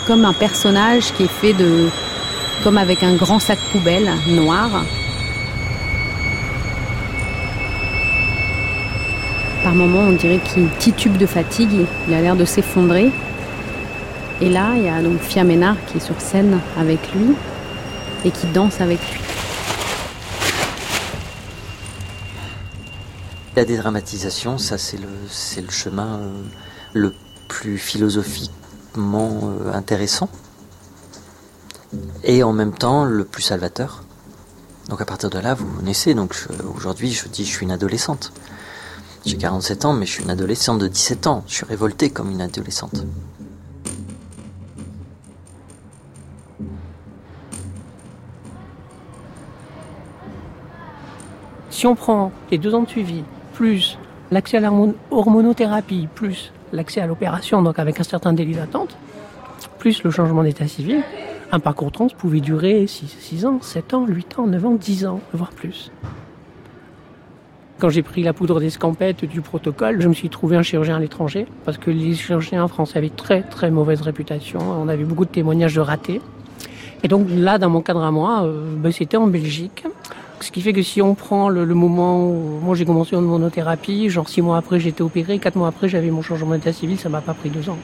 comme 0.08 0.24
un 0.24 0.34
personnage 0.34 1.12
qui 1.14 1.24
est 1.24 1.36
fait 1.42 1.54
de. 1.54 1.90
comme 2.64 2.78
avec 2.78 3.04
un 3.04 3.16
grand 3.16 3.40
sac 3.40 3.60
poubelle 3.72 4.10
noir. 4.28 4.70
Par 9.64 9.76
moments, 9.76 10.06
on 10.08 10.14
dirait 10.14 10.40
qu'il 10.54 10.70
titube 10.80 11.18
de 11.18 11.26
fatigue, 11.26 11.86
il 12.08 12.14
a 12.14 12.22
l'air 12.22 12.38
de 12.38 12.46
s'effondrer. 12.46 13.12
Et 14.42 14.50
là, 14.50 14.70
il 14.78 14.86
y 14.86 14.90
a 14.90 15.02
donc 15.02 15.20
Fia 15.20 15.44
Ménard 15.44 15.76
qui 15.88 15.98
est 15.98 16.06
sur 16.06 16.22
scène 16.22 16.60
avec 16.80 17.00
lui, 17.14 17.36
et 18.24 18.32
qui 18.32 18.48
danse 18.48 18.82
avec 18.82 19.00
lui. 19.12 19.20
La 23.56 23.66
dédramatisation, 23.66 24.58
ça 24.58 24.78
c'est 24.78 24.98
le, 24.98 25.10
c'est 25.30 25.62
le 25.62 25.70
chemin 25.70 26.20
euh, 26.20 26.42
le 26.94 27.14
plus 27.48 27.78
philosophiquement 27.78 29.40
euh, 29.44 29.74
intéressant 29.74 30.30
et 32.24 32.44
en 32.44 32.54
même 32.54 32.74
temps 32.74 33.06
le 33.06 33.26
plus 33.26 33.42
salvateur. 33.42 34.04
Donc 34.90 35.02
à 35.02 35.06
partir 35.06 35.30
de 35.30 35.40
là, 35.40 35.54
vous 35.54 35.82
naissez. 35.82 36.14
Donc 36.14 36.36
aujourd'hui, 36.76 37.12
je 37.12 37.28
dis, 37.28 37.46
je 37.46 37.50
suis 37.50 37.66
une 37.66 37.72
adolescente. 37.72 38.32
J'ai 39.26 39.38
47 39.38 39.86
ans, 39.86 39.94
mais 39.94 40.06
je 40.06 40.12
suis 40.14 40.24
une 40.24 40.30
adolescente 40.30 40.80
de 40.80 40.88
17 40.88 41.28
ans. 41.28 41.44
Je 41.48 41.56
suis 41.56 41.66
révoltée 41.66 42.10
comme 42.10 42.32
une 42.32 42.42
adolescente. 42.42 43.04
Si 51.80 51.88
on 51.88 51.96
prend 51.96 52.34
les 52.52 52.58
deux 52.58 52.76
ans 52.76 52.82
de 52.82 52.90
suivi, 52.90 53.24
plus 53.54 53.98
l'accès 54.32 54.58
à 54.58 54.60
l'hormonothérapie, 54.60 56.10
plus 56.14 56.52
l'accès 56.74 57.00
à 57.00 57.08
l'opération, 57.08 57.62
donc 57.62 57.80
avec 57.80 58.02
un 58.02 58.04
certain 58.04 58.34
délai 58.34 58.56
d'attente, 58.56 58.98
plus 59.78 60.04
le 60.04 60.12
changement 60.12 60.44
d'état 60.44 60.68
civil, 60.68 61.02
un 61.54 61.60
parcours 61.62 61.94
trans 61.94 62.10
pouvait 62.10 62.42
durer 62.42 62.86
6, 62.86 63.08
6 63.08 63.46
ans, 63.46 63.60
7 63.62 63.94
ans, 63.94 64.06
8 64.06 64.40
ans, 64.40 64.48
9 64.48 64.66
ans, 64.66 64.76
10 64.76 65.06
ans, 65.06 65.22
voire 65.32 65.52
plus. 65.52 65.90
Quand 67.78 67.88
j'ai 67.88 68.04
pris 68.04 68.24
la 68.24 68.34
poudre 68.34 68.60
d'escampette 68.60 69.24
du 69.24 69.40
protocole, 69.40 70.02
je 70.02 70.10
me 70.10 70.14
suis 70.14 70.28
trouvé 70.28 70.58
un 70.58 70.64
chirurgien 70.64 70.98
à 70.98 71.00
l'étranger, 71.00 71.48
parce 71.64 71.78
que 71.78 71.92
les 71.92 72.14
chirurgiens 72.14 72.68
français 72.68 72.98
avaient 72.98 73.08
très 73.08 73.42
très 73.42 73.72
mauvaise 73.72 74.02
réputation. 74.02 74.60
On 74.60 74.90
avait 74.90 75.06
beaucoup 75.06 75.24
de 75.24 75.32
témoignages 75.32 75.76
de 75.76 75.80
ratés. 75.80 76.20
Et 77.04 77.08
donc 77.08 77.28
là, 77.30 77.58
dans 77.58 77.70
mon 77.70 77.80
cadre 77.80 78.04
à 78.04 78.12
moi, 78.12 78.44
euh, 78.44 78.76
ben, 78.76 78.92
c'était 78.92 79.16
en 79.16 79.28
Belgique, 79.28 79.86
Ce 80.42 80.52
qui 80.52 80.62
fait 80.62 80.74
que 80.74 80.82
si 80.82 81.02
on 81.02 81.16
prend 81.16 81.50
le, 81.50 81.66
moment 81.66 82.26
où 82.30 82.60
moi 82.64 82.74
j'ai 82.76 82.86
commencé 82.86 83.16
en 83.16 83.22
monothérapie, 83.22 84.10
genre 84.10 84.30
six 84.30 84.42
mois 84.42 84.58
après 84.58 84.80
j'étais 84.80 85.02
opéré, 85.02 85.38
quatre 85.38 85.56
mois 85.56 85.68
après 85.68 85.90
j'avais 85.90 86.12
mon 86.12 86.22
changement 86.22 86.52
d'état 86.52 86.72
civil, 86.72 86.98
ça 86.98 87.10
m'a 87.10 87.22
pas 87.22 87.34
pris 87.34 87.50
deux 87.50 87.70
ans. 87.70 87.78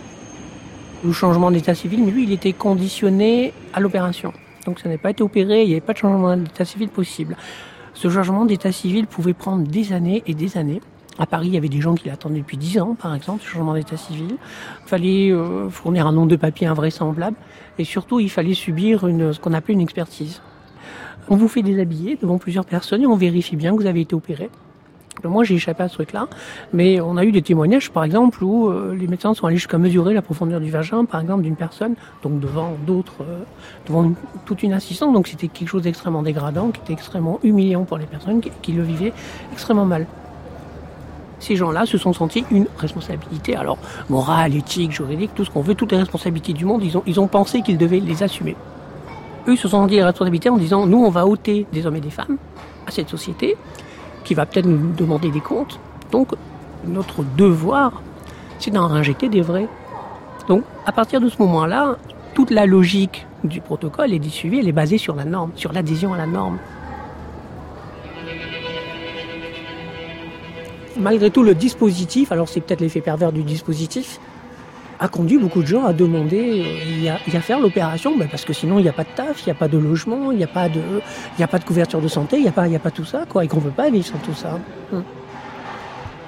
Le 1.04 1.12
changement 1.12 1.52
d'état 1.52 1.76
civil, 1.76 2.04
mais 2.04 2.12
lui 2.12 2.24
il 2.24 2.32
était 2.32 2.54
conditionné 2.54 3.54
à 3.74 3.80
l'opération. 3.82 4.32
Donc 4.66 4.80
ça 4.80 4.88
n'a 4.88 4.98
pas 4.98 5.12
été 5.12 5.22
opéré, 5.22 5.64
il 5.64 5.68
n'y 5.68 5.74
avait 5.74 5.82
pas 5.82 5.94
de 5.94 5.98
changement 5.98 6.38
d'état 6.38 6.66
civil 6.66 6.88
possible. 6.90 7.36
Ce 7.94 8.10
changement 8.10 8.46
d'état 8.46 8.72
civil 8.72 9.06
pouvait 9.06 9.34
prendre 9.34 9.68
des 9.68 9.92
années 9.92 10.24
et 10.26 10.34
des 10.34 10.58
années. 10.58 10.82
À 11.18 11.26
Paris, 11.26 11.48
il 11.48 11.54
y 11.54 11.58
avait 11.58 11.70
des 11.70 11.80
gens 11.80 11.96
qui 11.96 12.10
l'attendaient 12.10 12.40
depuis 12.40 12.58
dix 12.58 12.78
ans, 12.80 12.96
par 12.96 13.16
exemple, 13.16 13.42
ce 13.42 13.48
changement 13.48 13.74
d'état 13.74 13.96
civil. 13.96 14.32
Il 14.32 14.90
fallait 14.90 15.32
euh, 15.32 15.70
fournir 15.70 16.08
un 16.08 16.12
nombre 16.12 16.28
de 16.28 16.36
papiers 16.36 16.68
invraisemblable. 16.68 17.38
Et 17.80 17.86
surtout, 17.86 18.20
il 18.20 18.30
fallait 18.30 18.54
subir 18.54 19.02
ce 19.02 19.40
qu'on 19.40 19.54
appelait 19.54 19.76
une 19.76 19.82
expertise. 19.82 20.42
On 21.28 21.38
vous 21.38 21.48
fait 21.48 21.64
déshabiller 21.64 22.18
devant 22.22 22.38
plusieurs 22.38 22.66
personnes 22.66 23.02
et 23.02 23.08
on 23.08 23.16
vérifie 23.16 23.56
bien 23.56 23.72
que 23.72 23.82
vous 23.82 23.88
avez 23.88 24.02
été 24.02 24.14
opéré. 24.16 24.50
Moi, 25.24 25.44
j'ai 25.44 25.56
échappé 25.56 25.82
à 25.82 25.88
ce 25.88 25.96
truc-là, 25.96 26.28
mais 26.72 27.02
on 27.02 27.18
a 27.18 27.24
eu 27.24 27.32
des 27.32 27.42
témoignages, 27.42 27.90
par 27.90 28.04
exemple, 28.04 28.44
où 28.44 28.70
euh, 28.70 28.94
les 28.94 29.08
médecins 29.08 29.34
sont 29.34 29.48
allés 29.48 29.56
jusqu'à 29.56 29.80
mesurer 29.80 30.14
la 30.14 30.22
profondeur 30.22 30.60
du 30.60 30.70
vagin, 30.70 31.06
par 31.06 31.22
exemple, 31.22 31.42
d'une 31.42 31.56
personne, 31.56 31.96
donc 32.22 32.40
devant 32.40 32.74
d'autres, 32.86 33.22
euh, 33.22 33.44
devant 33.88 34.12
toute 34.46 34.62
une 34.62 34.74
assistance. 34.74 35.14
Donc 35.14 35.28
c'était 35.28 35.48
quelque 35.48 35.70
chose 35.70 35.82
d'extrêmement 35.82 36.22
dégradant, 36.22 36.70
qui 36.70 36.82
était 36.82 36.94
extrêmement 36.94 37.40
humiliant 37.44 37.86
pour 37.86 37.98
les 37.98 38.06
personnes 38.06 38.42
qui, 38.62 38.72
le 38.74 38.84
vivaient 38.84 39.14
extrêmement 39.52 39.86
mal. 39.86 40.06
Ces 41.40 41.56
gens-là 41.56 41.86
se 41.86 41.98
sont 41.98 42.14
sentis 42.14 42.46
une 42.52 42.68
responsabilité, 42.78 43.56
alors 43.56 43.78
morale, 44.10 44.56
éthique, 44.56 44.92
juridique, 44.92 45.32
tout 45.34 45.46
ce 45.46 45.50
qu'on 45.50 45.62
veut, 45.62 45.76
toutes 45.76 45.92
les 45.92 45.98
responsabilités 45.98 46.54
du 46.54 46.66
monde, 46.66 46.84
ils 47.06 47.20
ont 47.20 47.28
pensé 47.28 47.62
qu'ils 47.62 47.78
devaient 47.78 48.00
les 48.00 48.22
assumer 48.22 48.56
eux 49.48 49.56
se 49.56 49.68
sont 49.68 49.86
dit 49.86 49.98
la 49.98 50.08
responsabilité 50.08 50.50
en 50.50 50.58
disant 50.58 50.86
nous 50.86 51.04
on 51.04 51.10
va 51.10 51.26
ôter 51.26 51.66
des 51.72 51.86
hommes 51.86 51.96
et 51.96 52.02
des 52.02 52.10
femmes 52.10 52.38
à 52.88 52.92
cette 52.92 53.10
société 53.10 53.58
qui 54.24 54.34
va 54.34 54.46
peut-être 54.46 54.66
nous 54.66 54.94
demander 54.94 55.30
des 55.30 55.42
comptes. 55.42 55.80
Donc 56.12 56.30
notre 56.86 57.24
devoir 57.38 58.02
c'est 58.60 58.72
d'en 58.72 58.92
injecter 58.92 59.30
des 59.30 59.42
vrais. 59.42 59.68
Donc 60.48 60.64
à 60.86 60.92
partir 60.92 61.22
de 61.22 61.30
ce 61.30 61.38
moment-là, 61.40 61.98
toute 62.34 62.52
la 62.52 62.66
logique 62.66 63.26
du 63.44 63.62
protocole 63.62 64.14
et 64.14 64.20
du 64.20 64.30
suivi, 64.30 64.60
elle 64.60 64.68
est 64.68 64.74
basée 64.74 64.98
sur 64.98 65.16
la 65.16 65.26
norme, 65.26 65.52
sur 65.56 65.72
l'adhésion 65.72 66.14
à 66.14 66.18
la 66.18 66.26
norme. 66.26 66.58
Malgré 70.98 71.30
tout, 71.30 71.44
le 71.44 71.56
dispositif, 71.56 72.32
alors 72.32 72.48
c'est 72.48 72.62
peut-être 72.62 72.80
l'effet 72.80 73.02
pervers 73.02 73.34
du 73.34 73.44
dispositif, 73.44 74.20
a 75.00 75.08
conduit 75.08 75.38
beaucoup 75.38 75.62
de 75.62 75.68
gens 75.68 75.86
à 75.86 75.94
demander 75.94 76.64
euh, 77.06 77.12
à, 77.12 77.42
faire 77.42 77.60
l'opération, 77.60 78.18
ben, 78.18 78.28
parce 78.30 78.46
que 78.46 78.54
sinon 78.54 78.80
il 78.80 78.84
n'y 78.84 78.90
a 78.90 78.94
pas 78.94 79.04
de 79.04 79.10
taf, 79.16 79.42
il 79.42 79.46
n'y 79.46 79.52
a 79.52 79.56
pas 79.56 79.68
de 79.68 79.78
logement, 79.78 80.32
il 80.32 80.38
n'y 80.38 80.44
a 80.44 80.48
pas 80.48 80.70
de, 80.70 80.82
il 81.38 81.44
a 81.44 81.48
pas 81.48 81.60
de 81.60 81.66
couverture 81.66 82.02
de 82.02 82.08
santé, 82.08 82.38
il 82.38 82.44
n'y 82.44 82.48
a 82.48 82.52
pas, 82.52 82.68
il 82.68 82.76
a 82.76 82.80
pas 82.80 82.92
tout 82.92 83.06
ça, 83.06 83.26
quoi, 83.28 83.44
et 83.44 83.48
qu'on 83.48 83.58
ne 83.58 83.64
peut 83.64 83.70
pas 83.72 83.90
vivre 83.90 84.06
sans 84.06 84.18
tout 84.20 84.34
ça. 84.34 84.60
Hum. 84.94 85.04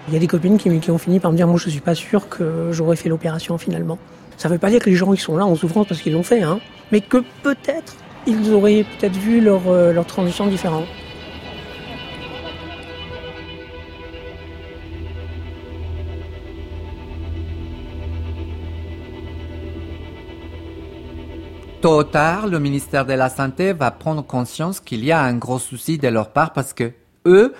Il 0.07 0.13
y 0.13 0.17
a 0.17 0.19
des 0.19 0.27
copines 0.27 0.57
qui, 0.57 0.69
ont 0.89 0.97
fini 0.97 1.19
par 1.19 1.31
me 1.31 1.37
dire, 1.37 1.47
moi 1.47 1.57
je 1.57 1.69
suis 1.69 1.81
pas 1.81 1.95
sûr 1.95 2.29
que 2.29 2.69
j'aurais 2.71 2.95
fait 2.95 3.09
l'opération 3.09 3.57
finalement. 3.57 3.97
Ça 4.37 4.47
ne 4.47 4.53
veut 4.53 4.59
pas 4.59 4.69
dire 4.69 4.79
que 4.79 4.89
les 4.89 4.95
gens 4.95 5.13
ils 5.13 5.19
sont 5.19 5.35
là 5.35 5.45
en 5.45 5.55
souffrance 5.55 5.87
parce 5.87 6.01
qu'ils 6.01 6.13
l'ont 6.13 6.23
fait, 6.23 6.43
hein, 6.43 6.59
mais 6.91 7.01
que 7.01 7.17
peut-être 7.43 7.95
ils 8.25 8.53
auraient 8.53 8.85
peut-être 8.99 9.15
vu 9.15 9.41
leur, 9.41 9.61
euh, 9.67 9.93
leur 9.93 10.05
transition 10.05 10.47
différente. 10.47 10.85
Tôt 21.87 21.99
ou 21.99 22.03
tard, 22.03 22.47
le 22.47 22.59
ministère 22.59 23.05
de 23.05 23.13
la 23.13 23.29
Santé 23.29 23.71
va 23.71 23.91
prendre 23.91 24.21
conscience 24.21 24.81
qu'il 24.81 25.05
y 25.05 25.13
a 25.13 25.21
un 25.21 25.35
gros 25.35 25.57
souci 25.57 25.97
de 25.97 26.09
leur 26.09 26.31
part 26.31 26.51
parce 26.51 26.73
que 26.73 26.91
eux, 27.25 27.53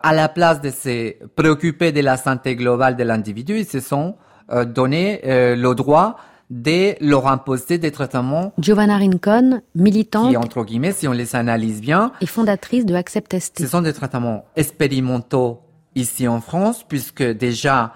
à 0.00 0.12
la 0.12 0.28
place 0.28 0.60
de 0.60 0.70
se 0.70 1.12
préoccuper 1.36 1.92
de 1.92 2.00
la 2.00 2.16
santé 2.16 2.56
globale 2.56 2.96
de 2.96 3.04
l'individu, 3.04 3.60
ils 3.60 3.64
se 3.64 3.78
sont 3.78 4.16
euh, 4.50 4.64
donné 4.64 5.20
euh, 5.24 5.54
le 5.54 5.72
droit 5.76 6.16
de 6.50 6.96
leur 7.00 7.28
imposer 7.28 7.78
des 7.78 7.92
traitements. 7.92 8.52
Giovanna 8.58 8.98
Rincon, 8.98 9.62
militante. 9.76 10.30
Qui, 10.30 10.36
entre 10.36 10.64
guillemets, 10.64 10.90
si 10.90 11.06
on 11.06 11.12
les 11.12 11.36
analyse 11.36 11.80
bien. 11.80 12.10
Et 12.20 12.26
fondatrice 12.26 12.84
de 12.84 12.96
Accept 12.96 13.38
ST. 13.38 13.60
Ce 13.60 13.68
sont 13.68 13.82
des 13.82 13.92
traitements 13.92 14.46
expérimentaux 14.56 15.60
ici 15.94 16.26
en 16.26 16.40
France, 16.40 16.84
puisque 16.88 17.22
déjà, 17.22 17.92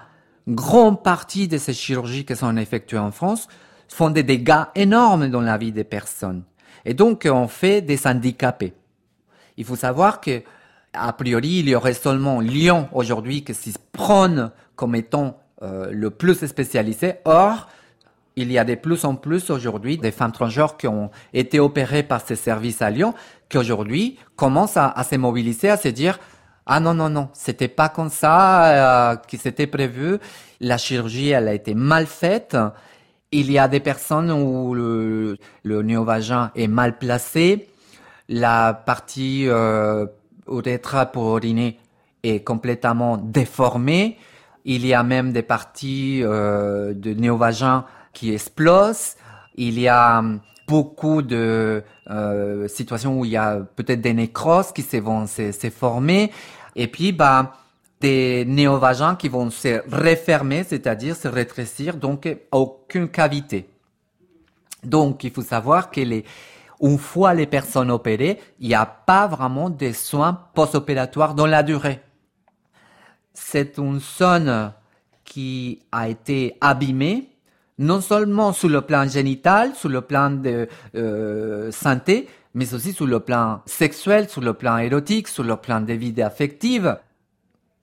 grande 0.47 1.03
partie 1.03 1.49
de 1.49 1.57
ces 1.57 1.73
chirurgies 1.73 2.23
qui 2.23 2.37
sont 2.37 2.55
effectuées 2.55 2.97
en 2.97 3.11
France 3.11 3.49
font 3.89 4.09
des 4.09 4.23
dégâts 4.23 4.65
énormes 4.75 5.29
dans 5.29 5.41
la 5.41 5.57
vie 5.57 5.71
des 5.71 5.83
personnes. 5.83 6.43
Et 6.85 6.93
donc, 6.93 7.27
on 7.29 7.47
fait 7.47 7.81
des 7.81 8.07
handicapés. 8.07 8.73
Il 9.57 9.65
faut 9.65 9.75
savoir 9.75 10.21
que, 10.21 10.41
a 10.93 11.11
priori, 11.13 11.59
il 11.59 11.69
y 11.69 11.75
aurait 11.75 11.93
seulement 11.93 12.39
Lyon 12.39 12.87
aujourd'hui 12.93 13.43
qui 13.43 13.53
se 13.53 13.77
prône 13.91 14.51
comme 14.75 14.95
étant 14.95 15.37
euh, 15.61 15.89
le 15.91 16.09
plus 16.09 16.45
spécialisé. 16.45 17.15
Or, 17.25 17.67
il 18.35 18.51
y 18.51 18.57
a 18.57 18.63
de 18.63 18.75
plus 18.75 19.03
en 19.03 19.15
plus 19.15 19.49
aujourd'hui 19.49 19.97
des 19.97 20.11
femmes 20.11 20.31
transgenres 20.31 20.77
qui 20.77 20.87
ont 20.87 21.11
été 21.33 21.59
opérées 21.59 22.03
par 22.03 22.21
ces 22.25 22.37
services 22.37 22.81
à 22.81 22.89
Lyon, 22.89 23.13
qui 23.49 23.57
aujourd'hui 23.57 24.17
commencent 24.37 24.77
à, 24.77 24.87
à, 24.87 25.03
se 25.03 25.15
mobiliser, 25.15 25.69
à 25.69 25.77
se 25.77 25.89
dire 25.89 26.17
ah 26.65 26.79
non 26.79 26.93
non 26.93 27.09
non, 27.09 27.29
c'était 27.33 27.67
pas 27.67 27.89
comme 27.89 28.09
ça 28.09 29.11
euh, 29.11 29.15
qui 29.27 29.37
s'était 29.37 29.67
prévu. 29.67 30.19
La 30.61 30.77
chirurgie, 30.77 31.29
elle 31.29 31.47
a 31.47 31.53
été 31.53 31.73
mal 31.73 32.05
faite 32.05 32.55
il 33.31 33.51
y 33.51 33.59
a 33.59 33.67
des 33.67 33.79
personnes 33.79 34.31
où 34.31 34.73
le, 34.73 35.37
le 35.63 35.81
néovagin 35.81 36.51
est 36.55 36.67
mal 36.67 36.97
placé, 36.97 37.67
la 38.27 38.73
partie 38.73 39.45
euh, 39.47 40.05
urètre 40.47 41.11
pour 41.11 41.37
uriner 41.37 41.79
est 42.23 42.43
complètement 42.43 43.17
déformée. 43.17 44.17
Il 44.65 44.85
y 44.85 44.93
a 44.93 45.03
même 45.03 45.31
des 45.31 45.41
parties 45.41 46.21
euh, 46.23 46.93
de 46.93 47.13
néovagin 47.13 47.85
qui 48.13 48.33
explosent. 48.33 49.15
Il 49.55 49.79
y 49.79 49.87
a 49.87 50.23
beaucoup 50.67 51.21
de 51.21 51.83
euh, 52.09 52.67
situations 52.67 53.19
où 53.19 53.25
il 53.25 53.31
y 53.31 53.37
a 53.37 53.59
peut-être 53.75 54.01
des 54.01 54.13
nécroses 54.13 54.71
qui 54.71 54.83
se 54.83 54.97
vont 54.97 55.25
se, 55.25 55.51
se 55.51 55.69
former. 55.69 56.31
Et 56.75 56.87
puis, 56.87 57.11
bah, 57.11 57.53
des 57.99 58.45
néovagins 58.45 59.15
qui 59.15 59.27
vont 59.27 59.49
se 59.49 59.81
refermer, 59.91 60.63
c'est-à-dire 60.63 61.15
se 61.15 61.27
rétrécir, 61.27 61.97
donc 61.97 62.27
aucune 62.51 63.09
cavité. 63.09 63.69
Donc, 64.83 65.23
il 65.25 65.31
faut 65.31 65.41
savoir 65.41 65.91
que 65.91 65.99
les, 65.99 66.23
une 66.81 66.97
fois 66.97 67.33
les 67.33 67.45
personnes 67.45 67.91
opérées, 67.91 68.39
il 68.59 68.69
n'y 68.69 68.75
a 68.75 68.85
pas 68.85 69.27
vraiment 69.27 69.69
de 69.69 69.91
soins 69.91 70.47
post-opératoires 70.53 71.35
dans 71.35 71.45
la 71.45 71.63
durée. 71.63 71.99
C'est 73.33 73.77
une 73.77 73.99
zone 73.99 74.71
qui 75.25 75.81
a 75.91 76.07
été 76.07 76.57
abîmée, 76.61 77.29
non 77.77 78.01
seulement 78.01 78.53
sur 78.53 78.69
le 78.69 78.81
plan 78.81 79.07
génital, 79.07 79.75
sur 79.75 79.89
le 79.89 80.01
plan 80.01 80.29
de 80.29 80.67
euh, 80.95 81.71
santé, 81.71 82.27
mais 82.53 82.73
aussi 82.73 82.93
sur 82.93 83.05
le 83.05 83.19
plan 83.19 83.61
sexuel, 83.65 84.29
sur 84.29 84.41
le 84.41 84.53
plan 84.53 84.77
érotique, 84.77 85.27
sur 85.27 85.43
le 85.43 85.57
plan 85.57 85.81
de 85.81 85.93
vie 85.93 86.21
affective 86.21 86.97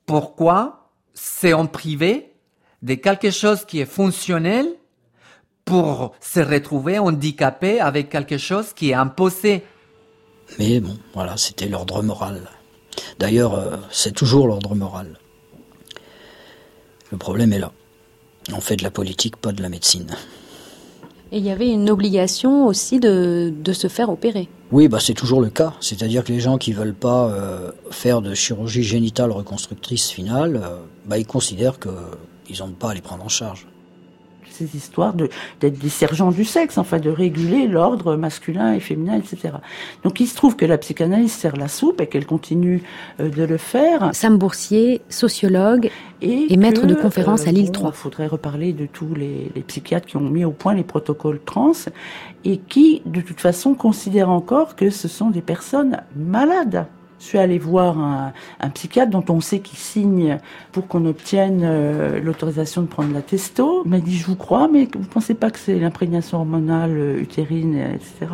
pourquoi 0.06 0.90
c'est 1.14 1.52
en 1.52 1.66
privé 1.66 2.32
de 2.82 2.94
quelque 2.94 3.30
chose 3.30 3.64
qui 3.64 3.80
est 3.80 3.86
fonctionnel 3.86 4.66
pour 5.64 6.14
se 6.20 6.40
retrouver 6.40 6.98
handicapé 6.98 7.80
avec 7.80 8.08
quelque 8.08 8.38
chose 8.38 8.72
qui 8.72 8.90
est 8.90 8.94
imposé. 8.94 9.64
Mais 10.58 10.80
bon, 10.80 10.96
voilà, 11.12 11.36
c'était 11.36 11.68
l'ordre 11.68 12.02
moral. 12.02 12.48
D'ailleurs, 13.18 13.54
euh, 13.54 13.76
c'est 13.90 14.12
toujours 14.12 14.46
l'ordre 14.46 14.74
moral. 14.74 15.18
Le 17.10 17.18
problème 17.18 17.52
est 17.52 17.58
là. 17.58 17.72
On 18.54 18.60
fait 18.60 18.76
de 18.76 18.84
la 18.84 18.92
politique, 18.92 19.36
pas 19.36 19.52
de 19.52 19.60
la 19.60 19.68
médecine. 19.68 20.14
Et 21.32 21.38
il 21.38 21.44
y 21.44 21.50
avait 21.50 21.68
une 21.68 21.90
obligation 21.90 22.66
aussi 22.66 23.00
de, 23.00 23.52
de 23.54 23.72
se 23.72 23.88
faire 23.88 24.08
opérer. 24.08 24.48
Oui, 24.72 24.88
bah 24.88 24.98
c'est 25.00 25.14
toujours 25.14 25.40
le 25.40 25.50
cas. 25.50 25.74
C'est-à-dire 25.80 26.24
que 26.24 26.32
les 26.32 26.40
gens 26.40 26.58
qui 26.58 26.72
veulent 26.72 26.94
pas 26.94 27.28
euh, 27.28 27.70
faire 27.90 28.20
de 28.20 28.34
chirurgie 28.34 28.82
génitale 28.82 29.30
reconstructrice 29.30 30.10
finale, 30.10 30.60
euh, 30.62 30.76
bah 31.06 31.18
ils 31.18 31.26
considèrent 31.26 31.78
qu'ils 31.78 32.58
n'ont 32.58 32.72
pas 32.72 32.90
à 32.90 32.94
les 32.94 33.00
prendre 33.00 33.24
en 33.24 33.28
charge 33.28 33.66
ces 34.56 34.76
histoires 34.76 35.14
d'être 35.14 35.78
des 35.78 35.88
sergents 35.88 36.30
du 36.30 36.44
sexe, 36.44 36.78
enfin 36.78 36.98
de 36.98 37.10
réguler 37.10 37.66
l'ordre 37.66 38.16
masculin 38.16 38.72
et 38.72 38.80
féminin, 38.80 39.16
etc. 39.16 39.54
Donc 40.02 40.20
il 40.20 40.26
se 40.26 40.34
trouve 40.34 40.56
que 40.56 40.64
la 40.64 40.78
psychanalyse 40.78 41.32
sert 41.32 41.56
la 41.56 41.68
soupe 41.68 42.00
et 42.00 42.06
qu'elle 42.06 42.26
continue 42.26 42.82
euh, 43.20 43.28
de 43.28 43.44
le 43.44 43.56
faire. 43.56 44.10
Sam 44.12 44.38
Boursier, 44.38 45.02
sociologue 45.08 45.90
et, 46.22 46.56
maître 46.56 46.86
de 46.86 46.94
conférences 46.94 47.46
à 47.46 47.52
Lille 47.52 47.70
3. 47.70 47.90
Il 47.90 47.96
faudrait 47.96 48.26
reparler 48.26 48.72
de 48.72 48.86
tous 48.86 49.14
les, 49.14 49.50
les 49.54 49.62
psychiatres 49.62 50.06
qui 50.06 50.16
ont 50.16 50.20
mis 50.20 50.44
au 50.44 50.52
point 50.52 50.74
les 50.74 50.84
protocoles 50.84 51.40
trans 51.44 51.72
et 52.44 52.58
qui, 52.58 53.02
de 53.04 53.20
toute 53.20 53.40
façon, 53.40 53.74
considèrent 53.74 54.30
encore 54.30 54.76
que 54.76 54.90
ce 54.90 55.08
sont 55.08 55.30
des 55.30 55.42
personnes 55.42 56.00
malades 56.14 56.86
Je 57.18 57.24
suis 57.24 57.38
allée 57.38 57.58
voir 57.58 57.98
un, 57.98 58.32
psychiatre 58.70 59.10
dont 59.10 59.24
on 59.28 59.40
sait 59.40 59.60
qu'il 59.60 59.78
signe 59.78 60.38
pour 60.72 60.86
qu'on 60.86 61.06
obtienne 61.06 61.62
euh, 61.64 62.20
l'autorisation 62.20 62.82
de 62.82 62.86
prendre 62.86 63.12
la 63.14 63.22
testo. 63.22 63.82
Il 63.84 63.90
m'a 63.90 64.00
dit, 64.00 64.16
je 64.16 64.26
vous 64.26 64.36
crois, 64.36 64.68
mais 64.68 64.88
vous 64.92 65.08
pensez 65.08 65.34
pas 65.34 65.50
que 65.50 65.58
c'est 65.58 65.78
l'imprégnation 65.78 66.38
hormonale 66.38 66.96
euh, 66.96 67.18
utérine, 67.18 67.76
etc. 67.76 68.32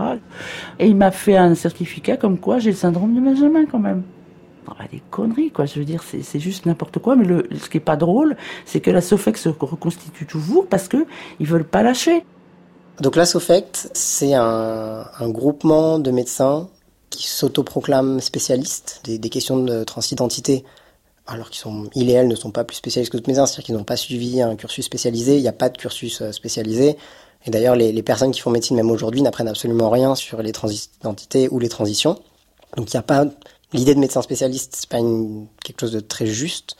Et 0.78 0.88
il 0.88 0.96
m'a 0.96 1.10
fait 1.10 1.36
un 1.36 1.54
certificat 1.54 2.16
comme 2.16 2.38
quoi 2.38 2.58
j'ai 2.58 2.70
le 2.70 2.76
syndrome 2.76 3.14
de 3.14 3.20
Benjamin 3.20 3.66
quand 3.66 3.78
même. 3.78 4.02
Ah, 4.68 4.84
des 4.90 5.02
conneries, 5.10 5.50
quoi. 5.50 5.66
Je 5.66 5.78
veux 5.78 5.84
dire, 5.84 6.02
c'est 6.02 6.40
juste 6.40 6.66
n'importe 6.66 6.98
quoi. 6.98 7.16
Mais 7.16 7.24
le, 7.24 7.48
ce 7.60 7.68
qui 7.68 7.78
est 7.78 7.80
pas 7.80 7.96
drôle, 7.96 8.36
c'est 8.64 8.80
que 8.80 8.90
la 8.90 9.00
SOFEC 9.00 9.36
se 9.36 9.48
reconstitue 9.48 10.26
toujours 10.26 10.66
parce 10.66 10.88
que 10.88 11.06
ils 11.40 11.46
veulent 11.46 11.64
pas 11.64 11.82
lâcher. 11.82 12.24
Donc 13.00 13.16
la 13.16 13.24
SOFECT, 13.24 13.90
c'est 13.94 14.34
un, 14.34 15.04
un, 15.18 15.30
groupement 15.30 15.98
de 15.98 16.10
médecins 16.10 16.68
qui 17.16 17.28
s'autoproclament 17.28 18.20
spécialistes 18.20 19.00
des, 19.04 19.18
questions 19.30 19.58
de 19.58 19.84
transidentité, 19.84 20.64
alors 21.26 21.50
qu'ils 21.50 21.60
sont, 21.60 21.88
elles 21.94 22.28
ne 22.28 22.34
sont 22.34 22.50
pas 22.50 22.64
plus 22.64 22.76
spécialistes 22.76 23.12
que 23.12 23.16
d'autres 23.16 23.28
médecins, 23.28 23.46
c'est-à-dire 23.46 23.64
qu'ils 23.64 23.74
n'ont 23.76 23.84
pas 23.84 23.96
suivi 23.96 24.42
un 24.42 24.56
cursus 24.56 24.84
spécialisé, 24.84 25.36
il 25.36 25.42
n'y 25.42 25.48
a 25.48 25.52
pas 25.52 25.68
de 25.68 25.78
cursus 25.78 26.20
euh, 26.22 26.32
spécialisé. 26.32 26.96
Et 27.46 27.50
d'ailleurs, 27.50 27.74
les, 27.74 27.92
les, 27.92 28.02
personnes 28.02 28.30
qui 28.30 28.40
font 28.40 28.50
médecine, 28.50 28.76
même 28.76 28.90
aujourd'hui, 28.90 29.22
n'apprennent 29.22 29.48
absolument 29.48 29.90
rien 29.90 30.14
sur 30.14 30.42
les 30.42 30.52
transidentités 30.52 31.48
ou 31.50 31.58
les 31.58 31.68
transitions. 31.68 32.20
Donc 32.76 32.92
il 32.92 32.96
n'y 32.96 33.00
a 33.00 33.02
pas 33.02 33.26
l'idée 33.72 33.94
de 33.94 34.00
médecin 34.00 34.22
spécialiste, 34.22 34.76
c'est 34.76 34.88
pas 34.88 35.00
quelque 35.64 35.80
chose 35.80 35.92
de 35.92 36.00
très 36.00 36.26
juste. 36.26 36.76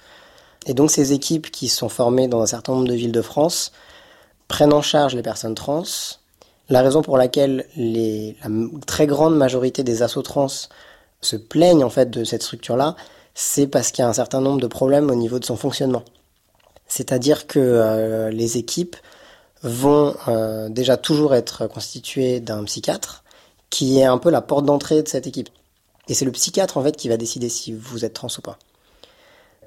Et 0.67 0.75
donc 0.75 0.91
ces 0.91 1.13
équipes 1.13 1.51
qui 1.51 1.69
sont 1.69 1.89
formées 1.89 2.29
dans 2.29 2.41
un 2.41 2.47
certain 2.47 2.73
nombre 2.73 2.89
de 2.89 2.95
villes 2.95 3.13
de 3.13 3.23
France 3.23 3.73
prennent 4.49 4.73
en 4.73 4.83
charge 4.83 5.15
les 5.15 5.23
personnes 5.23 5.55
trans. 5.55 5.85
La 6.73 6.81
raison 6.81 7.03
pour 7.03 7.19
laquelle 7.19 7.67
la 7.77 8.49
très 8.87 9.07
grande 9.07 9.37
majorité 9.37 9.85
des 9.85 10.03
assos 10.03 10.23
trans 10.23 10.47
se 11.21 11.37
plaignent 11.37 11.85
en 11.85 11.91
fait 11.91 12.09
de 12.09 12.25
cette 12.25 12.43
structure-là, 12.43 12.97
c'est 13.35 13.67
parce 13.67 13.91
qu'il 13.91 14.03
y 14.03 14.07
a 14.07 14.09
un 14.09 14.15
certain 14.15 14.41
nombre 14.41 14.59
de 14.59 14.67
problèmes 14.67 15.11
au 15.11 15.15
niveau 15.15 15.39
de 15.39 15.45
son 15.45 15.57
fonctionnement. 15.57 16.03
C'est-à-dire 16.89 17.47
que 17.47 17.59
euh, 17.59 18.31
les 18.31 18.57
équipes 18.57 18.97
vont 19.63 20.15
euh, 20.29 20.71
déjà 20.71 20.97
toujours 20.97 21.35
être 21.35 21.67
constituées 21.67 22.41
d'un 22.41 22.65
psychiatre 22.65 23.23
qui 23.69 23.99
est 23.99 24.07
un 24.07 24.17
peu 24.17 24.31
la 24.31 24.41
porte 24.41 24.65
d'entrée 24.65 25.03
de 25.03 25.09
cette 25.09 25.27
équipe. 25.27 25.51
Et 26.09 26.15
c'est 26.15 26.25
le 26.25 26.33
psychiatre 26.33 26.79
en 26.79 26.83
fait 26.83 26.97
qui 26.97 27.11
va 27.11 27.19
décider 27.19 27.51
si 27.51 27.75
vous 27.75 28.07
êtes 28.07 28.15
trans 28.15 28.29
ou 28.39 28.41
pas. 28.41 28.59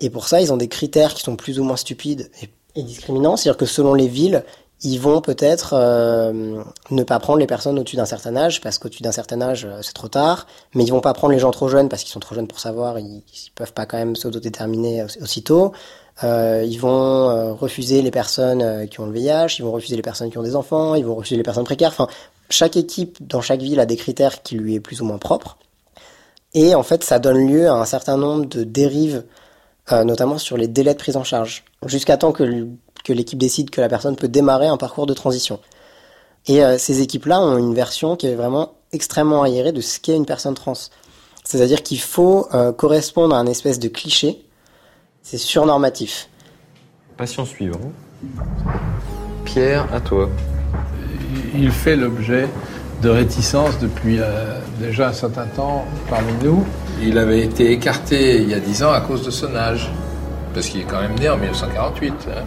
Et 0.02 0.10
pour 0.10 0.28
ça, 0.28 0.42
ils 0.42 0.52
ont 0.52 0.58
des 0.58 0.70
critères 0.70 1.14
qui 1.14 1.22
sont 1.22 1.36
plus 1.36 1.60
ou 1.60 1.66
moins 1.66 1.78
stupides 1.78 2.32
et, 2.42 2.82
discriminants. 2.82 3.38
C'est-à-dire 3.38 3.60
que 3.60 3.68
selon 3.68 3.94
les 3.94 4.08
villes, 4.08 4.44
ils 4.84 5.00
vont 5.00 5.22
peut-être 5.22 5.74
euh, 5.74 6.64
ne 6.92 7.04
pas 7.04 7.20
prendre 7.20 7.40
les 7.40 7.48
personnes 7.48 7.80
au-dessus 7.80 7.96
d'un 7.96 8.06
certain 8.06 8.36
âge 8.36 8.62
parce 8.62 8.78
qu'au-dessus 8.78 9.04
d'un 9.04 9.12
certain 9.12 9.42
âge 9.42 9.66
euh, 9.66 9.80
c'est 9.82 9.94
trop 9.94 10.10
tard, 10.10 10.48
mais 10.74 10.84
ils 10.84 10.92
vont 10.92 11.02
pas 11.02 11.14
prendre 11.14 11.34
les 11.34 11.40
gens 11.40 11.52
trop 11.52 11.70
jeunes 11.70 11.88
parce 11.88 12.04
qu'ils 12.04 12.12
sont 12.12 12.20
trop 12.20 12.36
jeunes 12.36 12.48
pour 12.48 12.60
savoir, 12.60 13.00
ils, 13.00 13.24
peuvent 13.56 13.74
pas 13.74 13.86
quand 13.86 13.98
même 13.98 14.16
s'autodéterminer 14.16 15.06
aussitôt. 15.22 15.72
Euh, 16.24 16.64
ils 16.66 16.78
vont 16.78 17.56
refuser 17.56 18.02
les 18.02 18.12
personnes 18.12 18.88
qui 18.88 19.00
ont 19.00 19.06
le 19.06 19.12
VIH, 19.12 19.58
ils 19.60 19.64
vont 19.64 19.72
refuser 19.72 19.96
les 19.96 20.02
personnes 20.02 20.30
qui 20.30 20.38
ont 20.38 20.44
des 20.44 20.56
enfants, 20.56 20.96
ils 20.96 21.06
vont 21.06 21.16
refuser 21.16 21.38
les 21.38 21.44
personnes 21.44 21.66
précaires. 21.66 21.90
Enfin, 21.90 22.08
chaque 22.50 22.78
équipe 22.78 23.18
dans 23.26 23.42
chaque 23.42 23.62
ville 23.62 23.80
a 23.80 23.86
des 23.86 23.98
critères 23.98 24.42
qui 24.44 24.56
lui 24.56 24.76
est 24.76 24.80
plus 24.80 25.02
ou 25.02 25.06
moins 25.06 25.18
propre. 25.18 25.58
Et 26.54 26.74
en 26.74 26.84
fait, 26.84 27.04
ça 27.04 27.20
donne 27.20 27.48
lieu 27.48 27.68
à 27.68 27.74
un 27.74 27.86
certain 27.86 28.18
nombre 28.18 28.46
de 28.46 28.64
dérives, 28.64 29.24
notamment 29.92 30.38
sur 30.38 30.56
les 30.56 30.70
délais 30.70 30.94
de 30.94 31.00
prise 31.00 31.18
en 31.18 31.26
charge, 31.26 31.66
jusqu'à 31.86 32.16
temps 32.16 32.32
que, 32.32 32.68
que 33.06 33.14
l'équipe 33.14 33.40
décide 33.40 33.70
que 33.70 33.80
la 33.80 33.88
personne 33.88 34.18
peut 34.18 34.28
démarrer 34.28 34.68
un 34.68 34.78
parcours 34.78 35.06
de 35.06 35.14
transition. 35.14 35.60
Et 36.48 36.64
euh, 36.64 36.78
ces 36.78 37.02
équipes-là 37.02 37.40
ont 37.40 37.58
une 37.58 37.74
version 37.74 38.16
qui 38.16 38.28
est 38.28 38.36
vraiment 38.36 38.74
extrêmement 38.92 39.44
aérée 39.44 39.72
de 39.72 39.82
ce 39.82 40.00
qu'est 40.00 40.16
une 40.16 40.26
personne 40.26 40.56
trans. 40.56 40.74
C'est-à-dire 41.44 41.84
qu'il 41.84 42.00
faut 42.00 42.48
euh, 42.54 42.74
correspondre 42.74 43.36
à 43.36 43.40
un 43.40 43.46
espèce 43.46 43.80
de 43.80 43.88
cliché. 43.88 44.44
C'est 45.22 45.38
surnormatif. 45.38 46.28
Patient 47.18 47.46
suivant. 47.46 47.92
Pierre, 49.46 49.88
à 49.94 50.02
toi. 50.02 50.30
Il 51.56 51.72
fait 51.72 51.96
l'objet 51.96 52.50
de 53.02 53.10
réticence 53.10 53.78
depuis 53.80 54.20
euh, 54.20 54.60
déjà 54.80 55.10
un 55.10 55.14
certain 55.14 55.46
temps 55.46 55.86
parmi 56.10 56.34
nous. 56.44 56.66
Il 57.02 57.18
avait 57.18 57.42
été 57.42 57.72
écarté 57.72 58.42
il 58.42 58.50
y 58.50 58.54
a 58.54 58.60
dix 58.60 58.84
ans 58.84 58.92
à 58.92 59.02
cause 59.02 59.24
de 59.24 59.32
son 59.32 59.56
âge, 59.56 59.92
parce 60.54 60.68
qu'il 60.68 60.82
est 60.82 60.86
quand 60.86 61.02
même 61.02 61.16
né 61.20 61.30
en 61.30 61.38
1948. 61.38 62.14
Hein. 62.30 62.44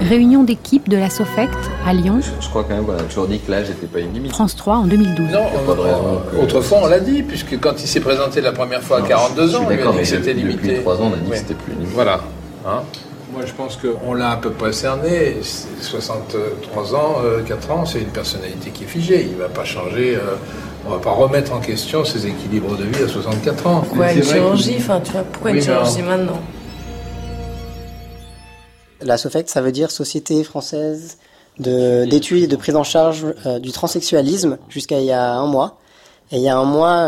Réunion 0.00 0.44
d'équipe 0.44 0.88
de 0.88 0.96
la 0.96 1.10
SOFECT 1.10 1.58
à 1.86 1.92
Lyon. 1.92 2.20
Je, 2.40 2.48
crois 2.48 2.64
quand 2.64 2.74
même 2.74 2.84
qu'on 2.84 2.96
a 2.96 3.02
toujours 3.02 3.26
dit 3.26 3.40
que 3.40 3.50
l'âge 3.50 3.68
n'était 3.68 3.86
pas 3.86 4.00
une 4.00 4.12
limite. 4.12 4.32
France 4.32 4.54
3 4.56 4.76
en 4.76 4.86
2012. 4.86 5.28
Non, 5.30 6.42
autrefois 6.42 6.78
on 6.82 6.86
l'a 6.86 7.00
dit, 7.00 7.22
puisque 7.22 7.58
quand 7.60 7.74
il 7.82 7.88
s'est 7.88 8.00
présenté 8.00 8.40
la 8.40 8.52
première 8.52 8.82
fois 8.82 8.98
à 8.98 9.02
42 9.02 9.56
ans, 9.56 9.66
il 9.70 9.80
a 9.80 9.92
dit 9.92 9.98
que 9.98 10.04
c'était 10.04 10.34
limité. 10.34 10.68
Depuis 10.68 10.80
3 10.82 10.96
ans, 10.96 11.10
on 11.10 11.14
a 11.14 11.16
dit 11.16 11.30
que 11.30 11.36
c'était 11.36 11.54
plus 11.54 11.72
limité. 11.72 11.92
Voilà. 11.94 12.20
Hein 12.66 12.82
moi, 13.32 13.44
je 13.44 13.52
pense 13.52 13.76
qu'on 13.76 14.14
l'a 14.14 14.30
à 14.30 14.36
peu 14.36 14.50
près 14.50 14.72
cerné. 14.72 15.36
63 15.80 16.94
ans, 16.94 17.16
4 17.46 17.70
euh, 17.70 17.74
ans, 17.74 17.84
c'est 17.84 17.98
une 17.98 18.06
personnalité 18.06 18.70
qui 18.70 18.84
est 18.84 18.86
figée. 18.86 19.26
Il 19.28 19.36
ne 19.36 19.42
va 19.42 19.48
pas 19.48 19.64
changer. 19.64 20.16
Euh, 20.16 20.36
on 20.86 20.90
ne 20.90 20.94
va 20.94 21.00
pas 21.00 21.10
remettre 21.10 21.52
en 21.52 21.60
question 21.60 22.04
ses 22.04 22.26
équilibres 22.26 22.76
de 22.76 22.84
vie 22.84 23.02
à 23.04 23.08
64 23.08 23.66
ans. 23.66 23.80
Pourquoi 23.86 24.12
une 24.12 24.22
chirurgie 24.22 24.76
Enfin, 24.78 25.00
tu 25.04 25.12
vois, 25.12 25.22
pourquoi 25.22 25.50
une 25.50 25.60
chirurgie 25.60 26.02
maintenant 26.02 26.40
La 29.00 29.18
SOFECT, 29.18 29.48
ça 29.48 29.60
veut 29.60 29.72
dire 29.72 29.90
Société 29.90 30.42
française 30.44 31.18
d'études 31.58 32.42
et 32.42 32.46
de 32.46 32.56
prise 32.56 32.76
en 32.76 32.84
charge 32.84 33.26
euh, 33.46 33.58
du 33.58 33.72
transsexualisme 33.72 34.58
jusqu'à 34.68 35.00
il 35.00 35.06
y 35.06 35.12
a 35.12 35.34
un 35.34 35.46
mois. 35.46 35.78
Et 36.32 36.36
il 36.36 36.42
y 36.42 36.48
a 36.48 36.58
un 36.58 36.64
mois, 36.64 37.06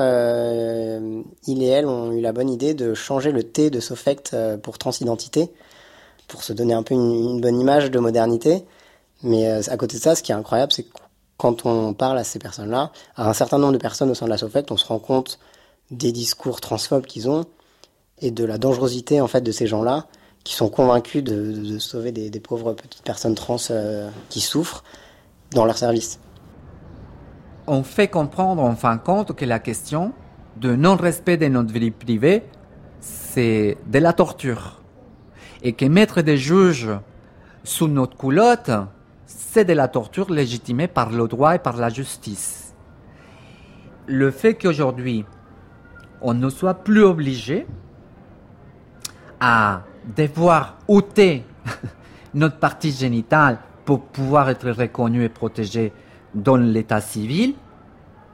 il 1.48 1.62
et 1.62 1.66
elle 1.66 1.86
ont 1.86 2.12
eu 2.12 2.20
la 2.20 2.30
bonne 2.30 2.48
idée 2.48 2.72
de 2.72 2.94
changer 2.94 3.32
le 3.32 3.42
T 3.42 3.68
de 3.68 3.80
SOFECT 3.80 4.36
pour 4.62 4.78
transidentité 4.78 5.50
pour 6.28 6.44
se 6.44 6.52
donner 6.52 6.74
un 6.74 6.82
peu 6.82 6.94
une, 6.94 7.40
bonne 7.40 7.58
image 7.58 7.90
de 7.90 7.98
modernité. 7.98 8.64
Mais 9.22 9.48
euh, 9.48 9.60
à 9.68 9.76
côté 9.76 9.96
de 9.96 10.02
ça, 10.02 10.14
ce 10.14 10.22
qui 10.22 10.30
est 10.30 10.36
incroyable, 10.36 10.70
c'est 10.70 10.84
que 10.84 10.96
quand 11.38 11.66
on 11.66 11.94
parle 11.94 12.18
à 12.18 12.24
ces 12.24 12.38
personnes-là, 12.38 12.92
à 13.16 13.28
un 13.28 13.32
certain 13.32 13.58
nombre 13.58 13.72
de 13.72 13.78
personnes 13.78 14.10
au 14.10 14.14
sein 14.14 14.26
de 14.26 14.30
la 14.30 14.38
SOFECT, 14.38 14.70
on 14.70 14.76
se 14.76 14.86
rend 14.86 14.98
compte 14.98 15.38
des 15.90 16.12
discours 16.12 16.60
transphobes 16.60 17.06
qu'ils 17.06 17.28
ont 17.28 17.46
et 18.20 18.30
de 18.30 18.44
la 18.44 18.58
dangerosité 18.58 19.20
en 19.20 19.28
fait 19.28 19.40
de 19.40 19.52
ces 19.52 19.66
gens-là 19.66 20.06
qui 20.48 20.54
sont 20.54 20.70
convaincus 20.70 21.22
de, 21.22 21.78
sauver 21.78 22.10
des, 22.10 22.40
pauvres 22.40 22.72
petites 22.72 23.02
personnes 23.02 23.34
trans 23.34 23.58
euh, 23.70 24.08
qui 24.30 24.40
souffrent 24.40 24.82
dans 25.50 25.66
leur 25.66 25.76
service. 25.76 26.20
On 27.66 27.82
fait 27.82 28.08
comprendre 28.08 28.62
en 28.62 28.74
fin 28.74 28.96
de 28.96 29.02
compte 29.02 29.36
que 29.36 29.44
la 29.44 29.58
question 29.58 30.14
de 30.56 30.74
non-respect 30.74 31.36
de 31.36 31.48
notre 31.48 31.74
vie 31.74 31.90
privée, 31.90 32.44
c'est 32.98 33.76
de 33.88 33.98
la 33.98 34.14
torture 34.14 34.80
et 35.62 35.74
que 35.74 35.84
mettre 35.84 36.22
des 36.22 36.38
juges 36.38 36.92
sous 37.62 37.86
notre 37.86 38.16
culotte, 38.16 38.70
c'est 39.26 39.66
de 39.66 39.74
la 39.74 39.86
torture 39.86 40.30
légitimée 40.30 40.88
par 40.88 41.10
le 41.10 41.28
droit 41.28 41.56
et 41.56 41.58
par 41.58 41.76
la 41.76 41.90
justice. 41.90 42.72
Le 44.06 44.30
fait 44.30 44.54
qu'aujourd'hui, 44.54 45.26
on 46.22 46.32
ne 46.32 46.48
soit 46.48 46.72
plus 46.72 47.02
obligé 47.02 47.66
à 49.40 49.82
devoir 50.16 50.78
ôter 50.88 51.44
notre 52.34 52.56
partie 52.58 52.92
génitale 52.92 53.58
pour 53.84 54.02
pouvoir 54.02 54.50
être 54.50 54.70
reconnu 54.70 55.24
et 55.24 55.28
protégé 55.28 55.92
dans 56.34 56.56
l'état 56.56 57.00
civil, 57.00 57.54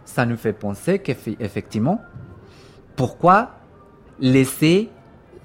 ça 0.05 0.27
nous 0.27 0.37
fait 0.37 0.53
penser 0.53 0.99
qu'effectivement, 0.99 2.01
pourquoi 2.97 3.51
laisser 4.21 4.91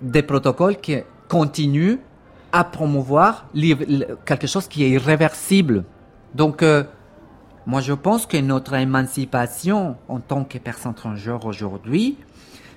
des 0.02 0.24
protocoles 0.24 0.78
qui 0.78 0.98
continue 1.28 2.00
à 2.52 2.64
promouvoir 2.64 3.48
quelque 4.26 4.48
chose 4.48 4.68
qui 4.68 4.84
est 4.84 4.90
irréversible. 4.90 5.84
Donc, 6.34 6.64
euh, 6.64 6.84
moi, 7.66 7.82
je 7.82 7.94
pense 7.94 8.26
que 8.26 8.38
notre 8.38 8.74
émancipation 8.74 9.98
en 10.08 10.20
tant 10.20 10.44
que 10.44 10.58
personne 10.58 10.94
transgenre 10.94 11.46
aujourd'hui, 11.46 12.18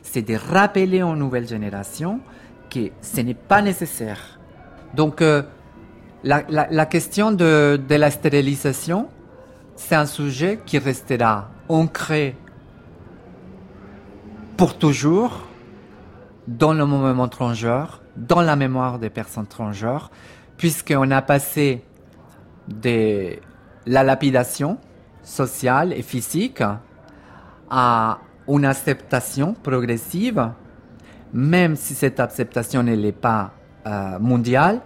c'est 0.03 0.23
de 0.23 0.35
rappeler 0.35 1.03
aux 1.03 1.17
nouvelles 1.17 1.49
générations 1.49 2.21
ce 3.01 3.21
n'est 3.21 3.35
pas 3.35 3.63
nécessaire. 3.63 4.39
Donc, 4.95 5.23
euh, 5.23 5.43
la, 6.25 6.87
question 6.87 7.33
de, 7.33 7.81
la 7.89 8.11
stérilisation, 8.11 9.09
c'est 9.77 9.95
un 9.95 10.07
sujet 10.07 10.61
qui 10.65 10.79
restera 10.79 11.51
ancré 11.69 12.37
pour 14.57 14.79
toujours 14.79 15.47
dans 16.47 16.75
le 16.75 16.85
mouvement 16.85 17.29
transgenre 17.29 18.03
dans 18.17 18.43
la 18.43 18.57
mémoire 18.57 18.99
des 18.99 19.11
personnes 19.11 19.47
transgenres, 19.47 20.11
puisqu'on 20.57 21.11
a 21.11 21.23
passé 21.23 21.83
de 22.69 23.37
la 23.87 24.05
lapidation 24.05 24.79
sociale 25.23 25.93
et 25.93 26.03
physique 26.03 26.63
à 27.71 28.19
une 28.49 28.65
acceptation 28.65 29.55
progressive, 29.55 30.51
même 31.33 31.77
si 31.77 31.95
cette 31.95 32.21
acceptation 32.21 32.83
n'est 32.83 33.13
pas 33.13 33.53
euh, 33.87 34.19
mondiale. 34.19 34.81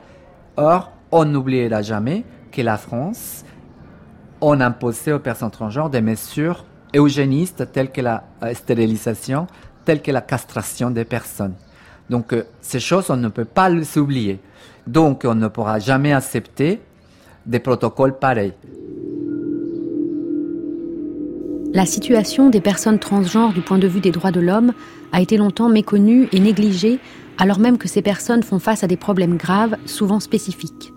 Or, 0.56 0.92
on 1.10 1.24
n'oubliera 1.24 1.82
jamais 1.82 2.24
que 2.50 2.62
la 2.62 2.76
France, 2.76 3.44
on 4.40 4.60
a 4.60 4.66
imposé 4.66 5.12
aux 5.12 5.18
personnes 5.18 5.50
transgenres 5.50 5.90
des 5.90 6.00
mesures 6.00 6.64
eugénistes 6.94 7.70
telles 7.72 7.90
que 7.90 8.00
la 8.00 8.24
euh, 8.42 8.54
stérilisation 8.54 9.46
telles 9.86 10.02
que 10.02 10.10
la 10.10 10.20
castration 10.20 10.90
des 10.90 11.04
personnes. 11.04 11.54
Donc 12.10 12.32
euh, 12.32 12.42
ces 12.60 12.80
choses, 12.80 13.08
on 13.08 13.16
ne 13.16 13.28
peut 13.28 13.46
pas 13.46 13.70
les 13.70 13.96
oublier. 13.96 14.40
Donc 14.86 15.22
on 15.24 15.34
ne 15.34 15.48
pourra 15.48 15.78
jamais 15.78 16.12
accepter 16.12 16.82
des 17.46 17.60
protocoles 17.60 18.18
pareils. 18.18 18.52
La 21.76 21.84
situation 21.84 22.48
des 22.48 22.62
personnes 22.62 22.98
transgenres 22.98 23.52
du 23.52 23.60
point 23.60 23.76
de 23.76 23.86
vue 23.86 24.00
des 24.00 24.10
droits 24.10 24.30
de 24.30 24.40
l'homme 24.40 24.72
a 25.12 25.20
été 25.20 25.36
longtemps 25.36 25.68
méconnue 25.68 26.26
et 26.32 26.40
négligée, 26.40 26.98
alors 27.36 27.58
même 27.58 27.76
que 27.76 27.86
ces 27.86 28.00
personnes 28.00 28.42
font 28.42 28.58
face 28.58 28.82
à 28.82 28.86
des 28.86 28.96
problèmes 28.96 29.36
graves, 29.36 29.76
souvent 29.84 30.18
spécifiques. 30.18 30.94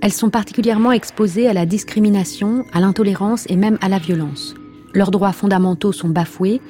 Elles 0.00 0.12
sont 0.12 0.30
particulièrement 0.30 0.92
exposées 0.92 1.48
à 1.48 1.52
la 1.52 1.66
discrimination, 1.66 2.64
à 2.72 2.78
l'intolérance 2.78 3.46
et 3.48 3.56
même 3.56 3.78
à 3.80 3.88
la 3.88 3.98
violence. 3.98 4.54
Leurs 4.94 5.10
droits 5.10 5.32
fondamentaux 5.32 5.90
sont 5.90 6.08
bafoués, 6.08 6.60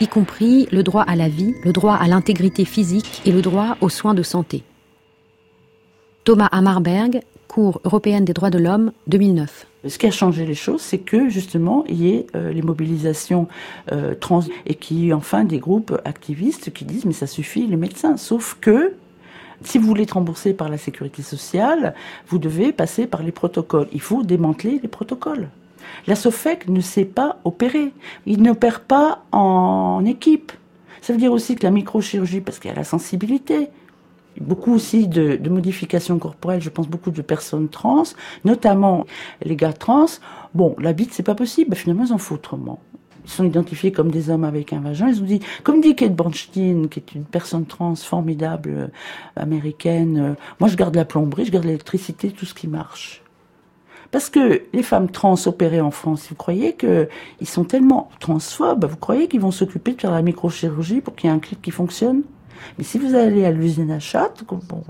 y 0.00 0.06
compris 0.06 0.68
le 0.70 0.84
droit 0.84 1.02
à 1.02 1.16
la 1.16 1.28
vie, 1.28 1.52
le 1.64 1.72
droit 1.72 1.94
à 1.96 2.06
l'intégrité 2.06 2.64
physique 2.64 3.22
et 3.24 3.32
le 3.32 3.42
droit 3.42 3.76
aux 3.80 3.88
soins 3.88 4.14
de 4.14 4.22
santé. 4.22 4.62
Thomas 6.22 6.48
Hammarberg, 6.52 7.22
Cour 7.54 7.80
européenne 7.84 8.24
des 8.24 8.32
droits 8.32 8.50
de 8.50 8.58
l'homme, 8.58 8.90
2009. 9.06 9.68
Ce 9.86 9.96
qui 9.96 10.08
a 10.08 10.10
changé 10.10 10.44
les 10.44 10.56
choses, 10.56 10.80
c'est 10.80 10.98
que 10.98 11.28
justement, 11.28 11.84
il 11.88 12.02
y 12.02 12.10
ait 12.10 12.26
euh, 12.34 12.52
les 12.52 12.62
mobilisations 12.62 13.46
euh, 13.92 14.16
trans 14.16 14.42
et 14.66 14.74
qu'il 14.74 14.98
y 14.98 15.10
ait 15.10 15.12
enfin 15.12 15.44
des 15.44 15.60
groupes 15.60 15.96
activistes 16.04 16.72
qui 16.72 16.84
disent 16.84 17.04
mais 17.04 17.12
ça 17.12 17.28
suffit 17.28 17.64
les 17.68 17.76
médecins. 17.76 18.16
Sauf 18.16 18.58
que 18.60 18.94
si 19.62 19.78
vous 19.78 19.86
voulez 19.86 20.02
être 20.02 20.14
remboursé 20.14 20.52
par 20.52 20.68
la 20.68 20.78
sécurité 20.78 21.22
sociale, 21.22 21.94
vous 22.26 22.40
devez 22.40 22.72
passer 22.72 23.06
par 23.06 23.22
les 23.22 23.30
protocoles. 23.30 23.86
Il 23.92 24.00
faut 24.00 24.24
démanteler 24.24 24.80
les 24.82 24.88
protocoles. 24.88 25.48
La 26.08 26.16
SOFEC 26.16 26.66
ne 26.68 26.80
sait 26.80 27.04
pas 27.04 27.38
opérer. 27.44 27.92
Il 28.26 28.42
n'opère 28.42 28.80
pas 28.80 29.22
en 29.30 30.04
équipe. 30.04 30.50
Ça 31.02 31.12
veut 31.12 31.20
dire 31.20 31.30
aussi 31.30 31.54
que 31.54 31.62
la 31.62 31.70
microchirurgie, 31.70 32.40
parce 32.40 32.58
qu'il 32.58 32.72
y 32.72 32.74
a 32.74 32.76
la 32.76 32.82
sensibilité, 32.82 33.70
beaucoup 34.40 34.74
aussi 34.74 35.08
de, 35.08 35.38
modifications 35.48 36.18
corporelles, 36.18 36.62
je 36.62 36.70
pense 36.70 36.88
beaucoup 36.88 37.10
de 37.10 37.22
personnes 37.22 37.68
trans, 37.68 38.04
notamment 38.44 39.06
les 39.42 39.56
gars 39.56 39.72
trans. 39.72 40.06
Bon, 40.54 40.74
la 40.78 40.92
bite, 40.92 41.12
c'est 41.12 41.22
pas 41.22 41.34
possible. 41.34 41.74
finalement, 41.76 42.04
ils 42.04 42.12
en 42.12 42.18
font 42.18 42.36
autrement. 42.36 42.80
Ils 43.24 43.30
sont 43.30 43.44
identifiés 43.44 43.90
comme 43.90 44.10
des 44.10 44.28
hommes 44.28 44.44
avec 44.44 44.72
un 44.72 44.80
vagin. 44.80 45.08
Ils 45.08 45.22
ont 45.22 45.24
dit, 45.24 45.40
comme 45.62 45.80
dit 45.80 45.94
Kate 45.94 46.14
Bornstein, 46.14 46.88
qui 46.88 47.00
est 47.00 47.14
une 47.14 47.24
personne 47.24 47.64
trans 47.64 47.94
formidable 47.94 48.70
euh, 48.70 48.86
américaine, 49.36 50.18
euh, 50.18 50.34
moi 50.60 50.68
je 50.68 50.76
garde 50.76 50.94
la 50.94 51.06
plomberie, 51.06 51.46
je 51.46 51.50
garde 51.50 51.64
l'électricité, 51.64 52.30
tout 52.30 52.44
ce 52.44 52.52
qui 52.52 52.68
marche. 52.68 53.22
Parce 54.10 54.30
que 54.30 54.62
les 54.72 54.82
femmes 54.82 55.10
trans 55.10 55.34
opérées 55.46 55.80
en 55.80 55.90
France, 55.90 56.26
vous 56.28 56.36
croyez 56.36 56.76
qu'ils 56.76 57.08
sont 57.48 57.64
tellement 57.64 58.10
transphobes, 58.20 58.84
vous 58.84 58.96
croyez 58.96 59.26
qu'ils 59.26 59.40
vont 59.40 59.50
s'occuper 59.50 59.94
de 59.94 60.00
faire 60.00 60.12
la 60.12 60.22
microchirurgie 60.22 61.00
pour 61.00 61.16
qu'il 61.16 61.28
y 61.28 61.32
ait 61.32 61.36
un 61.36 61.40
clip 61.40 61.60
qui 61.60 61.72
fonctionne? 61.72 62.22
Mais 62.78 62.84
si 62.84 62.98
vous 62.98 63.14
allez 63.14 63.44
à 63.44 63.50
l'usine 63.50 63.90
à 63.90 63.98
chatte, 63.98 64.44
comme 64.46 64.60
on 64.72 64.82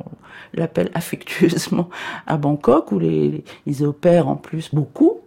l'appelle 0.54 0.90
affectueusement 0.94 1.88
à 2.26 2.36
Bangkok, 2.36 2.92
où 2.92 2.98
les, 2.98 3.44
ils 3.66 3.84
opèrent 3.84 4.28
en 4.28 4.36
plus 4.36 4.74
beaucoup, 4.74 5.20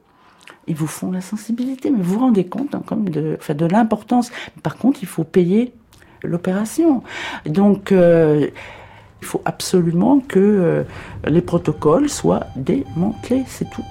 ils 0.68 0.76
vous 0.76 0.88
font 0.88 1.12
la 1.12 1.22
sensibilité. 1.22 1.90
Mais 1.90 2.02
vous 2.02 2.14
vous 2.16 2.20
rendez 2.20 2.46
compte 2.46 2.76
hein, 2.76 2.84
comme 2.86 3.10
de 3.10 3.66
l'importance. 3.72 4.32
Par 4.64 4.78
contre, 4.78 5.00
il 5.02 5.08
faut 5.08 5.24
payer 5.24 5.74
l'opération. 6.24 7.04
Donc, 7.46 7.92
euh, 7.92 8.48
il 9.22 9.26
faut 9.26 9.42
absolument 9.46 10.20
que 10.20 10.40
euh, 10.40 10.84
les 11.26 11.42
protocoles 11.42 12.10
soient 12.10 12.46
démantelés, 12.56 13.44
c'est 13.48 13.70
tout. 13.70 13.84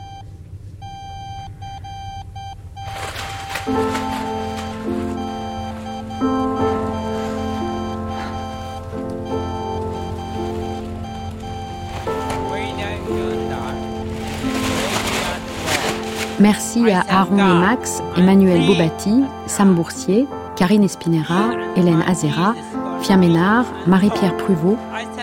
Merci 16.74 16.90
à 16.90 17.04
Aaron 17.20 17.38
et 17.38 17.60
Max, 17.60 18.02
Emmanuel 18.16 18.66
Bobati, 18.66 19.22
Sam 19.46 19.74
Boursier, 19.74 20.26
Karine 20.56 20.82
Espinera, 20.82 21.50
Hélène 21.76 22.02
Azera, 22.08 22.54
Fia 23.02 23.16
Ménard, 23.16 23.66
Marie-Pierre 23.86 24.36
Pruvot, 24.36 24.76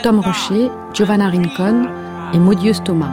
Tom 0.03 0.21
Rocher, 0.21 0.71
Giovanna 0.93 1.27
Rincon 1.27 1.89
et 2.33 2.39
Maudieuse 2.39 2.81
Thomas. 2.83 3.11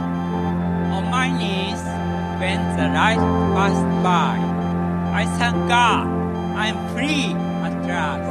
I 5.13 5.25
thank 5.37 5.55
God 5.67 6.07
I'm 6.55 6.77
free 6.95 7.35
at 7.63 7.85
last. 7.85 8.30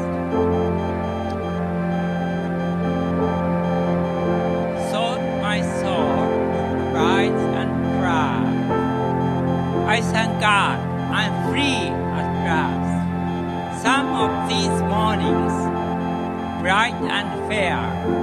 Some 13.83 14.07
of 14.15 14.31
these 14.49 14.83
mornings, 14.89 15.53
bright 16.63 16.95
and 17.11 17.49
fair. 17.49 17.77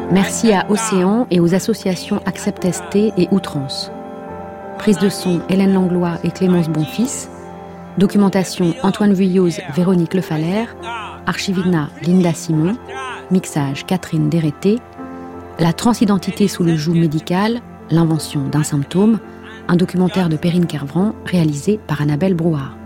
Merci 0.09 0.53
à 0.53 0.65
Océan 0.69 1.27
et 1.29 1.41
aux 1.41 1.53
associations 1.53 2.21
Accept 2.25 2.71
ST 2.71 2.95
et 3.17 3.27
Outrance. 3.31 3.91
Prise 4.77 4.97
de 4.99 5.09
son 5.09 5.41
Hélène 5.49 5.73
Langlois 5.73 6.19
et 6.23 6.31
Clémence 6.31 6.69
Bonfils. 6.69 7.27
Documentation 7.97 8.73
Antoine 8.83 9.13
Vuilloz, 9.13 9.59
Véronique 9.75 10.13
Lefalaire. 10.13 10.73
Archivina 11.25 11.89
Linda 12.01 12.31
Simon. 12.31 12.77
Mixage 13.29 13.85
Catherine 13.85 14.29
Dérété. 14.29 14.79
La 15.59 15.73
transidentité 15.73 16.47
sous 16.47 16.63
le 16.63 16.77
joug 16.77 16.93
médical, 16.93 17.59
l'invention 17.89 18.47
d'un 18.47 18.63
symptôme 18.63 19.19
un 19.67 19.75
documentaire 19.75 20.29
de 20.29 20.37
Perrine 20.37 20.67
Kervran 20.67 21.13
réalisé 21.25 21.79
par 21.87 22.01
Annabelle 22.01 22.33
Brouard. 22.33 22.76